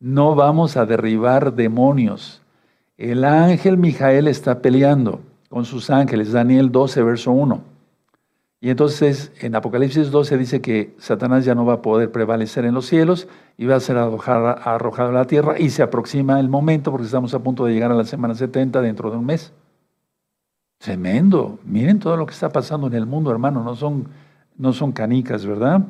no 0.00 0.34
vamos 0.34 0.76
a 0.76 0.86
derribar 0.86 1.54
demonios. 1.54 2.42
El 2.96 3.24
ángel 3.24 3.78
Mijael 3.78 4.28
está 4.28 4.60
peleando 4.60 5.20
con 5.48 5.64
sus 5.64 5.90
ángeles, 5.90 6.32
Daniel 6.32 6.70
12, 6.72 7.02
verso 7.02 7.32
1. 7.32 7.62
Y 8.60 8.70
entonces 8.70 9.30
en 9.40 9.54
Apocalipsis 9.54 10.10
12 10.10 10.36
dice 10.36 10.60
que 10.60 10.94
Satanás 10.98 11.44
ya 11.44 11.54
no 11.54 11.64
va 11.64 11.74
a 11.74 11.82
poder 11.82 12.10
prevalecer 12.10 12.64
en 12.64 12.74
los 12.74 12.86
cielos 12.86 13.28
y 13.56 13.66
va 13.66 13.76
a 13.76 13.80
ser 13.80 13.96
arrojado 13.98 15.10
a 15.10 15.12
la 15.12 15.26
tierra 15.26 15.60
y 15.60 15.70
se 15.70 15.82
aproxima 15.82 16.40
el 16.40 16.48
momento 16.48 16.90
porque 16.90 17.06
estamos 17.06 17.34
a 17.34 17.38
punto 17.38 17.64
de 17.64 17.72
llegar 17.72 17.92
a 17.92 17.94
la 17.94 18.04
semana 18.04 18.34
70 18.34 18.80
dentro 18.80 19.10
de 19.12 19.16
un 19.16 19.26
mes. 19.26 19.52
Tremendo. 20.78 21.58
Miren 21.64 21.98
todo 21.98 22.16
lo 22.16 22.24
que 22.24 22.32
está 22.32 22.48
pasando 22.50 22.86
en 22.86 22.94
el 22.94 23.04
mundo, 23.04 23.30
hermano. 23.30 23.62
No 23.62 23.74
son, 23.74 24.08
no 24.56 24.72
son 24.72 24.92
canicas, 24.92 25.44
¿verdad? 25.44 25.82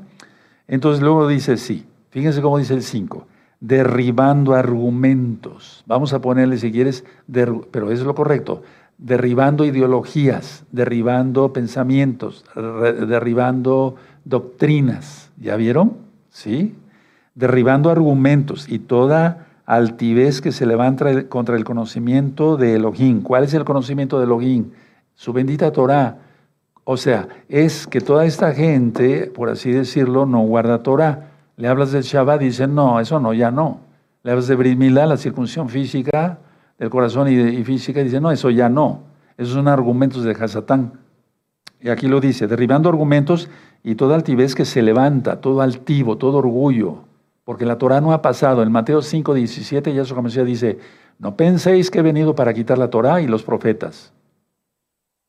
Entonces 0.66 1.02
luego 1.02 1.28
dice, 1.28 1.56
sí. 1.56 1.86
Fíjense 2.10 2.40
cómo 2.40 2.58
dice 2.58 2.74
el 2.74 2.82
5. 2.82 3.26
Derribando 3.60 4.54
argumentos. 4.54 5.84
Vamos 5.86 6.14
a 6.14 6.20
ponerle, 6.20 6.56
si 6.56 6.72
quieres, 6.72 7.04
pero 7.30 7.90
es 7.90 8.00
lo 8.00 8.14
correcto. 8.14 8.62
Derribando 8.96 9.64
ideologías, 9.64 10.64
derribando 10.72 11.52
pensamientos, 11.52 12.44
derribando 12.54 13.96
doctrinas. 14.24 15.30
¿Ya 15.36 15.56
vieron? 15.56 15.98
¿Sí? 16.30 16.74
Derribando 17.34 17.90
argumentos 17.90 18.68
y 18.68 18.78
toda 18.78 19.47
altivez 19.68 20.40
que 20.40 20.50
se 20.50 20.64
levanta 20.64 21.28
contra 21.28 21.54
el 21.54 21.62
conocimiento 21.62 22.56
de 22.56 22.76
Elohim. 22.76 23.20
¿Cuál 23.20 23.44
es 23.44 23.52
el 23.52 23.66
conocimiento 23.66 24.16
de 24.18 24.24
Elohim? 24.24 24.70
Su 25.14 25.34
bendita 25.34 25.70
Torah. 25.72 26.16
O 26.84 26.96
sea, 26.96 27.28
es 27.50 27.86
que 27.86 28.00
toda 28.00 28.24
esta 28.24 28.54
gente, 28.54 29.26
por 29.26 29.50
así 29.50 29.70
decirlo, 29.70 30.24
no 30.24 30.40
guarda 30.40 30.82
Torah. 30.82 31.32
Le 31.58 31.68
hablas 31.68 31.92
del 31.92 32.02
Shabbat 32.02 32.40
dicen, 32.40 32.74
no, 32.74 32.98
eso 32.98 33.20
no, 33.20 33.34
ya 33.34 33.50
no. 33.50 33.80
Le 34.22 34.30
hablas 34.30 34.48
de 34.48 34.56
Brit 34.56 34.80
la 34.80 35.18
circuncisión 35.18 35.68
física 35.68 36.38
del 36.78 36.88
corazón 36.88 37.28
y, 37.28 37.62
física, 37.62 38.00
y 38.00 38.04
dicen, 38.04 38.22
no, 38.22 38.30
eso 38.30 38.48
ya 38.48 38.70
no. 38.70 39.02
Esos 39.36 39.52
son 39.52 39.68
argumentos 39.68 40.24
de 40.24 40.32
Hasatán. 40.32 40.94
Y 41.82 41.90
aquí 41.90 42.08
lo 42.08 42.20
dice, 42.20 42.46
derribando 42.46 42.88
argumentos 42.88 43.50
y 43.84 43.96
toda 43.96 44.14
altivez 44.14 44.54
que 44.54 44.64
se 44.64 44.80
levanta, 44.80 45.42
todo 45.42 45.60
altivo, 45.60 46.16
todo 46.16 46.38
orgullo, 46.38 47.04
porque 47.48 47.64
la 47.64 47.78
Torah 47.78 48.02
no 48.02 48.12
ha 48.12 48.20
pasado. 48.20 48.62
En 48.62 48.70
Mateo 48.70 49.00
5, 49.00 49.32
17, 49.32 49.94
Yahshua 49.94 50.20
Mashiach 50.20 50.44
dice, 50.44 50.78
no 51.18 51.34
penséis 51.34 51.90
que 51.90 52.00
he 52.00 52.02
venido 52.02 52.34
para 52.34 52.52
quitar 52.52 52.76
la 52.76 52.90
Torah 52.90 53.22
y 53.22 53.26
los 53.26 53.42
profetas, 53.42 54.12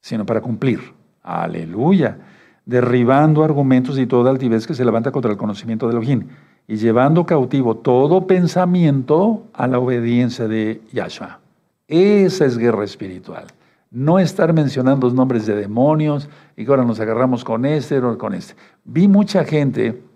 sino 0.01 0.25
para 0.25 0.41
cumplir. 0.41 0.81
Aleluya. 1.23 2.17
Derribando 2.65 3.41
argumentos 3.41 3.97
y 3.97 4.05
toda 4.05 4.31
altivez 4.31 4.67
que 4.67 4.73
se 4.73 4.83
levanta 4.83 5.13
contra 5.13 5.31
el 5.31 5.37
conocimiento 5.37 5.87
de 5.87 5.93
Elohim 5.93 6.27
y 6.67 6.75
llevando 6.75 7.25
cautivo 7.25 7.77
todo 7.77 8.27
pensamiento 8.27 9.45
a 9.53 9.67
la 9.67 9.79
obediencia 9.79 10.49
de 10.49 10.81
Yahshua. 10.91 11.39
Esa 11.87 12.43
es 12.43 12.57
guerra 12.57 12.83
espiritual. 12.83 13.45
No 13.91 14.19
estar 14.19 14.51
mencionando 14.51 15.07
los 15.07 15.13
nombres 15.13 15.45
de 15.45 15.55
demonios 15.55 16.27
y 16.57 16.65
que 16.65 16.69
ahora 16.69 16.83
nos 16.83 16.99
agarramos 16.99 17.45
con 17.45 17.63
este 17.63 17.99
o 17.99 18.17
con 18.17 18.33
este. 18.33 18.55
Vi 18.83 19.07
mucha 19.07 19.45
gente, 19.45 20.08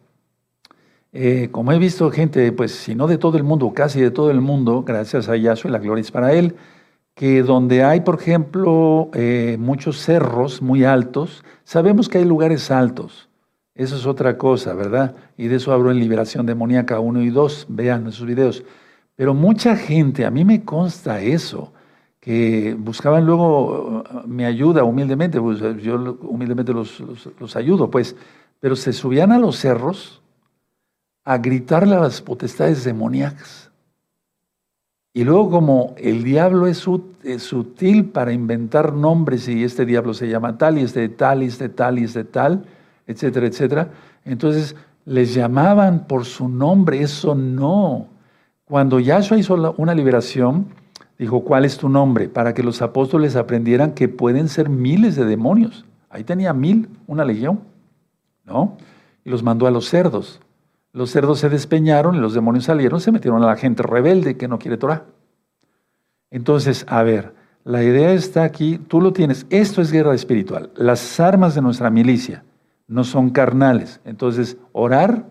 eh, 1.13 1.49
como 1.51 1.71
he 1.71 1.77
visto 1.77 2.09
gente, 2.09 2.51
pues 2.51 2.71
si 2.71 2.95
no 2.95 3.05
de 3.07 3.19
todo 3.19 3.37
el 3.37 3.43
mundo, 3.43 3.71
casi 3.73 4.01
de 4.01 4.11
todo 4.11 4.31
el 4.31 4.41
mundo, 4.41 4.83
gracias 4.83 5.29
a 5.29 5.37
Yahshua 5.37 5.69
la 5.69 5.79
gloria 5.79 6.01
es 6.01 6.11
para 6.11 6.33
él, 6.33 6.55
que 7.13 7.43
donde 7.43 7.83
hay, 7.83 8.01
por 8.01 8.15
ejemplo, 8.19 9.11
eh, 9.13 9.57
muchos 9.59 9.97
cerros 9.99 10.61
muy 10.63 10.83
altos, 10.83 11.43
sabemos 11.63 12.09
que 12.09 12.17
hay 12.17 12.25
lugares 12.25 12.71
altos. 12.71 13.29
Eso 13.75 13.95
es 13.95 14.05
otra 14.07 14.37
cosa, 14.37 14.73
¿verdad? 14.73 15.15
Y 15.37 15.47
de 15.47 15.57
eso 15.57 15.71
hablo 15.71 15.91
en 15.91 15.99
Liberación 15.99 16.45
Demoníaca 16.45 16.99
1 16.99 17.21
y 17.21 17.29
2, 17.29 17.67
vean 17.69 18.07
esos 18.07 18.25
videos. 18.25 18.63
Pero 19.15 19.35
mucha 19.35 19.75
gente, 19.75 20.25
a 20.25 20.31
mí 20.31 20.43
me 20.43 20.63
consta 20.63 21.21
eso, 21.21 21.73
que 22.19 22.75
buscaban 22.77 23.25
luego 23.25 24.01
uh, 24.01 24.27
mi 24.27 24.45
ayuda 24.45 24.83
humildemente, 24.83 25.39
pues 25.39 25.59
yo 25.83 26.17
humildemente 26.21 26.73
los, 26.73 27.03
los, 27.39 27.55
ayudo, 27.55 27.91
pues, 27.91 28.15
pero 28.59 28.75
se 28.75 28.93
subían 28.93 29.31
a 29.31 29.37
los 29.37 29.57
cerros 29.59 30.22
a 31.23 31.37
gritarle 31.37 31.95
a 31.95 32.01
las 32.01 32.21
potestades 32.21 32.83
demoníacas. 32.83 33.71
Y 35.13 35.23
luego 35.23 35.49
como 35.49 35.93
el 35.97 36.23
diablo 36.23 36.67
es, 36.67 36.77
sutil 36.77 38.05
para 38.05 38.33
inventar 38.33 38.93
nombres 38.93 39.47
y 39.47 39.63
este 39.63 39.85
diablo 39.85 40.13
se 40.13 40.27
llama 40.27 40.57
tal 40.57 40.79
y 40.79 40.81
este 40.81 41.07
tal 41.09 41.43
y 41.43 41.45
este 41.45 41.69
tal 41.69 41.99
y 41.99 42.03
este 42.05 42.23
tal, 42.23 42.65
etcétera, 43.05 43.47
etcétera, 43.47 43.91
entonces 44.25 44.75
les 45.05 45.33
llamaban 45.33 46.07
por 46.07 46.25
su 46.25 46.47
nombre, 46.47 47.01
eso 47.01 47.35
no. 47.35 48.07
Cuando 48.65 48.99
Yahshua 48.99 49.37
hizo 49.37 49.75
una 49.77 49.93
liberación, 49.93 50.67
Dijo, 51.17 51.43
¿cuál 51.43 51.65
es 51.65 51.77
tu 51.77 51.89
nombre? 51.89 52.27
Para 52.27 52.53
que 52.53 52.63
los 52.63 52.81
apóstoles 52.81 53.35
aprendieran 53.35 53.93
que 53.93 54.09
pueden 54.09 54.49
ser 54.49 54.69
miles 54.69 55.15
de 55.15 55.25
demonios. 55.25 55.85
Ahí 56.09 56.23
tenía 56.23 56.53
mil, 56.53 56.89
una 57.07 57.23
legión, 57.23 57.61
¿no? 58.45 58.77
Y 59.23 59.29
los 59.29 59.43
mandó 59.43 59.67
a 59.67 59.71
los 59.71 59.87
cerdos. 59.87 60.41
Los 60.93 61.11
cerdos 61.11 61.39
se 61.39 61.49
despeñaron 61.49 62.15
y 62.15 62.19
los 62.19 62.33
demonios 62.33 62.65
salieron, 62.65 63.01
se 63.01 63.11
metieron 63.11 63.43
a 63.43 63.47
la 63.47 63.57
gente 63.57 63.83
rebelde 63.83 64.37
que 64.37 64.47
no 64.47 64.59
quiere 64.59 64.77
Torah. 64.77 65.05
Entonces, 66.31 66.85
a 66.87 67.03
ver, 67.03 67.33
la 67.65 67.83
idea 67.83 68.13
está 68.13 68.43
aquí, 68.43 68.77
tú 68.77 69.01
lo 69.01 69.11
tienes, 69.11 69.45
esto 69.49 69.81
es 69.81 69.91
guerra 69.91 70.15
espiritual. 70.15 70.71
Las 70.75 71.19
armas 71.19 71.55
de 71.55 71.61
nuestra 71.61 71.89
milicia 71.89 72.45
no 72.87 73.03
son 73.03 73.31
carnales. 73.31 73.99
Entonces, 74.05 74.57
orar, 74.71 75.25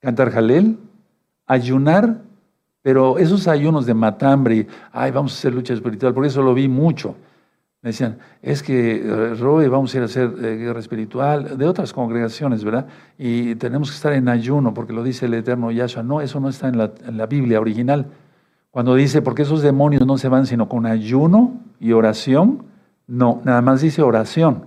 cantar 0.00 0.30
jalel, 0.30 0.78
ayunar 1.46 2.20
pero 2.84 3.16
esos 3.16 3.48
ayunos 3.48 3.86
de 3.86 3.94
matambre, 3.94 4.66
ay, 4.92 5.10
vamos 5.10 5.32
a 5.32 5.38
hacer 5.38 5.54
lucha 5.54 5.72
espiritual, 5.72 6.12
por 6.12 6.26
eso 6.26 6.42
lo 6.42 6.52
vi 6.52 6.68
mucho. 6.68 7.16
Me 7.84 7.90
decían, 7.90 8.16
es 8.40 8.62
que, 8.62 8.96
eh, 8.96 9.34
Roe, 9.34 9.68
vamos 9.68 9.92
a 9.92 9.98
ir 9.98 10.02
a 10.04 10.06
hacer 10.06 10.32
eh, 10.42 10.56
guerra 10.56 10.80
espiritual, 10.80 11.58
de 11.58 11.66
otras 11.66 11.92
congregaciones, 11.92 12.64
¿verdad? 12.64 12.86
Y 13.18 13.56
tenemos 13.56 13.90
que 13.90 13.96
estar 13.96 14.14
en 14.14 14.26
ayuno, 14.30 14.72
porque 14.72 14.94
lo 14.94 15.02
dice 15.02 15.26
el 15.26 15.34
eterno 15.34 15.70
Yahshua. 15.70 16.02
No, 16.02 16.22
eso 16.22 16.40
no 16.40 16.48
está 16.48 16.68
en 16.68 16.78
la, 16.78 16.92
en 17.06 17.18
la 17.18 17.26
Biblia 17.26 17.60
original. 17.60 18.06
Cuando 18.70 18.94
dice, 18.94 19.20
porque 19.20 19.42
esos 19.42 19.60
demonios 19.60 20.06
no 20.06 20.16
se 20.16 20.30
van 20.30 20.46
sino 20.46 20.66
con 20.66 20.86
ayuno 20.86 21.60
y 21.78 21.92
oración, 21.92 22.64
no, 23.06 23.42
nada 23.44 23.60
más 23.60 23.82
dice 23.82 24.00
oración. 24.00 24.64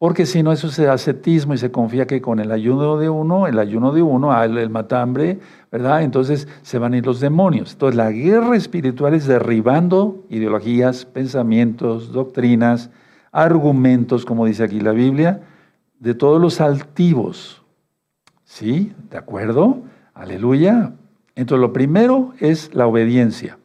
Porque 0.00 0.24
si 0.24 0.42
no, 0.42 0.50
eso 0.50 0.68
es 0.68 0.78
ascetismo 0.78 1.52
y 1.52 1.58
se 1.58 1.70
confía 1.70 2.06
que 2.06 2.22
con 2.22 2.40
el 2.40 2.52
ayuno 2.52 2.96
de 2.96 3.10
uno, 3.10 3.46
el 3.46 3.58
ayuno 3.58 3.92
de 3.92 4.00
uno, 4.00 4.32
ah, 4.32 4.46
el 4.46 4.70
matambre, 4.70 5.40
¿verdad? 5.70 6.02
Entonces 6.02 6.48
se 6.62 6.78
van 6.78 6.94
a 6.94 6.96
ir 6.96 7.04
los 7.04 7.20
demonios. 7.20 7.72
Entonces 7.74 7.96
la 7.96 8.10
guerra 8.10 8.56
espiritual 8.56 9.12
es 9.12 9.26
derribando 9.26 10.24
ideologías, 10.30 11.04
pensamientos, 11.04 12.12
doctrinas, 12.12 12.88
argumentos, 13.30 14.24
como 14.24 14.46
dice 14.46 14.64
aquí 14.64 14.80
la 14.80 14.92
Biblia, 14.92 15.42
de 15.98 16.14
todos 16.14 16.40
los 16.40 16.62
altivos. 16.62 17.62
¿Sí? 18.44 18.94
¿De 19.10 19.18
acuerdo? 19.18 19.82
Aleluya. 20.14 20.94
Entonces 21.34 21.60
lo 21.60 21.74
primero 21.74 22.32
es 22.40 22.74
la 22.74 22.86
obediencia. 22.86 23.58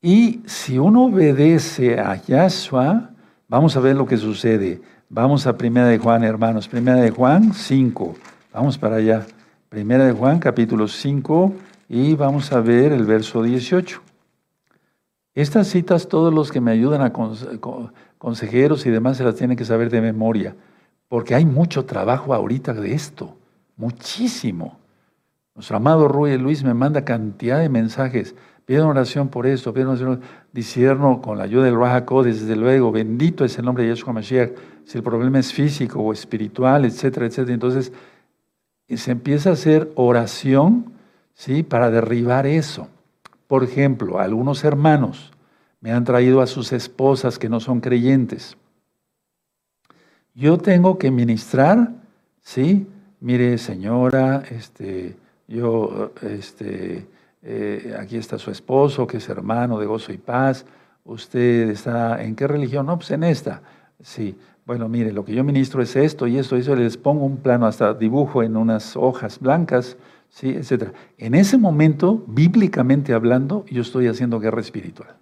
Y 0.00 0.42
si 0.46 0.78
uno 0.78 1.06
obedece 1.06 1.98
a 1.98 2.22
Yahshua, 2.22 3.13
Vamos 3.54 3.76
a 3.76 3.80
ver 3.80 3.94
lo 3.94 4.04
que 4.04 4.16
sucede. 4.16 4.80
Vamos 5.08 5.46
a 5.46 5.56
Primera 5.56 5.86
de 5.86 5.98
Juan, 5.98 6.24
hermanos. 6.24 6.66
Primera 6.66 6.96
de 6.96 7.12
Juan 7.12 7.54
5. 7.54 8.16
Vamos 8.52 8.78
para 8.78 8.96
allá. 8.96 9.24
Primera 9.68 10.04
de 10.06 10.12
Juan, 10.12 10.40
capítulo 10.40 10.88
5, 10.88 11.54
y 11.88 12.16
vamos 12.16 12.50
a 12.50 12.60
ver 12.60 12.90
el 12.90 13.06
verso 13.06 13.44
18. 13.44 14.02
Estas 15.36 15.68
citas, 15.68 16.08
todos 16.08 16.34
los 16.34 16.50
que 16.50 16.60
me 16.60 16.72
ayudan 16.72 17.02
a 17.02 17.12
consejeros 18.18 18.86
y 18.86 18.90
demás 18.90 19.18
se 19.18 19.22
las 19.22 19.36
tienen 19.36 19.56
que 19.56 19.64
saber 19.64 19.88
de 19.88 20.00
memoria, 20.00 20.56
porque 21.06 21.36
hay 21.36 21.44
mucho 21.44 21.84
trabajo 21.84 22.34
ahorita 22.34 22.74
de 22.74 22.92
esto, 22.92 23.36
muchísimo. 23.76 24.80
Nuestro 25.54 25.76
amado 25.76 26.08
Rui 26.08 26.36
Luis 26.36 26.64
me 26.64 26.74
manda 26.74 27.04
cantidad 27.04 27.60
de 27.60 27.68
mensajes. 27.68 28.34
Pidan 28.64 28.86
oración 28.86 29.28
por 29.28 29.46
esto, 29.46 29.72
pidan 29.72 29.88
oración, 29.88 30.20
discierno 30.52 31.20
con 31.20 31.38
la 31.38 31.44
ayuda 31.44 31.64
del 31.64 31.78
Rahaco, 31.78 32.24
desde 32.24 32.56
luego, 32.56 32.90
bendito 32.90 33.44
es 33.44 33.56
el 33.58 33.64
nombre 33.64 33.84
de 33.84 33.90
Yeshua 33.90 34.12
Mashiach. 34.12 34.52
Si 34.84 34.98
el 34.98 35.04
problema 35.04 35.38
es 35.38 35.52
físico 35.52 36.00
o 36.00 36.12
espiritual, 36.12 36.84
etcétera, 36.84 37.26
etcétera, 37.26 37.54
entonces 37.54 37.92
se 38.88 39.10
empieza 39.12 39.50
a 39.50 39.52
hacer 39.52 39.92
oración, 39.94 40.92
¿sí? 41.34 41.62
Para 41.62 41.90
derribar 41.90 42.46
eso. 42.46 42.88
Por 43.46 43.62
ejemplo, 43.62 44.18
algunos 44.18 44.64
hermanos 44.64 45.32
me 45.80 45.92
han 45.92 46.04
traído 46.04 46.40
a 46.40 46.46
sus 46.46 46.72
esposas 46.72 47.38
que 47.38 47.48
no 47.48 47.60
son 47.60 47.80
creyentes. 47.80 48.56
Yo 50.34 50.58
tengo 50.58 50.98
que 50.98 51.10
ministrar, 51.10 51.92
¿sí? 52.40 52.88
Mire, 53.20 53.58
señora, 53.58 54.42
este, 54.50 55.16
yo, 55.46 56.12
este, 56.22 57.06
eh, 57.42 57.94
aquí 57.98 58.16
está 58.16 58.38
su 58.38 58.50
esposo, 58.50 59.06
que 59.06 59.18
es 59.18 59.28
hermano 59.28 59.78
de 59.78 59.86
gozo 59.86 60.12
y 60.12 60.18
paz, 60.18 60.64
usted 61.04 61.70
está, 61.70 62.22
¿en 62.22 62.34
qué 62.34 62.46
religión? 62.46 62.86
No, 62.86 62.96
pues 62.96 63.10
en 63.10 63.24
esta. 63.24 63.62
Sí, 64.00 64.36
bueno, 64.66 64.88
mire, 64.88 65.12
lo 65.12 65.24
que 65.24 65.34
yo 65.34 65.44
ministro 65.44 65.82
es 65.82 65.94
esto 65.94 66.26
y 66.26 66.38
esto, 66.38 66.56
y 66.56 66.60
eso, 66.60 66.74
les 66.74 66.96
pongo 66.96 67.26
un 67.26 67.36
plano, 67.36 67.66
hasta 67.66 67.92
dibujo 67.92 68.42
en 68.42 68.56
unas 68.56 68.96
hojas 68.96 69.38
blancas, 69.38 69.98
sí, 70.30 70.50
etc. 70.50 70.94
En 71.18 71.34
ese 71.34 71.58
momento, 71.58 72.24
bíblicamente 72.26 73.12
hablando, 73.12 73.66
yo 73.66 73.82
estoy 73.82 74.08
haciendo 74.08 74.40
guerra 74.40 74.60
espiritual. 74.60 75.16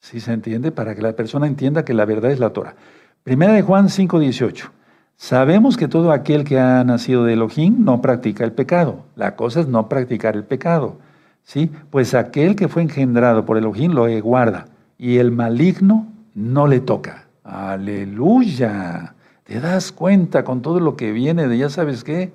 ¿Sí 0.00 0.18
se 0.20 0.32
entiende? 0.32 0.72
Para 0.72 0.94
que 0.94 1.02
la 1.02 1.14
persona 1.14 1.46
entienda 1.46 1.84
que 1.84 1.94
la 1.94 2.04
verdad 2.06 2.32
es 2.32 2.40
la 2.40 2.50
Torah. 2.50 2.74
Primera 3.22 3.52
de 3.52 3.62
Juan 3.62 3.88
5, 3.88 4.18
18. 4.18 4.72
Sabemos 5.16 5.76
que 5.76 5.88
todo 5.88 6.10
aquel 6.10 6.44
que 6.44 6.58
ha 6.58 6.82
nacido 6.84 7.24
de 7.24 7.34
Elohim 7.34 7.84
no 7.84 8.02
practica 8.02 8.44
el 8.44 8.52
pecado. 8.52 9.04
La 9.14 9.36
cosa 9.36 9.60
es 9.60 9.68
no 9.68 9.88
practicar 9.88 10.34
el 10.34 10.44
pecado. 10.44 10.96
¿sí? 11.44 11.70
Pues 11.90 12.14
aquel 12.14 12.56
que 12.56 12.68
fue 12.68 12.82
engendrado 12.82 13.44
por 13.44 13.56
Elohim 13.56 13.92
lo 13.92 14.08
guarda 14.20 14.66
y 14.98 15.18
el 15.18 15.30
maligno 15.30 16.08
no 16.34 16.66
le 16.66 16.80
toca. 16.80 17.26
Aleluya. 17.44 19.14
¿Te 19.44 19.60
das 19.60 19.92
cuenta 19.92 20.44
con 20.44 20.62
todo 20.62 20.80
lo 20.80 20.96
que 20.96 21.12
viene 21.12 21.48
de 21.48 21.58
ya 21.58 21.68
sabes 21.68 22.04
qué? 22.04 22.32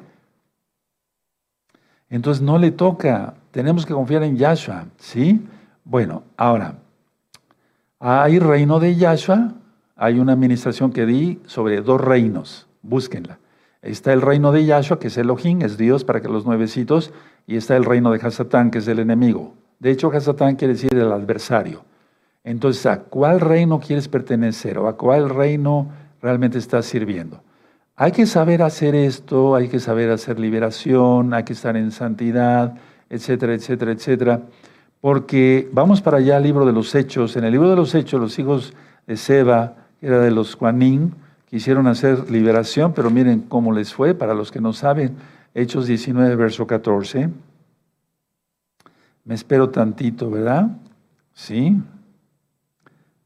Entonces 2.09 2.41
no 2.41 2.57
le 2.57 2.71
toca. 2.71 3.35
Tenemos 3.51 3.85
que 3.85 3.93
confiar 3.93 4.23
en 4.23 4.37
Yahshua. 4.37 4.85
¿Sí? 4.97 5.45
Bueno, 5.83 6.23
ahora, 6.35 6.75
hay 7.99 8.39
reino 8.39 8.79
de 8.79 8.95
Yahshua. 8.95 9.53
Hay 9.95 10.19
una 10.19 10.33
administración 10.33 10.91
que 10.91 11.05
di 11.05 11.41
sobre 11.47 11.81
dos 11.81 11.99
reinos 11.99 12.66
búsquenla. 12.87 13.39
Está 13.81 14.11
el 14.13 14.21
reino 14.21 14.51
de 14.51 14.65
Yahshua, 14.65 14.99
que 14.99 15.07
es 15.07 15.17
Elohim, 15.17 15.61
es 15.61 15.77
Dios 15.77 16.03
para 16.03 16.21
que 16.21 16.27
los 16.27 16.45
nuevecitos, 16.45 17.11
y 17.45 17.57
está 17.57 17.77
el 17.77 17.85
reino 17.85 18.11
de 18.11 18.19
Hasatán, 18.19 18.71
que 18.71 18.79
es 18.79 18.87
el 18.87 18.99
enemigo. 18.99 19.53
De 19.79 19.91
hecho, 19.91 20.11
Hasatán 20.11 20.55
quiere 20.55 20.73
decir 20.73 20.93
el 20.93 21.11
adversario. 21.11 21.83
Entonces, 22.43 22.85
¿a 22.85 23.01
cuál 23.01 23.39
reino 23.39 23.79
quieres 23.79 24.07
pertenecer 24.07 24.77
o 24.79 24.87
a 24.87 24.97
cuál 24.97 25.29
reino 25.29 25.89
realmente 26.21 26.57
estás 26.57 26.85
sirviendo? 26.85 27.41
Hay 27.95 28.11
que 28.11 28.25
saber 28.25 28.61
hacer 28.61 28.95
esto, 28.95 29.55
hay 29.55 29.67
que 29.67 29.79
saber 29.79 30.11
hacer 30.11 30.39
liberación, 30.39 31.33
hay 31.33 31.43
que 31.43 31.53
estar 31.53 31.75
en 31.75 31.91
santidad, 31.91 32.75
etcétera, 33.09 33.53
etcétera, 33.53 33.91
etcétera. 33.91 34.41
Porque 35.01 35.69
vamos 35.71 36.01
para 36.01 36.17
allá 36.17 36.37
al 36.37 36.43
libro 36.43 36.65
de 36.65 36.73
los 36.73 36.93
Hechos. 36.95 37.35
En 37.35 37.43
el 37.43 37.51
libro 37.51 37.69
de 37.69 37.75
los 37.75 37.93
Hechos, 37.95 38.19
los 38.19 38.37
hijos 38.39 38.73
de 39.05 39.17
Seba, 39.17 39.75
que 39.99 40.07
era 40.07 40.19
de 40.19 40.31
los 40.31 40.55
Juanín, 40.55 41.15
quisieron 41.49 41.87
hacer 41.87 42.29
liberación, 42.29 42.93
pero 42.93 43.09
miren 43.09 43.41
cómo 43.41 43.73
les 43.73 43.93
fue, 43.93 44.13
para 44.13 44.33
los 44.33 44.51
que 44.51 44.61
no 44.61 44.73
saben, 44.73 45.15
Hechos 45.53 45.87
19, 45.87 46.35
verso 46.35 46.67
14. 46.67 47.29
Me 49.23 49.35
espero 49.35 49.69
tantito, 49.69 50.29
¿verdad? 50.29 50.69
Sí. 51.33 51.81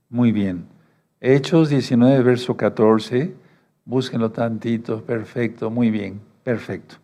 Muy 0.10 0.32
bien. 0.32 0.66
Hechos 1.20 1.70
19, 1.70 2.24
verso 2.24 2.56
14. 2.56 3.36
Búsquenlo 3.86 4.32
tantito. 4.32 5.04
Perfecto, 5.04 5.70
muy 5.70 5.92
bien. 5.92 6.22
Perfecto. 6.44 6.96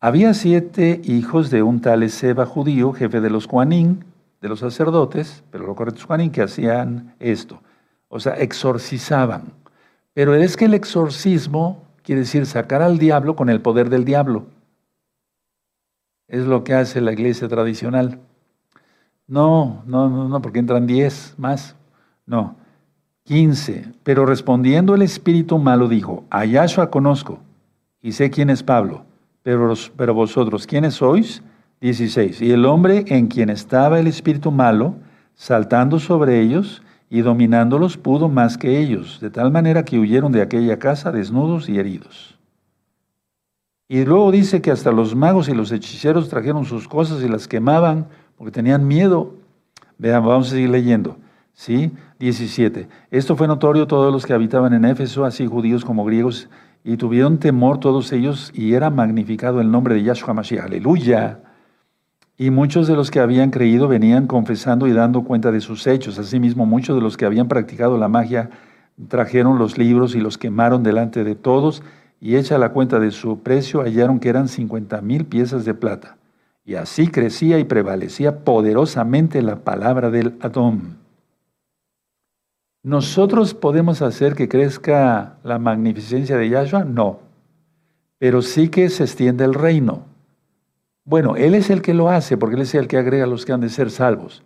Había 0.00 0.32
siete 0.34 1.00
hijos 1.04 1.50
de 1.50 1.62
un 1.62 1.80
tal 1.80 2.08
Seba 2.08 2.46
judío, 2.46 2.92
jefe 2.92 3.20
de 3.20 3.30
los 3.30 3.46
Juanín, 3.46 4.04
de 4.40 4.48
los 4.48 4.60
sacerdotes, 4.60 5.42
pero 5.50 5.66
lo 5.66 5.74
correcto 5.74 5.98
es 6.00 6.06
Juanín, 6.06 6.30
que 6.30 6.42
hacían 6.42 7.14
esto. 7.18 7.60
O 8.08 8.20
sea, 8.20 8.34
exorcizaban. 8.34 9.52
Pero 10.18 10.34
es 10.34 10.56
que 10.56 10.64
el 10.64 10.74
exorcismo 10.74 11.84
quiere 12.02 12.22
decir 12.22 12.44
sacar 12.44 12.82
al 12.82 12.98
diablo 12.98 13.36
con 13.36 13.48
el 13.48 13.60
poder 13.60 13.88
del 13.88 14.04
diablo. 14.04 14.46
Es 16.26 16.44
lo 16.44 16.64
que 16.64 16.74
hace 16.74 17.00
la 17.00 17.12
iglesia 17.12 17.46
tradicional. 17.46 18.18
No, 19.28 19.84
no, 19.86 20.08
no, 20.08 20.28
no, 20.28 20.42
porque 20.42 20.58
entran 20.58 20.88
diez 20.88 21.34
más. 21.38 21.76
No, 22.26 22.56
quince. 23.22 23.92
Pero 24.02 24.26
respondiendo 24.26 24.96
el 24.96 25.02
espíritu 25.02 25.56
malo 25.56 25.86
dijo, 25.86 26.24
a 26.30 26.44
Yahshua 26.44 26.90
conozco 26.90 27.38
y 28.02 28.10
sé 28.10 28.28
quién 28.28 28.50
es 28.50 28.64
Pablo, 28.64 29.04
pero, 29.44 29.72
pero 29.96 30.14
vosotros, 30.14 30.66
¿quiénes 30.66 30.94
sois? 30.94 31.44
Dieciséis. 31.80 32.42
Y 32.42 32.50
el 32.50 32.66
hombre 32.66 33.04
en 33.06 33.28
quien 33.28 33.50
estaba 33.50 34.00
el 34.00 34.08
espíritu 34.08 34.50
malo, 34.50 34.96
saltando 35.36 36.00
sobre 36.00 36.40
ellos 36.40 36.82
y 37.10 37.22
dominándolos, 37.22 37.96
pudo 37.96 38.28
más 38.28 38.58
que 38.58 38.78
ellos, 38.78 39.18
de 39.20 39.30
tal 39.30 39.50
manera 39.50 39.84
que 39.84 39.98
huyeron 39.98 40.32
de 40.32 40.42
aquella 40.42 40.78
casa 40.78 41.10
desnudos 41.12 41.68
y 41.68 41.78
heridos. 41.78 42.38
Y 43.88 44.04
luego 44.04 44.30
dice 44.30 44.60
que 44.60 44.70
hasta 44.70 44.92
los 44.92 45.14
magos 45.14 45.48
y 45.48 45.54
los 45.54 45.72
hechiceros 45.72 46.28
trajeron 46.28 46.66
sus 46.66 46.86
cosas 46.86 47.22
y 47.22 47.28
las 47.28 47.48
quemaban 47.48 48.06
porque 48.36 48.52
tenían 48.52 48.86
miedo. 48.86 49.34
Vean, 49.96 50.24
vamos 50.24 50.48
a 50.48 50.50
seguir 50.50 50.68
leyendo. 50.68 51.16
¿Sí? 51.54 51.90
17. 52.18 52.88
Esto 53.10 53.34
fue 53.34 53.48
notorio 53.48 53.86
todos 53.86 54.12
los 54.12 54.26
que 54.26 54.34
habitaban 54.34 54.74
en 54.74 54.84
Éfeso, 54.84 55.24
así 55.24 55.46
judíos 55.46 55.84
como 55.84 56.04
griegos, 56.04 56.48
y 56.84 56.96
tuvieron 56.98 57.38
temor 57.38 57.80
todos 57.80 58.12
ellos, 58.12 58.52
y 58.54 58.74
era 58.74 58.90
magnificado 58.90 59.60
el 59.60 59.70
nombre 59.70 59.94
de 59.94 60.02
Yahshua 60.04 60.34
Mashiach. 60.34 60.66
Aleluya. 60.66 61.40
Y 62.40 62.50
muchos 62.50 62.86
de 62.86 62.94
los 62.94 63.10
que 63.10 63.18
habían 63.18 63.50
creído 63.50 63.88
venían 63.88 64.28
confesando 64.28 64.86
y 64.86 64.92
dando 64.92 65.24
cuenta 65.24 65.50
de 65.50 65.60
sus 65.60 65.88
hechos. 65.88 66.20
Asimismo, 66.20 66.66
muchos 66.66 66.94
de 66.94 67.02
los 67.02 67.16
que 67.16 67.24
habían 67.24 67.48
practicado 67.48 67.98
la 67.98 68.06
magia 68.06 68.48
trajeron 69.08 69.58
los 69.58 69.76
libros 69.76 70.14
y 70.14 70.20
los 70.20 70.38
quemaron 70.38 70.84
delante 70.84 71.24
de 71.24 71.34
todos 71.34 71.82
y 72.20 72.36
hecha 72.36 72.56
la 72.56 72.70
cuenta 72.70 73.00
de 73.00 73.10
su 73.10 73.40
precio, 73.40 73.82
hallaron 73.82 74.20
que 74.20 74.28
eran 74.28 74.46
50 74.46 75.00
mil 75.00 75.24
piezas 75.24 75.64
de 75.64 75.74
plata. 75.74 76.16
Y 76.64 76.76
así 76.76 77.08
crecía 77.08 77.58
y 77.58 77.64
prevalecía 77.64 78.44
poderosamente 78.44 79.42
la 79.42 79.56
palabra 79.56 80.10
del 80.10 80.34
Adón. 80.40 80.98
¿Nosotros 82.84 83.52
podemos 83.52 84.00
hacer 84.00 84.36
que 84.36 84.48
crezca 84.48 85.38
la 85.42 85.58
magnificencia 85.58 86.36
de 86.36 86.48
Yahshua? 86.48 86.84
No. 86.84 87.18
Pero 88.18 88.42
sí 88.42 88.68
que 88.68 88.88
se 88.90 89.04
extiende 89.04 89.44
el 89.44 89.54
reino. 89.54 90.04
Bueno, 91.08 91.36
Él 91.36 91.54
es 91.54 91.70
el 91.70 91.80
que 91.80 91.94
lo 91.94 92.10
hace, 92.10 92.36
porque 92.36 92.56
Él 92.56 92.62
es 92.62 92.74
el 92.74 92.86
que 92.86 92.98
agrega 92.98 93.24
a 93.24 93.26
los 93.26 93.46
que 93.46 93.52
han 93.54 93.62
de 93.62 93.70
ser 93.70 93.90
salvos. 93.90 94.42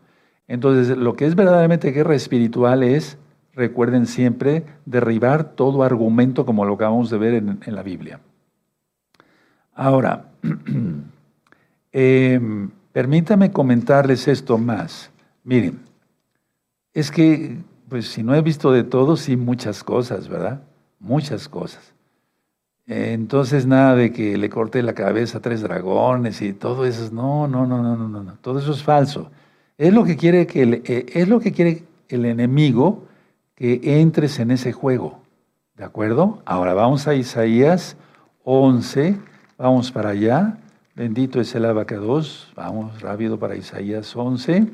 Entonces, 0.46 0.96
lo 0.96 1.14
que 1.14 1.26
es 1.26 1.34
verdaderamente 1.34 1.90
guerra 1.90 2.14
espiritual 2.14 2.84
es 2.84 3.18
recuerden 3.52 4.06
siempre 4.06 4.64
derribar 4.86 5.56
todo 5.56 5.82
argumento 5.82 6.46
como 6.46 6.64
lo 6.64 6.74
acabamos 6.74 7.10
de 7.10 7.18
ver 7.18 7.34
en, 7.34 7.74
la 7.74 7.82
Biblia. 7.82 8.20
Ahora, 9.74 10.30
em, 11.92 12.70
permítame 12.92 13.50
comentarles 13.50 14.28
esto 14.28 14.56
más. 14.56 15.10
Miren, 15.42 15.80
es 16.94 17.10
que, 17.10 17.58
pues 17.88 18.06
si 18.06 18.22
no 18.22 18.36
he 18.36 18.40
visto 18.40 18.70
de 18.70 18.84
todo, 18.84 19.16
sí 19.16 19.36
muchas 19.36 19.82
cosas, 19.82 20.28
¿verdad? 20.28 20.62
Muchas 21.00 21.48
cosas. 21.48 21.92
Entonces 22.86 23.66
nada 23.66 23.94
de 23.94 24.12
que 24.12 24.36
le 24.36 24.50
corte 24.50 24.82
la 24.82 24.94
cabeza 24.94 25.38
a 25.38 25.40
tres 25.40 25.62
dragones 25.62 26.42
y 26.42 26.52
todo 26.52 26.84
eso. 26.84 27.10
No, 27.12 27.46
no, 27.46 27.66
no, 27.66 27.82
no, 27.82 27.96
no, 27.96 28.08
no. 28.08 28.34
Todo 28.40 28.58
eso 28.58 28.72
es 28.72 28.82
falso. 28.82 29.30
Es 29.78 29.92
lo 29.92 30.04
que 30.04 30.16
quiere 30.16 30.46
que 30.46 30.62
el, 30.62 30.74
eh, 30.84 31.06
es 31.12 31.28
lo 31.28 31.40
que 31.40 31.52
quiere 31.52 31.84
el 32.08 32.24
enemigo 32.24 33.04
que 33.54 33.80
entres 34.00 34.38
en 34.38 34.50
ese 34.50 34.72
juego. 34.72 35.20
¿De 35.76 35.84
acuerdo? 35.84 36.42
Ahora 36.44 36.74
vamos 36.74 37.08
a 37.08 37.14
Isaías 37.14 37.96
11, 38.44 39.16
vamos 39.56 39.90
para 39.90 40.10
allá. 40.10 40.58
Bendito 40.94 41.40
es 41.40 41.54
el 41.54 41.64
abacados. 41.64 42.52
Vamos 42.54 43.00
rápido 43.00 43.38
para 43.38 43.56
Isaías 43.56 44.14
11. 44.14 44.66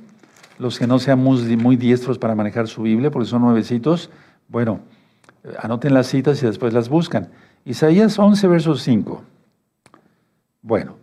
Los 0.58 0.78
que 0.78 0.86
no 0.86 0.98
sean 0.98 1.20
muy 1.22 1.76
diestros 1.76 2.18
para 2.18 2.34
manejar 2.34 2.66
su 2.66 2.82
Biblia, 2.82 3.12
porque 3.12 3.28
son 3.28 3.42
nuevecitos, 3.42 4.10
bueno, 4.48 4.80
anoten 5.60 5.94
las 5.94 6.08
citas 6.08 6.42
y 6.42 6.46
después 6.46 6.72
las 6.72 6.88
buscan. 6.88 7.28
Isaías 7.68 8.18
11, 8.18 8.48
verso 8.48 8.74
5. 8.76 9.22
Bueno, 10.62 10.96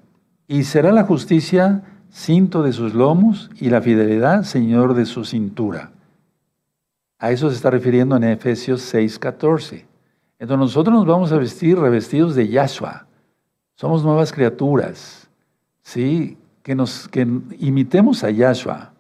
y 0.48 0.64
será 0.64 0.92
la 0.92 1.04
justicia 1.04 1.84
cinto 2.10 2.64
de 2.64 2.74
sus 2.74 2.96
lomos 2.96 3.52
y 3.60 3.70
la 3.70 3.84
fidelidad 3.84 4.42
señor 4.42 4.96
de 4.96 5.06
su 5.06 5.26
cintura. 5.26 5.92
A 7.20 7.30
eso 7.30 7.52
se 7.52 7.56
está 7.56 7.70
refiriendo 7.70 8.16
en 8.16 8.24
Efesios 8.24 8.82
6:14. 8.92 9.86
Entonces 10.40 10.60
nosotros 10.60 10.96
nos 10.96 11.06
vamos 11.06 11.32
a 11.32 11.38
vestir 11.38 11.78
revestidos 11.78 12.34
de 12.34 12.48
Yahshua. 12.48 13.06
Somos 13.76 14.04
nuevas 14.04 14.34
criaturas. 14.34 15.30
¿Sí? 15.84 16.36
Que, 16.64 16.74
nos, 16.74 17.08
que 17.08 17.28
imitemos 17.60 18.24
a 18.24 18.32
Yahshua. 18.32 18.92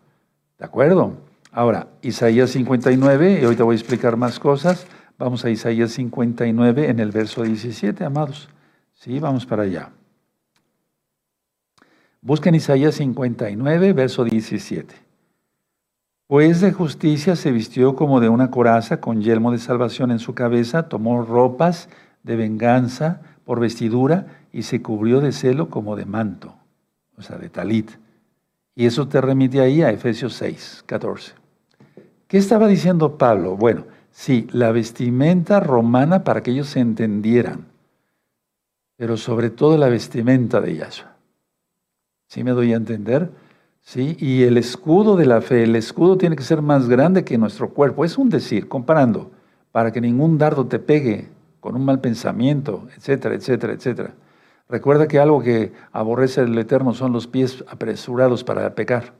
¿De 0.60 0.65
acuerdo? 0.65 1.17
Ahora, 1.51 1.88
Isaías 2.04 2.51
59, 2.51 3.39
y 3.41 3.43
ahorita 3.43 3.63
voy 3.63 3.73
a 3.73 3.80
explicar 3.80 4.17
más 4.17 4.38
cosas. 4.39 4.86
Vamos 5.17 5.45
a 5.45 5.49
Isaías 5.49 5.91
59 5.91 6.89
en 6.89 6.99
el 6.99 7.12
verso 7.12 7.43
17, 7.43 8.04
amados. 8.04 8.49
Sí, 8.93 9.19
vamos 9.19 9.45
para 9.45 9.63
allá. 9.63 9.91
Busquen 12.21 12.56
Isaías 12.56 12.95
59, 12.95 13.93
verso 13.93 14.25
17. 14.25 14.93
Pues 16.28 16.60
de 16.60 16.73
justicia 16.73 17.36
se 17.36 17.51
vistió 17.51 17.95
como 17.95 18.19
de 18.19 18.30
una 18.30 18.51
coraza, 18.51 18.99
con 18.99 19.21
yelmo 19.21 19.51
de 19.51 19.60
salvación 19.60 20.12
en 20.12 20.19
su 20.19 20.34
cabeza, 20.34 20.89
tomó 20.89 21.21
ropas 21.21 21.88
de 22.23 22.36
venganza 22.36 23.21
por 23.45 23.60
vestidura 23.60 24.25
y 24.51 24.63
se 24.63 24.82
cubrió 24.82 25.21
de 25.21 25.32
celo 25.32 25.69
como 25.69 25.95
de 25.95 26.06
manto, 26.06 26.56
o 27.15 27.21
sea, 27.21 27.38
de 27.38 27.49
talit. 27.49 27.91
Y 28.73 28.86
eso 28.86 29.08
te 29.08 29.21
remite 29.21 29.62
ahí 29.62 29.82
a 29.82 29.91
Efesios 29.91 30.34
6, 30.34 30.84
14. 30.88 31.34
¿Qué 32.28 32.38
estaba 32.38 32.67
diciendo 32.67 33.17
Pablo? 33.17 33.56
Bueno, 33.56 33.86
sí, 34.15 34.47
la 34.54 34.71
vestimenta 34.71 35.60
romana 35.60 36.23
para 36.23 36.41
que 36.41 36.51
ellos 36.51 36.69
se 36.69 36.80
entendieran, 36.80 37.65
pero 38.95 39.17
sobre 39.17 39.49
todo 39.49 39.78
la 39.78 39.89
vestimenta 39.89 40.62
de 40.62 40.78
Yahshua. 40.78 41.15
¿Sí 42.28 42.43
me 42.43 42.51
doy 42.51 42.71
a 42.71 42.78
entender? 42.78 43.30
¿sí? 43.82 44.15
Y 44.19 44.43
el 44.43 44.58
escudo 44.58 45.17
de 45.17 45.25
la 45.25 45.41
fe, 45.41 45.63
el 45.63 45.75
escudo 45.75 46.17
tiene 46.17 46.38
que 46.38 46.43
ser 46.43 46.62
más 46.62 46.88
grande 46.88 47.25
que 47.25 47.38
nuestro 47.38 47.69
cuerpo. 47.69 48.06
Es 48.06 48.17
un 48.17 48.30
decir, 48.30 48.69
comparando, 48.69 49.32
para 49.73 49.91
que 49.91 50.01
ningún 50.01 50.38
dardo 50.38 50.65
te 50.65 50.80
pegue 50.80 51.28
con 51.60 51.75
un 51.75 51.84
mal 51.84 51.99
pensamiento, 51.99 52.88
etcétera, 52.95 53.36
etcétera, 53.36 53.73
etcétera. 53.73 54.13
Recuerda 54.69 55.08
que 55.08 55.19
algo 55.19 55.41
que 55.41 55.73
aborrece 55.91 56.41
el 56.41 56.58
Eterno 56.58 56.93
son 56.93 57.12
los 57.12 57.28
pies 57.28 57.63
apresurados 57.67 58.43
para 58.43 58.73
pecar. 58.73 59.13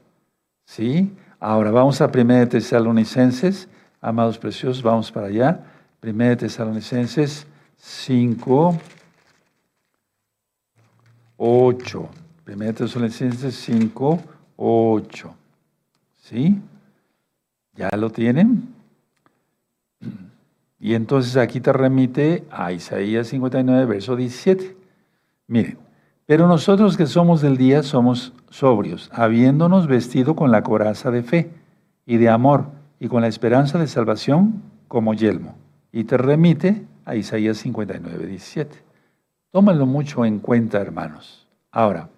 ¿Sí? 0.66 1.14
Ahora 1.40 1.70
vamos 1.70 2.02
a 2.02 2.08
1 2.08 2.48
Tesalonicenses, 2.48 3.68
amados 4.06 4.38
preciosos, 4.38 4.84
vamos 4.84 5.12
para 5.12 5.28
allá. 5.28 5.64
1 6.04 6.38
Tesalonicenses 6.38 7.48
5, 7.78 8.80
8. 11.38 12.10
1 12.48 12.74
Tesalonicenses 12.74 13.56
5, 13.56 14.20
8. 14.58 15.36
¿Sí? 16.18 16.62
¿Ya 17.74 17.90
lo 17.98 18.12
tienen? 18.12 18.76
Y 20.80 20.94
entonces 20.94 21.36
aquí 21.36 21.60
te 21.60 21.74
remite 21.74 22.44
a 22.52 22.72
Isaías 22.72 23.28
59, 23.30 23.86
verso 23.86 24.16
17. 24.16 24.78
Miren, 25.48 25.80
pero 26.28 26.48
nosotros 26.48 26.96
que 26.96 27.08
somos 27.08 27.42
del 27.42 27.58
día 27.58 27.82
somos 27.82 28.34
sobrios, 28.52 29.10
habiéndonos 29.12 29.88
vestido 29.88 30.36
con 30.36 30.52
la 30.52 30.62
coraza 30.62 31.10
de 31.10 31.24
fe 31.24 31.50
y 32.06 32.18
de 32.18 32.30
amor 32.30 32.85
y 33.06 33.08
con 33.08 33.22
la 33.22 33.28
esperanza 33.28 33.78
de 33.78 33.86
salvación 33.86 34.64
como 34.88 35.14
yelmo. 35.14 35.56
Y 35.92 36.06
te 36.06 36.18
remite 36.18 36.88
a 37.06 37.16
Isaías 37.16 37.60
59, 37.60 38.26
17. 38.26 38.84
Tómalo 39.52 39.86
mucho 39.86 40.26
en 40.26 40.40
cuenta, 40.40 40.82
hermanos. 40.82 41.48
Ahora, 41.70 42.10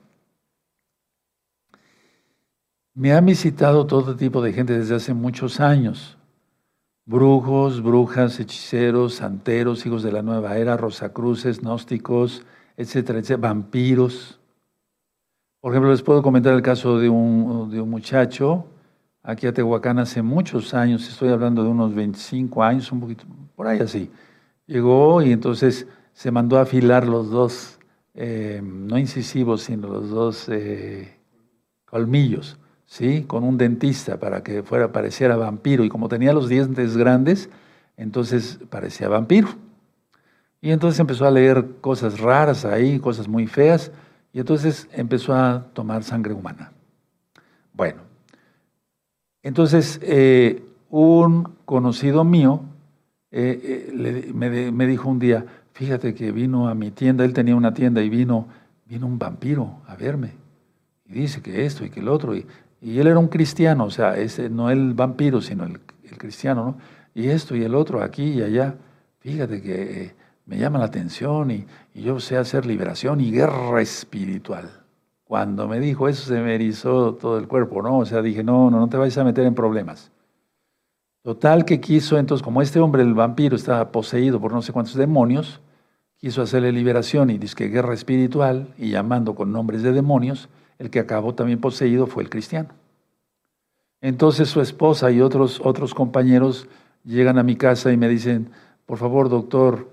me 2.93 3.11
han 3.11 3.25
visitado 3.25 3.85
todo 3.85 4.15
tipo 4.15 4.41
de 4.41 4.53
gente 4.53 4.79
desde 4.79 4.95
hace 4.95 5.13
muchos 5.13 5.59
años. 5.59 6.17
Brujos, 7.05 7.83
brujas, 7.83 8.39
hechiceros, 8.39 9.15
santeros, 9.15 9.85
hijos 9.85 10.03
de 10.03 10.13
la 10.13 10.21
nueva 10.21 10.57
era, 10.57 10.77
rosacruces, 10.77 11.59
gnósticos, 11.59 12.45
etcétera, 12.77 13.19
etcétera, 13.19 13.49
vampiros. 13.49 14.39
Por 15.59 15.73
ejemplo, 15.73 15.91
les 15.91 16.01
puedo 16.01 16.21
comentar 16.23 16.53
el 16.53 16.61
caso 16.61 16.97
de 16.97 17.09
un, 17.09 17.69
de 17.71 17.81
un 17.81 17.89
muchacho 17.89 18.67
aquí 19.27 19.45
a 19.45 19.53
Tehuacán 19.53 19.99
hace 19.99 20.21
muchos 20.21 20.73
años, 20.73 21.07
estoy 21.07 21.29
hablando 21.29 21.61
de 21.61 21.69
unos 21.69 21.93
25 21.93 22.63
años, 22.63 22.89
un 22.93 23.01
poquito, 23.01 23.25
por 23.57 23.67
ahí 23.67 23.79
así. 23.79 24.09
Llegó 24.67 25.21
y 25.21 25.33
entonces 25.33 25.85
se 26.13 26.31
mandó 26.31 26.57
a 26.57 26.61
afilar 26.61 27.05
los 27.05 27.29
dos, 27.29 27.77
eh, 28.13 28.61
no 28.63 28.97
incisivos, 28.97 29.63
sino 29.63 29.89
los 29.89 30.09
dos 30.09 30.47
eh, 30.47 31.17
colmillos, 31.85 32.57
¿sí? 32.85 33.23
Con 33.23 33.43
un 33.43 33.57
dentista 33.57 34.17
para 34.17 34.43
que 34.43 34.63
fuera, 34.63 34.93
pareciera 34.93 35.35
vampiro. 35.35 35.83
Y 35.83 35.89
como 35.89 36.07
tenía 36.07 36.31
los 36.31 36.47
dientes 36.47 36.95
grandes, 36.95 37.49
entonces 37.97 38.59
parecía 38.69 39.09
vampiro. 39.09 39.49
Y 40.61 40.71
entonces 40.71 41.01
empezó 41.01 41.25
a 41.25 41.31
leer 41.31 41.75
cosas 41.81 42.21
raras 42.21 42.63
ahí, 42.63 42.97
cosas 42.99 43.27
muy 43.27 43.45
feas, 43.45 43.91
y 44.31 44.39
entonces 44.39 44.87
empezó 44.93 45.35
a 45.35 45.67
tomar 45.73 46.03
sangre 46.03 46.33
humana. 46.33 46.71
Bueno, 47.73 48.06
entonces, 49.43 49.99
eh, 50.03 50.63
un 50.89 51.55
conocido 51.65 52.23
mío 52.23 52.61
eh, 53.31 53.91
eh, 53.93 54.31
me, 54.33 54.87
dijo 54.87 55.09
un 55.09 55.19
día, 55.19 55.45
fíjate 55.73 56.13
que 56.13 56.31
vino 56.31 56.69
a 56.69 56.75
mi 56.75 56.91
tienda, 56.91 57.25
él 57.25 57.33
tenía 57.33 57.55
una 57.55 57.73
tienda 57.73 58.01
y 58.01 58.09
vino, 58.09 58.47
vino 58.85 59.05
un 59.05 59.19
vampiro 59.19 59.81
a 59.87 59.95
verme. 59.95 60.33
Y 61.05 61.13
dice 61.13 61.41
que 61.41 61.65
esto 61.65 61.85
y 61.85 61.89
que 61.89 61.99
el 61.99 62.07
otro. 62.07 62.35
Y, 62.35 62.45
él 62.81 63.07
era 63.07 63.19
un 63.19 63.27
cristiano, 63.27 63.85
o 63.85 63.89
sea, 63.89 64.17
ese, 64.17 64.49
no 64.49 64.69
el 64.69 64.93
vampiro, 64.93 65.41
sino 65.41 65.65
el, 65.65 65.79
cristiano, 66.17 66.63
¿no? 66.63 66.77
Y 67.13 67.27
esto 67.27 67.55
y 67.55 67.63
el 67.63 67.75
otro, 67.75 68.01
aquí 68.01 68.23
y 68.23 68.41
allá. 68.41 68.75
Fíjate 69.19 69.61
que 69.61 70.13
me 70.45 70.57
llama 70.57 70.79
la 70.79 70.85
atención 70.85 71.51
y 71.51 71.65
yo 71.93 72.19
sé 72.19 72.37
hacer 72.37 72.65
liberación 72.65 73.19
y 73.19 73.31
guerra 73.31 73.81
espiritual. 73.81 74.86
Cuando 75.27 75.67
me 75.67 75.79
dijo 75.81 76.07
eso 76.07 76.23
se 76.23 76.39
me 76.39 76.55
erizó 76.55 77.15
todo 77.15 77.37
el 77.37 77.47
cuerpo, 77.47 77.81
¿no? 77.81 77.99
O 77.99 78.05
sea, 78.05 78.21
dije, 78.21 78.43
no, 78.43 78.71
no, 78.71 78.79
no 78.79 78.87
te 78.87 78.95
vayas 78.95 79.17
a 79.17 79.25
meter 79.25 79.45
en 79.45 79.53
problemas. 79.53 80.09
Total 81.21 81.65
que 81.65 81.81
quiso, 81.81 82.17
entonces, 82.17 82.41
como 82.41 82.61
este 82.61 82.79
hombre, 82.79 83.01
el 83.01 83.13
vampiro, 83.13 83.57
estaba 83.57 83.91
poseído 83.91 84.39
por 84.39 84.53
no 84.53 84.61
sé 84.61 84.71
cuántos 84.71 84.95
demonios, 84.95 85.59
quiso 86.15 86.41
hacerle 86.41 86.71
liberación 86.71 87.29
y 87.29 87.37
dice 87.37 87.55
que 87.55 87.67
guerra 87.67 87.93
espiritual 87.93 88.73
y 88.77 88.91
llamando 88.91 89.35
con 89.35 89.51
nombres 89.51 89.83
de 89.83 89.91
demonios, 89.91 90.47
el 90.79 90.89
que 90.89 90.99
acabó 90.99 91.35
también 91.35 91.59
poseído 91.59 92.07
fue 92.07 92.23
el 92.23 92.29
cristiano. 92.29 92.69
Entonces 93.99 94.47
su 94.47 94.61
esposa 94.61 95.11
y 95.11 95.19
otros, 95.19 95.59
otros 95.61 95.93
compañeros 95.93 96.69
llegan 97.03 97.37
a 97.37 97.43
mi 97.43 97.57
casa 97.57 97.91
y 97.91 97.97
me 97.97 98.07
dicen, 98.07 98.51
por 98.85 98.97
favor, 98.97 99.27
doctor, 99.27 99.89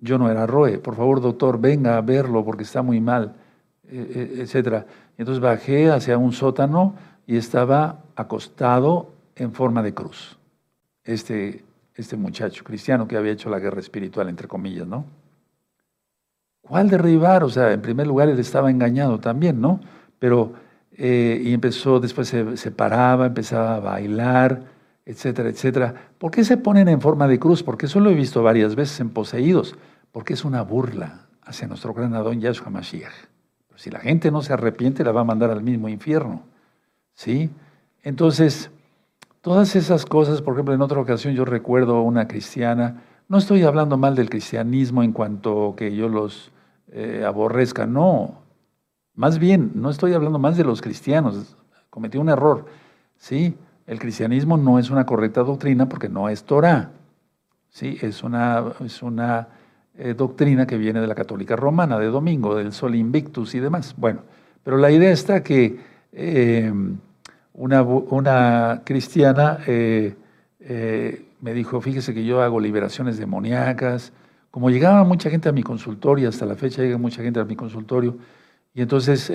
yo 0.00 0.18
no 0.18 0.30
era 0.30 0.46
Roe, 0.46 0.78
por 0.78 0.94
favor, 0.94 1.20
doctor, 1.20 1.60
venga 1.60 1.96
a 1.96 2.00
verlo 2.02 2.44
porque 2.44 2.62
está 2.62 2.82
muy 2.82 3.00
mal. 3.00 3.34
Eh, 3.90 4.12
eh, 4.14 4.42
etcétera. 4.42 4.84
Entonces 5.16 5.40
bajé 5.40 5.90
hacia 5.90 6.18
un 6.18 6.32
sótano 6.32 6.94
y 7.26 7.36
estaba 7.36 8.02
acostado 8.16 9.12
en 9.34 9.52
forma 9.52 9.82
de 9.82 9.94
cruz. 9.94 10.38
Este, 11.04 11.64
este 11.94 12.16
muchacho 12.16 12.64
cristiano 12.64 13.08
que 13.08 13.16
había 13.16 13.32
hecho 13.32 13.48
la 13.48 13.58
guerra 13.58 13.80
espiritual, 13.80 14.28
entre 14.28 14.46
comillas, 14.46 14.86
¿no? 14.86 15.06
¿Cuál 16.60 16.90
derribar? 16.90 17.44
O 17.44 17.48
sea, 17.48 17.72
en 17.72 17.80
primer 17.80 18.06
lugar 18.06 18.28
él 18.28 18.38
estaba 18.38 18.70
engañado 18.70 19.20
también, 19.20 19.58
¿no? 19.58 19.80
Pero, 20.18 20.52
eh, 20.92 21.40
y 21.42 21.54
empezó, 21.54 21.98
después 21.98 22.28
se, 22.28 22.58
se, 22.58 22.70
paraba, 22.70 23.24
empezaba 23.24 23.76
a 23.76 23.80
bailar, 23.80 24.64
etcétera, 25.06 25.48
etcétera. 25.48 25.94
¿Por 26.18 26.30
qué 26.30 26.44
se 26.44 26.58
ponen 26.58 26.88
en 26.88 27.00
forma 27.00 27.26
de 27.26 27.38
cruz? 27.38 27.62
Porque 27.62 27.86
eso 27.86 28.00
lo 28.00 28.10
he 28.10 28.14
visto 28.14 28.42
varias 28.42 28.74
veces 28.74 29.00
en 29.00 29.08
poseídos. 29.08 29.76
Porque 30.12 30.34
es 30.34 30.44
una 30.44 30.60
burla 30.60 31.26
hacia 31.42 31.66
nuestro 31.68 31.94
gran 31.94 32.12
Adón 32.14 32.40
Yahshua 32.40 32.68
Mashiach. 32.68 33.37
Si 33.78 33.90
la 33.90 34.00
gente 34.00 34.32
no 34.32 34.42
se 34.42 34.52
arrepiente, 34.52 35.04
la 35.04 35.12
va 35.12 35.20
a 35.20 35.24
mandar 35.24 35.52
al 35.52 35.62
mismo 35.62 35.88
infierno. 35.88 36.42
¿Sí? 37.14 37.48
Entonces, 38.02 38.72
todas 39.40 39.76
esas 39.76 40.04
cosas, 40.04 40.42
por 40.42 40.54
ejemplo, 40.54 40.74
en 40.74 40.82
otra 40.82 41.00
ocasión 41.00 41.32
yo 41.34 41.44
recuerdo 41.44 41.94
a 41.94 42.02
una 42.02 42.26
cristiana, 42.26 43.04
no 43.28 43.38
estoy 43.38 43.62
hablando 43.62 43.96
mal 43.96 44.16
del 44.16 44.30
cristianismo 44.30 45.04
en 45.04 45.12
cuanto 45.12 45.74
que 45.76 45.94
yo 45.94 46.08
los 46.08 46.50
eh, 46.90 47.22
aborrezca, 47.24 47.86
no. 47.86 48.40
Más 49.14 49.38
bien, 49.38 49.70
no 49.76 49.90
estoy 49.90 50.12
hablando 50.12 50.40
más 50.40 50.56
de 50.56 50.64
los 50.64 50.82
cristianos. 50.82 51.54
Cometí 51.88 52.18
un 52.18 52.30
error. 52.30 52.66
¿Sí? 53.16 53.56
El 53.86 54.00
cristianismo 54.00 54.56
no 54.56 54.80
es 54.80 54.90
una 54.90 55.06
correcta 55.06 55.44
doctrina 55.44 55.88
porque 55.88 56.08
no 56.08 56.28
es 56.28 56.42
Torah. 56.42 56.90
¿Sí? 57.68 57.96
Es 58.02 58.24
una, 58.24 58.72
es 58.84 59.04
una 59.04 59.46
eh, 60.00 60.14
doctrina 60.14 60.64
que 60.64 60.78
viene 60.78 61.00
de 61.00 61.08
la 61.08 61.16
católica 61.16 61.56
romana, 61.56 61.98
de 61.98 62.06
domingo, 62.06 62.54
del 62.54 62.72
sol 62.72 62.94
invictus 62.94 63.56
y 63.56 63.58
demás. 63.58 63.96
Bueno, 63.96 64.20
pero 64.62 64.76
la 64.76 64.92
idea 64.92 65.10
está 65.10 65.42
que 65.42 65.76
eh, 66.12 66.72
una, 67.54 67.82
una, 67.82 68.82
cristiana 68.84 69.58
eh, 69.66 70.14
me 71.40 71.52
dijo, 71.52 71.80
fíjese 71.80 72.14
que 72.14 72.24
yo 72.24 72.42
hago 72.42 72.60
liberaciones 72.60 73.18
demoníacas, 73.18 74.12
como 74.52 74.70
llegaba 74.70 75.02
mucha 75.02 75.30
gente 75.30 75.48
a 75.48 75.52
mi 75.52 75.64
consultorio, 75.64 76.28
hasta 76.28 76.46
la 76.46 76.54
fecha 76.54 76.80
llega 76.80 76.96
mucha 76.96 77.20
gente 77.20 77.40
a 77.40 77.44
mi 77.44 77.56
consultorio, 77.56 78.16
y 78.74 78.82
entonces 78.82 79.32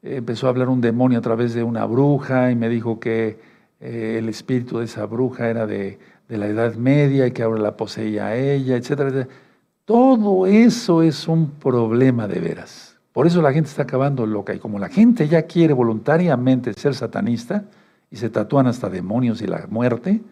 empezó 0.00 0.46
a 0.46 0.50
hablar 0.50 0.68
un 0.68 0.80
demonio 0.80 1.18
a 1.18 1.22
través 1.22 1.54
de 1.54 1.64
una 1.64 1.86
bruja 1.86 2.52
y 2.52 2.54
me 2.54 2.68
dijo 2.68 3.00
que 3.00 3.40
el 3.80 4.28
espíritu 4.28 4.78
de 4.78 4.84
esa 4.84 5.06
bruja 5.06 5.48
era 5.48 5.66
de, 5.66 5.98
de, 6.28 6.38
la 6.38 6.46
Edad 6.46 6.76
Media 6.76 7.26
y 7.26 7.32
que 7.32 7.42
ahora 7.42 7.60
la 7.60 7.76
poseía 7.76 8.36
ella, 8.36 8.76
etcétera, 8.76 9.08
etcétera. 9.08 9.51
Todo 9.84 10.46
eso 10.46 11.02
es 11.02 11.26
un 11.26 11.50
problema 11.50 12.28
de 12.28 12.38
veras. 12.38 12.96
Por 13.12 13.26
eso 13.26 13.42
la 13.42 13.52
gente 13.52 13.68
está 13.68 13.82
acabando 13.82 14.26
loca. 14.26 14.54
Y 14.54 14.58
como 14.58 14.78
la 14.78 14.88
gente 14.88 15.28
ya 15.28 15.42
quiere 15.42 15.74
voluntariamente 15.74 16.72
ser 16.74 16.94
satanista 16.94 17.64
y 18.10 18.16
se 18.16 18.30
tatúan 18.30 18.66
hasta 18.68 18.88
demonios 18.88 19.42
y 19.42 19.46
la 19.46 19.66
muerte, 19.68 20.22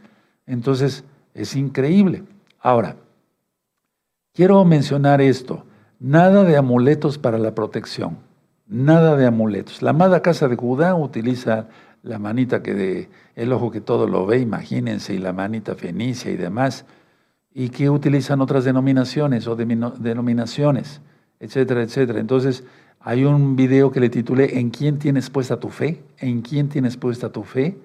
entonces 0.46 1.04
es 1.34 1.56
increíble. 1.56 2.22
Ahora, 2.60 2.96
quiero 4.32 4.64
mencionar 4.64 5.20
esto. 5.20 5.64
Nada 5.98 6.44
de 6.44 6.56
amuletos 6.56 7.18
para 7.18 7.38
la 7.38 7.54
protección. 7.54 8.18
Nada 8.66 9.16
de 9.16 9.26
amuletos. 9.26 9.82
La 9.82 9.90
amada 9.90 10.22
casa 10.22 10.46
de 10.46 10.56
Judá 10.56 10.94
utiliza 10.94 11.68
la 12.02 12.18
manita 12.18 12.62
que 12.62 12.72
de 12.72 13.08
el 13.34 13.52
ojo 13.52 13.70
que 13.70 13.80
todo 13.80 14.06
lo 14.06 14.24
ve, 14.26 14.38
imagínense, 14.38 15.12
y 15.12 15.18
la 15.18 15.32
manita 15.32 15.74
fenicia 15.74 16.30
y 16.30 16.36
demás 16.36 16.86
y 17.52 17.70
que 17.70 17.90
utilizan 17.90 18.40
otras 18.40 18.64
denominaciones 18.64 19.46
o 19.46 19.56
denominaciones, 19.56 21.00
etcétera, 21.40 21.82
etcétera. 21.82 22.20
Entonces, 22.20 22.64
hay 23.00 23.24
un 23.24 23.56
video 23.56 23.90
que 23.90 24.00
le 24.00 24.10
titulé 24.10 24.58
¿En 24.58 24.70
quién 24.70 24.98
tienes 24.98 25.30
puesta 25.30 25.58
tu 25.58 25.70
fe? 25.70 26.02
¿En 26.18 26.42
quién 26.42 26.68
tienes 26.68 26.96
puesta 26.96 27.32
tu 27.32 27.44
fe? 27.44 27.78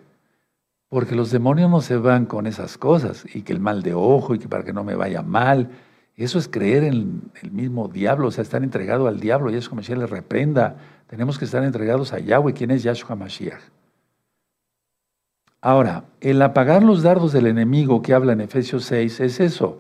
Porque 0.90 1.16
los 1.16 1.32
demonios 1.32 1.70
no 1.70 1.82
se 1.82 1.98
van 1.98 2.26
con 2.26 2.48
esas 2.48 2.78
cosas 2.78 3.26
y 3.34 3.42
que 3.42 3.54
el 3.54 3.60
mal 3.60 3.82
de 3.82 3.94
ojo 3.94 4.36
y 4.36 4.40
que 4.40 4.48
para 4.48 4.64
que 4.64 4.74
no 4.74 4.84
me 4.84 4.96
vaya 4.96 5.22
mal. 5.24 5.70
Eso 6.16 6.38
es 6.38 6.48
creer 6.48 6.84
en 6.84 7.24
el 7.42 7.52
mismo 7.52 7.88
diablo, 7.88 8.28
o 8.28 8.32
sea, 8.32 8.42
estar 8.42 8.64
entregado 8.64 9.08
al 9.08 9.20
diablo 9.20 9.52
y 9.52 9.56
eso 9.56 9.70
como 9.70 9.84
si 9.84 9.96
le 9.96 10.06
reprenda. 10.06 10.78
Tenemos 11.08 11.40
que 11.40 11.46
estar 11.46 11.64
entregados 11.64 12.14
a 12.14 12.20
Yahweh, 12.20 12.54
quien 12.54 12.72
es 12.72 12.84
Yahshua 12.84 13.16
Mashiach. 13.16 13.62
Ahora, 15.66 16.04
el 16.22 16.44
apagar 16.44 16.84
los 16.84 17.02
dardos 17.02 17.34
del 17.34 17.48
enemigo 17.48 18.04
que 18.04 18.14
habla 18.14 18.34
en 18.34 18.42
Efesios 18.42 18.86
6 18.86 19.20
es 19.22 19.40
eso, 19.40 19.80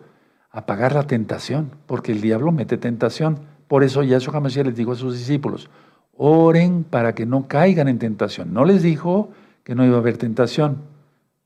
apagar 0.50 0.96
la 0.96 1.04
tentación, 1.04 1.70
porque 1.86 2.12
el 2.12 2.22
diablo 2.22 2.52
mete 2.52 2.80
tentación. 2.80 3.42
Por 3.68 3.84
eso 3.84 4.02
Yahshua 4.02 4.36
Hamashiach 4.36 4.66
les 4.66 4.76
dijo 4.76 4.94
a 4.94 4.96
sus 4.96 5.16
discípulos, 5.16 5.70
oren 6.18 6.86
para 6.86 7.14
que 7.14 7.28
no 7.28 7.48
caigan 7.48 7.88
en 7.88 8.00
tentación. 8.00 8.52
No 8.52 8.66
les 8.66 8.82
dijo 8.82 9.30
que 9.64 9.76
no 9.76 9.86
iba 9.86 9.98
a 9.98 10.00
haber 10.00 10.18
tentación. 10.18 10.78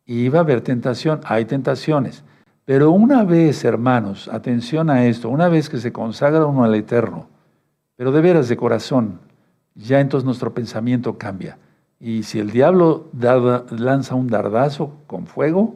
Iba 0.05 0.39
a 0.39 0.43
haber 0.43 0.61
tentación, 0.61 1.19
hay 1.25 1.43
tentaciones. 1.43 2.23
Pero 2.63 2.91
una 2.91 3.25
vez, 3.25 3.65
hermanos, 3.65 4.29
atención 4.29 4.89
a 4.89 5.05
esto, 5.05 5.27
una 5.27 5.49
vez 5.49 5.67
que 5.67 5.79
se 5.79 5.91
consagra 5.91 6.45
uno 6.45 6.63
al 6.63 6.75
Eterno, 6.75 7.27
pero 7.97 8.13
de 8.13 8.21
veras 8.21 8.47
de 8.47 8.55
corazón, 8.55 9.19
ya 9.75 9.99
entonces 9.99 10.23
nuestro 10.23 10.53
pensamiento 10.53 11.17
cambia. 11.17 11.57
Y 11.99 12.23
si 12.23 12.39
el 12.39 12.51
diablo 12.51 13.07
lanza 13.77 14.15
un 14.15 14.27
dardazo 14.27 14.93
con 15.05 15.27
fuego 15.27 15.75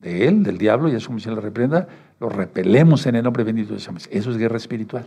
de 0.00 0.26
él, 0.26 0.42
del 0.42 0.58
diablo, 0.58 0.88
y 0.88 0.96
eso 0.96 1.16
se 1.18 1.30
le 1.30 1.40
reprenda, 1.40 1.86
lo 2.18 2.28
repelemos 2.28 3.06
en 3.06 3.16
el 3.16 3.24
nombre 3.24 3.44
bendito 3.44 3.74
de 3.74 3.78
Dios. 3.78 4.08
Eso 4.10 4.30
es 4.30 4.36
guerra 4.36 4.56
espiritual. 4.56 5.06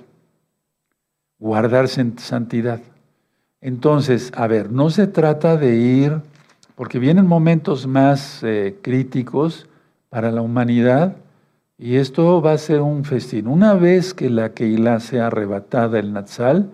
Guardarse 1.39 2.01
en 2.01 2.17
santidad. 2.17 2.79
Entonces, 3.59 4.31
a 4.35 4.47
ver, 4.47 4.71
no 4.71 4.89
se 4.89 5.07
trata 5.07 5.57
de 5.57 5.75
ir, 5.75 6.21
porque 6.75 6.99
vienen 6.99 7.27
momentos 7.27 7.87
más 7.87 8.41
eh, 8.43 8.77
críticos 8.81 9.67
para 10.09 10.31
la 10.31 10.41
humanidad, 10.41 11.17
Y 11.77 11.97
esto 11.97 12.41
va 12.41 12.53
a 12.53 12.57
ser 12.57 12.79
un 12.79 13.03
festín. 13.03 13.47
Una 13.47 13.73
vez 13.73 14.13
que 14.13 14.29
la 14.29 14.53
Keilah 14.53 15.01
sea 15.01 15.27
arrebatada 15.27 15.99
el 15.99 16.13
Natsal, 16.13 16.69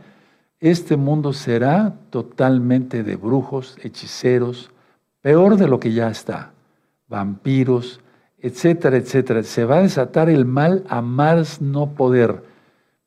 este 0.61 0.95
mundo 0.95 1.33
será 1.33 1.95
totalmente 2.11 3.03
de 3.03 3.15
brujos, 3.15 3.77
hechiceros, 3.81 4.71
peor 5.21 5.57
de 5.57 5.67
lo 5.67 5.79
que 5.79 5.91
ya 5.91 6.09
está, 6.09 6.53
vampiros, 7.07 7.99
etcétera, 8.37 8.97
etcétera. 8.97 9.41
Se 9.41 9.65
va 9.65 9.77
a 9.77 9.81
desatar 9.81 10.29
el 10.29 10.45
mal 10.45 10.83
a 10.87 11.01
más 11.01 11.61
no 11.61 11.95
poder. 11.95 12.43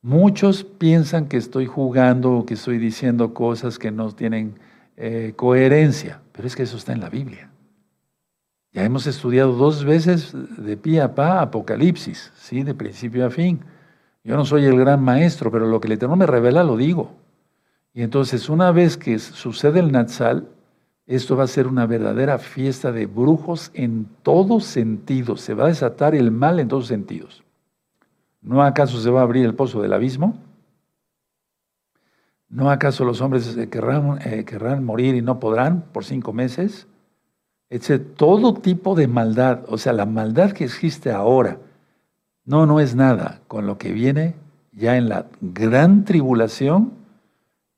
Muchos 0.01 0.65
piensan 0.65 1.27
que 1.27 1.37
estoy 1.37 1.65
jugando 1.65 2.33
o 2.33 2.45
que 2.45 2.55
estoy 2.55 2.77
diciendo 2.77 3.33
cosas 3.33 3.79
que 3.79 3.89
no 3.89 4.11
tienen 4.11 4.59
eh, 4.97 5.33
coherencia, 5.35 6.21
pero 6.33 6.47
es 6.47 6.55
que 6.55 6.63
eso 6.63 6.75
está 6.75 6.91
en 6.91 6.99
la 6.99 7.09
Biblia. 7.09 7.49
Ya 8.73 8.83
hemos 8.83 9.07
estudiado 9.07 9.53
dos 9.53 9.85
veces 9.85 10.33
de 10.33 10.75
pie 10.75 10.99
a 10.99 11.15
pa 11.15 11.41
Apocalipsis, 11.41 12.33
¿sí? 12.35 12.63
de 12.63 12.73
principio 12.73 13.25
a 13.25 13.29
fin. 13.29 13.61
Yo 14.25 14.35
no 14.35 14.43
soy 14.43 14.65
el 14.65 14.77
gran 14.77 15.01
maestro, 15.01 15.49
pero 15.49 15.67
lo 15.67 15.79
que 15.79 15.87
el 15.87 15.93
Eterno 15.93 16.17
me 16.17 16.25
revela 16.25 16.61
lo 16.61 16.75
digo. 16.75 17.24
Y 17.95 18.03
entonces, 18.03 18.49
una 18.49 18.73
vez 18.73 18.97
que 18.97 19.17
sucede 19.19 19.79
el 19.79 19.93
Natsal, 19.93 20.49
esto 21.07 21.37
va 21.37 21.45
a 21.45 21.47
ser 21.47 21.65
una 21.65 21.85
verdadera 21.85 22.37
fiesta 22.37 22.91
de 22.91 23.05
brujos 23.05 23.71
en 23.73 24.05
todos 24.21 24.65
sentidos. 24.65 25.39
Se 25.39 25.53
va 25.53 25.63
a 25.63 25.69
desatar 25.69 26.13
el 26.13 26.29
mal 26.29 26.59
en 26.59 26.67
todos 26.67 26.87
sentidos. 26.87 27.45
¿No 28.41 28.61
acaso 28.61 28.99
se 28.99 29.09
va 29.09 29.21
a 29.21 29.23
abrir 29.23 29.45
el 29.45 29.55
pozo 29.55 29.81
del 29.81 29.93
abismo? 29.93 30.37
¿No 32.49 32.69
acaso 32.69 33.05
los 33.05 33.21
hombres 33.21 33.55
querrán, 33.71 34.19
eh, 34.25 34.43
querrán 34.43 34.83
morir 34.83 35.15
y 35.15 35.21
no 35.21 35.39
podrán 35.39 35.85
por 35.93 36.03
cinco 36.03 36.33
meses? 36.33 36.87
todo 38.15 38.53
tipo 38.53 38.95
de 38.95 39.07
maldad, 39.07 39.61
o 39.67 39.77
sea, 39.77 39.91
la 39.91 40.05
maldad 40.05 40.51
que 40.51 40.63
existe 40.63 41.11
ahora, 41.11 41.57
no, 42.45 42.65
no 42.65 42.79
es 42.79 42.95
nada 42.95 43.41
con 43.49 43.67
lo 43.67 43.77
que 43.77 43.91
viene 43.91 44.35
ya 44.71 44.95
en 44.95 45.09
la 45.09 45.25
gran 45.41 46.05
tribulación 46.05 47.04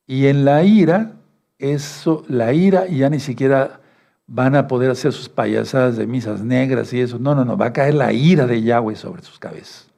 y 0.08 0.28
en 0.28 0.46
la 0.46 0.64
ira, 0.64 1.12
eso, 1.60 2.24
la 2.30 2.54
ira 2.54 2.88
ya 2.88 3.10
ni 3.10 3.20
siquiera 3.20 3.82
van 4.26 4.56
a 4.56 4.68
poder 4.68 4.90
hacer 4.90 5.12
sus 5.12 5.28
payasadas 5.28 5.98
de 5.98 6.08
misas 6.08 6.44
negras 6.44 6.94
y 6.94 7.02
eso. 7.02 7.20
No, 7.20 7.36
no, 7.36 7.44
no, 7.44 7.58
va 7.58 7.68
a 7.68 7.74
caer 7.74 7.94
la 7.94 8.14
ira 8.14 8.48
de 8.48 8.62
Yahweh 8.62 8.96
sobre 8.96 9.22
sus 9.22 9.38
cabezas. 9.38 9.90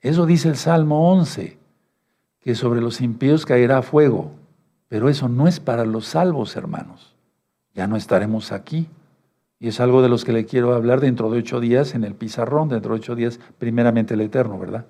Eso 0.00 0.26
dice 0.26 0.48
el 0.48 0.56
Salmo 0.56 1.10
11, 1.12 1.58
que 2.40 2.54
sobre 2.54 2.80
los 2.80 3.00
impíos 3.00 3.46
caerá 3.46 3.82
fuego, 3.82 4.32
pero 4.88 5.08
eso 5.08 5.28
no 5.28 5.48
es 5.48 5.60
para 5.60 5.84
los 5.84 6.06
salvos, 6.06 6.54
hermanos. 6.54 7.14
Ya 7.74 7.86
no 7.86 7.96
estaremos 7.96 8.52
aquí. 8.52 8.86
Y 9.60 9.68
es 9.68 9.80
algo 9.80 10.02
de 10.02 10.08
los 10.08 10.24
que 10.24 10.32
le 10.32 10.44
quiero 10.44 10.74
hablar 10.74 11.00
dentro 11.00 11.30
de 11.30 11.38
ocho 11.38 11.58
días 11.58 11.94
en 11.94 12.04
el 12.04 12.14
pizarrón, 12.14 12.68
dentro 12.68 12.94
de 12.94 13.00
ocho 13.00 13.16
días, 13.16 13.40
primeramente 13.58 14.14
el 14.14 14.20
Eterno, 14.20 14.56
¿verdad? 14.58 14.86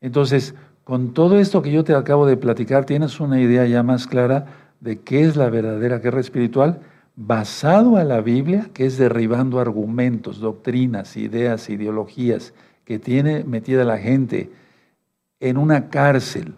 Entonces, 0.00 0.54
con 0.86 1.14
todo 1.14 1.40
esto 1.40 1.62
que 1.62 1.72
yo 1.72 1.82
te 1.82 1.96
acabo 1.96 2.26
de 2.26 2.36
platicar, 2.36 2.84
tienes 2.84 3.18
una 3.18 3.40
idea 3.40 3.66
ya 3.66 3.82
más 3.82 4.06
clara 4.06 4.46
de 4.78 5.00
qué 5.00 5.24
es 5.24 5.34
la 5.34 5.50
verdadera 5.50 5.98
guerra 5.98 6.20
espiritual, 6.20 6.78
basado 7.16 7.96
a 7.96 8.04
la 8.04 8.20
Biblia, 8.20 8.68
que 8.72 8.86
es 8.86 8.96
derribando 8.96 9.58
argumentos, 9.58 10.38
doctrinas, 10.38 11.16
ideas, 11.16 11.68
ideologías 11.70 12.54
que 12.84 13.00
tiene 13.00 13.42
metida 13.42 13.82
la 13.82 13.98
gente 13.98 14.52
en 15.40 15.56
una 15.56 15.88
cárcel. 15.88 16.54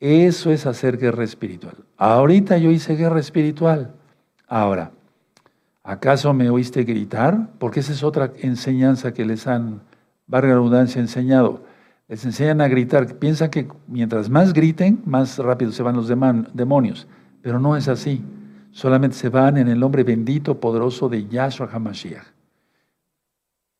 Eso 0.00 0.50
es 0.50 0.66
hacer 0.66 0.98
guerra 0.98 1.22
espiritual. 1.22 1.76
Ahorita 1.96 2.58
yo 2.58 2.72
hice 2.72 2.96
guerra 2.96 3.20
espiritual. 3.20 3.94
Ahora, 4.48 4.90
¿Acaso 5.86 6.32
me 6.32 6.48
oíste 6.48 6.82
gritar? 6.84 7.50
Porque 7.58 7.80
esa 7.80 7.92
es 7.92 8.02
otra 8.02 8.32
enseñanza 8.38 9.12
que 9.12 9.26
les 9.26 9.46
han, 9.46 9.82
valga 10.26 10.48
la 10.48 10.54
redundancia, 10.54 10.98
enseñado. 10.98 11.60
Les 12.08 12.24
enseñan 12.24 12.60
a 12.60 12.68
gritar. 12.68 13.18
Piensan 13.18 13.50
que 13.50 13.68
mientras 13.86 14.28
más 14.28 14.52
griten, 14.52 15.02
más 15.04 15.38
rápido 15.38 15.72
se 15.72 15.82
van 15.82 15.96
los 15.96 16.08
demonios. 16.08 17.06
Pero 17.42 17.58
no 17.58 17.76
es 17.76 17.88
así. 17.88 18.22
Solamente 18.70 19.16
se 19.16 19.28
van 19.28 19.56
en 19.56 19.68
el 19.68 19.78
nombre 19.78 20.02
bendito, 20.04 20.58
poderoso 20.58 21.08
de 21.08 21.26
Yahshua 21.26 21.68
HaMashiach. 21.72 22.24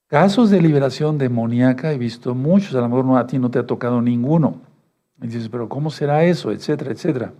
Casos 0.06 0.50
de 0.50 0.60
liberación 0.60 1.18
demoníaca 1.18 1.92
he 1.92 1.98
visto 1.98 2.34
muchos, 2.34 2.74
a 2.74 2.80
lo 2.80 2.88
mejor 2.88 3.04
no, 3.04 3.16
a 3.16 3.26
ti 3.26 3.38
no 3.38 3.50
te 3.50 3.58
ha 3.58 3.66
tocado 3.66 4.00
ninguno. 4.00 4.60
Y 5.20 5.26
dices, 5.26 5.48
pero 5.48 5.68
¿cómo 5.68 5.90
será 5.90 6.24
eso? 6.24 6.52
Etcétera, 6.52 6.92
etcétera. 6.92 7.32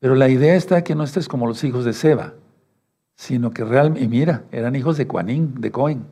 Pero 0.00 0.14
la 0.14 0.28
idea 0.28 0.54
está 0.54 0.84
que 0.84 0.94
no 0.94 1.04
estés 1.04 1.28
como 1.28 1.46
los 1.46 1.62
hijos 1.64 1.84
de 1.84 1.92
Seba 1.92 2.34
sino 3.14 3.52
que 3.52 3.64
realmente, 3.64 4.04
y 4.04 4.08
mira, 4.08 4.44
eran 4.50 4.74
hijos 4.76 4.96
de 4.96 5.06
Cuanín, 5.06 5.54
de 5.60 5.70
Cohen, 5.70 6.06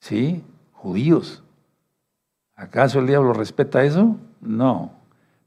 ¿sí? 0.00 0.44
Judíos. 0.72 1.42
¿Acaso 2.60 2.98
el 2.98 3.06
diablo 3.06 3.32
respeta 3.32 3.82
eso? 3.84 4.16
No. 4.42 4.92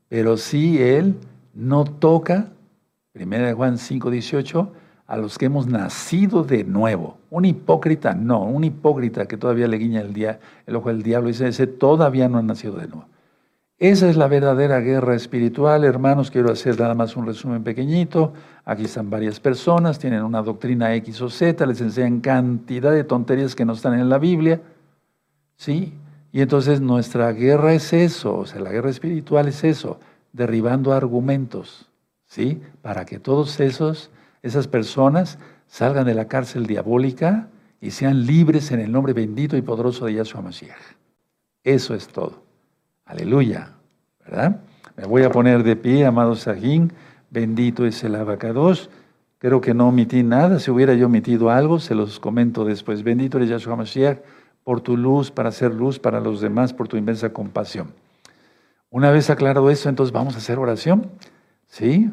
Pero 0.10 0.36
sí 0.36 0.82
él 0.82 1.16
no 1.54 1.86
toca, 1.86 2.48
1 3.14 3.56
Juan 3.56 3.78
5, 3.78 4.10
18, 4.10 4.72
a 5.06 5.18
los 5.18 5.38
que 5.38 5.46
hemos 5.46 5.68
nacido 5.68 6.44
de 6.44 6.64
nuevo. 6.64 7.20
Un 7.30 7.46
hipócrita, 7.46 8.16
no, 8.16 8.42
un 8.42 8.64
hipócrita 8.64 9.28
que 9.28 9.38
todavía 9.38 9.68
le 9.68 9.78
guiña 9.78 10.02
el, 10.02 10.76
ojo 10.76 10.90
del 10.90 11.04
diablo 11.04 11.30
y 11.30 11.34
dice, 11.34 11.48
ese 11.48 11.68
todavía 11.68 12.28
no 12.28 12.40
ha 12.40 12.42
nacido 12.42 12.78
de 12.78 12.88
nuevo. 12.88 13.06
Esa 13.78 14.10
es 14.10 14.18
la 14.18 14.28
verdadera 14.28 14.80
guerra 14.80 15.14
espiritual, 15.14 15.84
hermanos. 15.84 16.32
Quiero 16.32 16.52
hacer 16.52 16.80
nada 16.80 16.96
más 16.96 17.16
un 17.16 17.28
resumen 17.28 17.64
pequeñito. 17.64 18.34
Aquí 18.66 18.86
están 18.86 19.12
varias 19.12 19.40
personas, 19.40 20.00
tienen 20.00 20.24
una 20.24 20.42
doctrina 20.42 20.96
X 20.96 21.22
o 21.22 21.30
Z, 21.30 21.64
les 21.68 21.80
enseñan 21.80 22.22
cantidad 22.22 22.92
de 22.92 23.04
tonterías 23.04 23.56
que 23.56 23.66
no 23.66 23.74
están 23.74 24.00
en 24.00 24.10
la 24.10 24.18
Biblia. 24.18 24.62
¿Sí? 25.58 25.94
Y 26.34 26.42
entonces 26.42 26.82
nuestra 26.82 27.32
guerra 27.32 27.76
es 27.76 27.94
eso, 27.94 28.36
o 28.40 28.46
sea, 28.48 28.60
la 28.60 28.72
guerra 28.72 28.90
espiritual 28.90 29.48
es 29.48 29.64
eso, 29.64 30.00
derribando 30.32 30.92
argumentos, 30.92 31.88
¿sí? 32.26 32.60
Para 32.82 33.06
que 33.06 33.20
todos 33.20 33.60
esos, 33.60 34.10
esas 34.42 34.68
personas 34.68 35.38
salgan 35.68 36.08
de 36.08 36.16
la 36.16 36.28
cárcel 36.28 36.66
diabólica 36.66 37.50
y 37.80 37.92
sean 37.92 38.26
libres 38.26 38.72
en 38.72 38.80
el 38.80 38.92
nombre 38.92 39.14
bendito 39.14 39.56
y 39.58 39.62
poderoso 39.62 40.08
de 40.08 40.16
Yahshua 40.16 40.42
Mashiach. 40.42 40.96
Eso 41.64 41.94
es 41.94 42.08
todo. 42.08 42.42
Aleluya, 43.06 43.74
¿verdad? 44.26 44.60
Me 44.98 45.06
voy 45.06 45.22
a 45.22 45.30
poner 45.30 45.62
de 45.62 45.76
pie, 45.76 46.04
amado 46.04 46.34
Sajín, 46.36 46.94
bendito 47.30 47.86
es 47.86 48.04
el 48.04 48.16
abacados. 48.16 48.90
Creo 49.38 49.62
que 49.62 49.76
no 49.76 49.90
omití 49.90 50.24
nada, 50.24 50.58
si 50.58 50.72
hubiera 50.72 50.96
yo 50.96 51.06
omitido 51.06 51.52
algo, 51.52 51.80
se 51.80 51.94
los 51.94 52.20
comento 52.20 52.66
después. 52.66 53.04
Bendito 53.04 53.38
eres 53.38 53.50
Yahshua 53.50 53.76
Mashiach 53.76 54.18
por 54.64 54.82
tu 54.82 54.98
luz, 54.98 55.32
para 55.32 55.50
hacer 55.50 55.74
luz 55.74 56.00
para 56.00 56.20
los 56.20 56.42
demás, 56.42 56.74
por 56.74 56.88
tu 56.88 56.98
inmensa 56.98 57.34
compasión. 57.34 57.94
Una 58.90 59.12
vez 59.12 59.30
aclarado 59.30 59.70
eso, 59.70 59.90
entonces 59.90 60.14
vamos 60.14 60.36
a 60.36 60.38
hacer 60.38 60.60
oración. 60.60 61.10
¿Sí? 61.68 62.12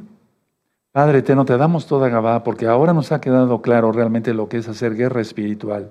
Padre 0.93 1.23
no 1.37 1.45
te 1.45 1.57
damos 1.57 1.87
toda 1.87 2.09
Gabá, 2.09 2.43
porque 2.43 2.67
ahora 2.67 2.93
nos 2.93 3.13
ha 3.13 3.21
quedado 3.21 3.63
claro 3.63 3.93
realmente 3.93 4.35
lo 4.35 4.49
que 4.49 4.57
es 4.57 4.69
hacer 4.69 4.97
guerra 4.97 5.21
espiritual, 5.21 5.91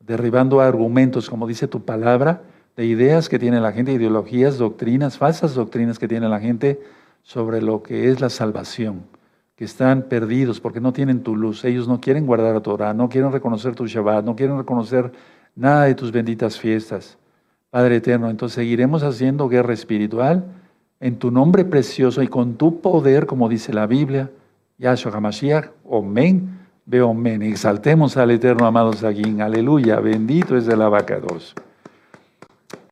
derribando 0.00 0.60
argumentos, 0.60 1.30
como 1.30 1.46
dice 1.46 1.66
tu 1.66 1.84
palabra, 1.84 2.42
de 2.76 2.84
ideas 2.84 3.28
que 3.28 3.38
tiene 3.38 3.60
la 3.60 3.72
gente, 3.72 3.92
ideologías, 3.92 4.58
doctrinas, 4.58 5.16
falsas 5.16 5.54
doctrinas 5.54 5.98
que 5.98 6.08
tiene 6.08 6.28
la 6.28 6.40
gente 6.40 6.78
sobre 7.22 7.62
lo 7.62 7.82
que 7.82 8.10
es 8.10 8.20
la 8.20 8.28
salvación, 8.28 9.04
que 9.56 9.64
están 9.64 10.02
perdidos 10.02 10.60
porque 10.60 10.80
no 10.80 10.92
tienen 10.92 11.22
tu 11.22 11.34
luz. 11.34 11.64
Ellos 11.64 11.88
no 11.88 12.00
quieren 12.00 12.26
guardar 12.26 12.54
a 12.54 12.60
Torah, 12.60 12.92
no 12.92 13.08
quieren 13.08 13.32
reconocer 13.32 13.74
tu 13.74 13.86
Shabbat, 13.86 14.24
no 14.24 14.36
quieren 14.36 14.58
reconocer 14.58 15.10
nada 15.58 15.84
de 15.84 15.94
tus 15.94 16.12
benditas 16.12 16.58
fiestas. 16.58 17.18
Padre 17.70 17.96
eterno, 17.96 18.30
entonces 18.30 18.54
seguiremos 18.54 19.02
haciendo 19.02 19.48
guerra 19.48 19.74
espiritual 19.74 20.44
en 21.00 21.16
tu 21.16 21.30
nombre 21.30 21.64
precioso 21.64 22.22
y 22.22 22.28
con 22.28 22.54
tu 22.54 22.80
poder, 22.80 23.26
como 23.26 23.48
dice 23.48 23.72
la 23.72 23.86
Biblia, 23.86 24.30
Yahshua 24.78 25.12
HaMashiach, 25.12 25.70
Omen, 25.84 26.58
veo 26.86 27.08
Omen. 27.08 27.42
Exaltemos 27.42 28.16
al 28.16 28.30
eterno 28.30 28.66
amado 28.66 28.92
Saguín, 28.92 29.42
aleluya, 29.42 30.00
bendito 30.00 30.56
es 30.56 30.68
el 30.68 30.80
abacados. 30.80 31.54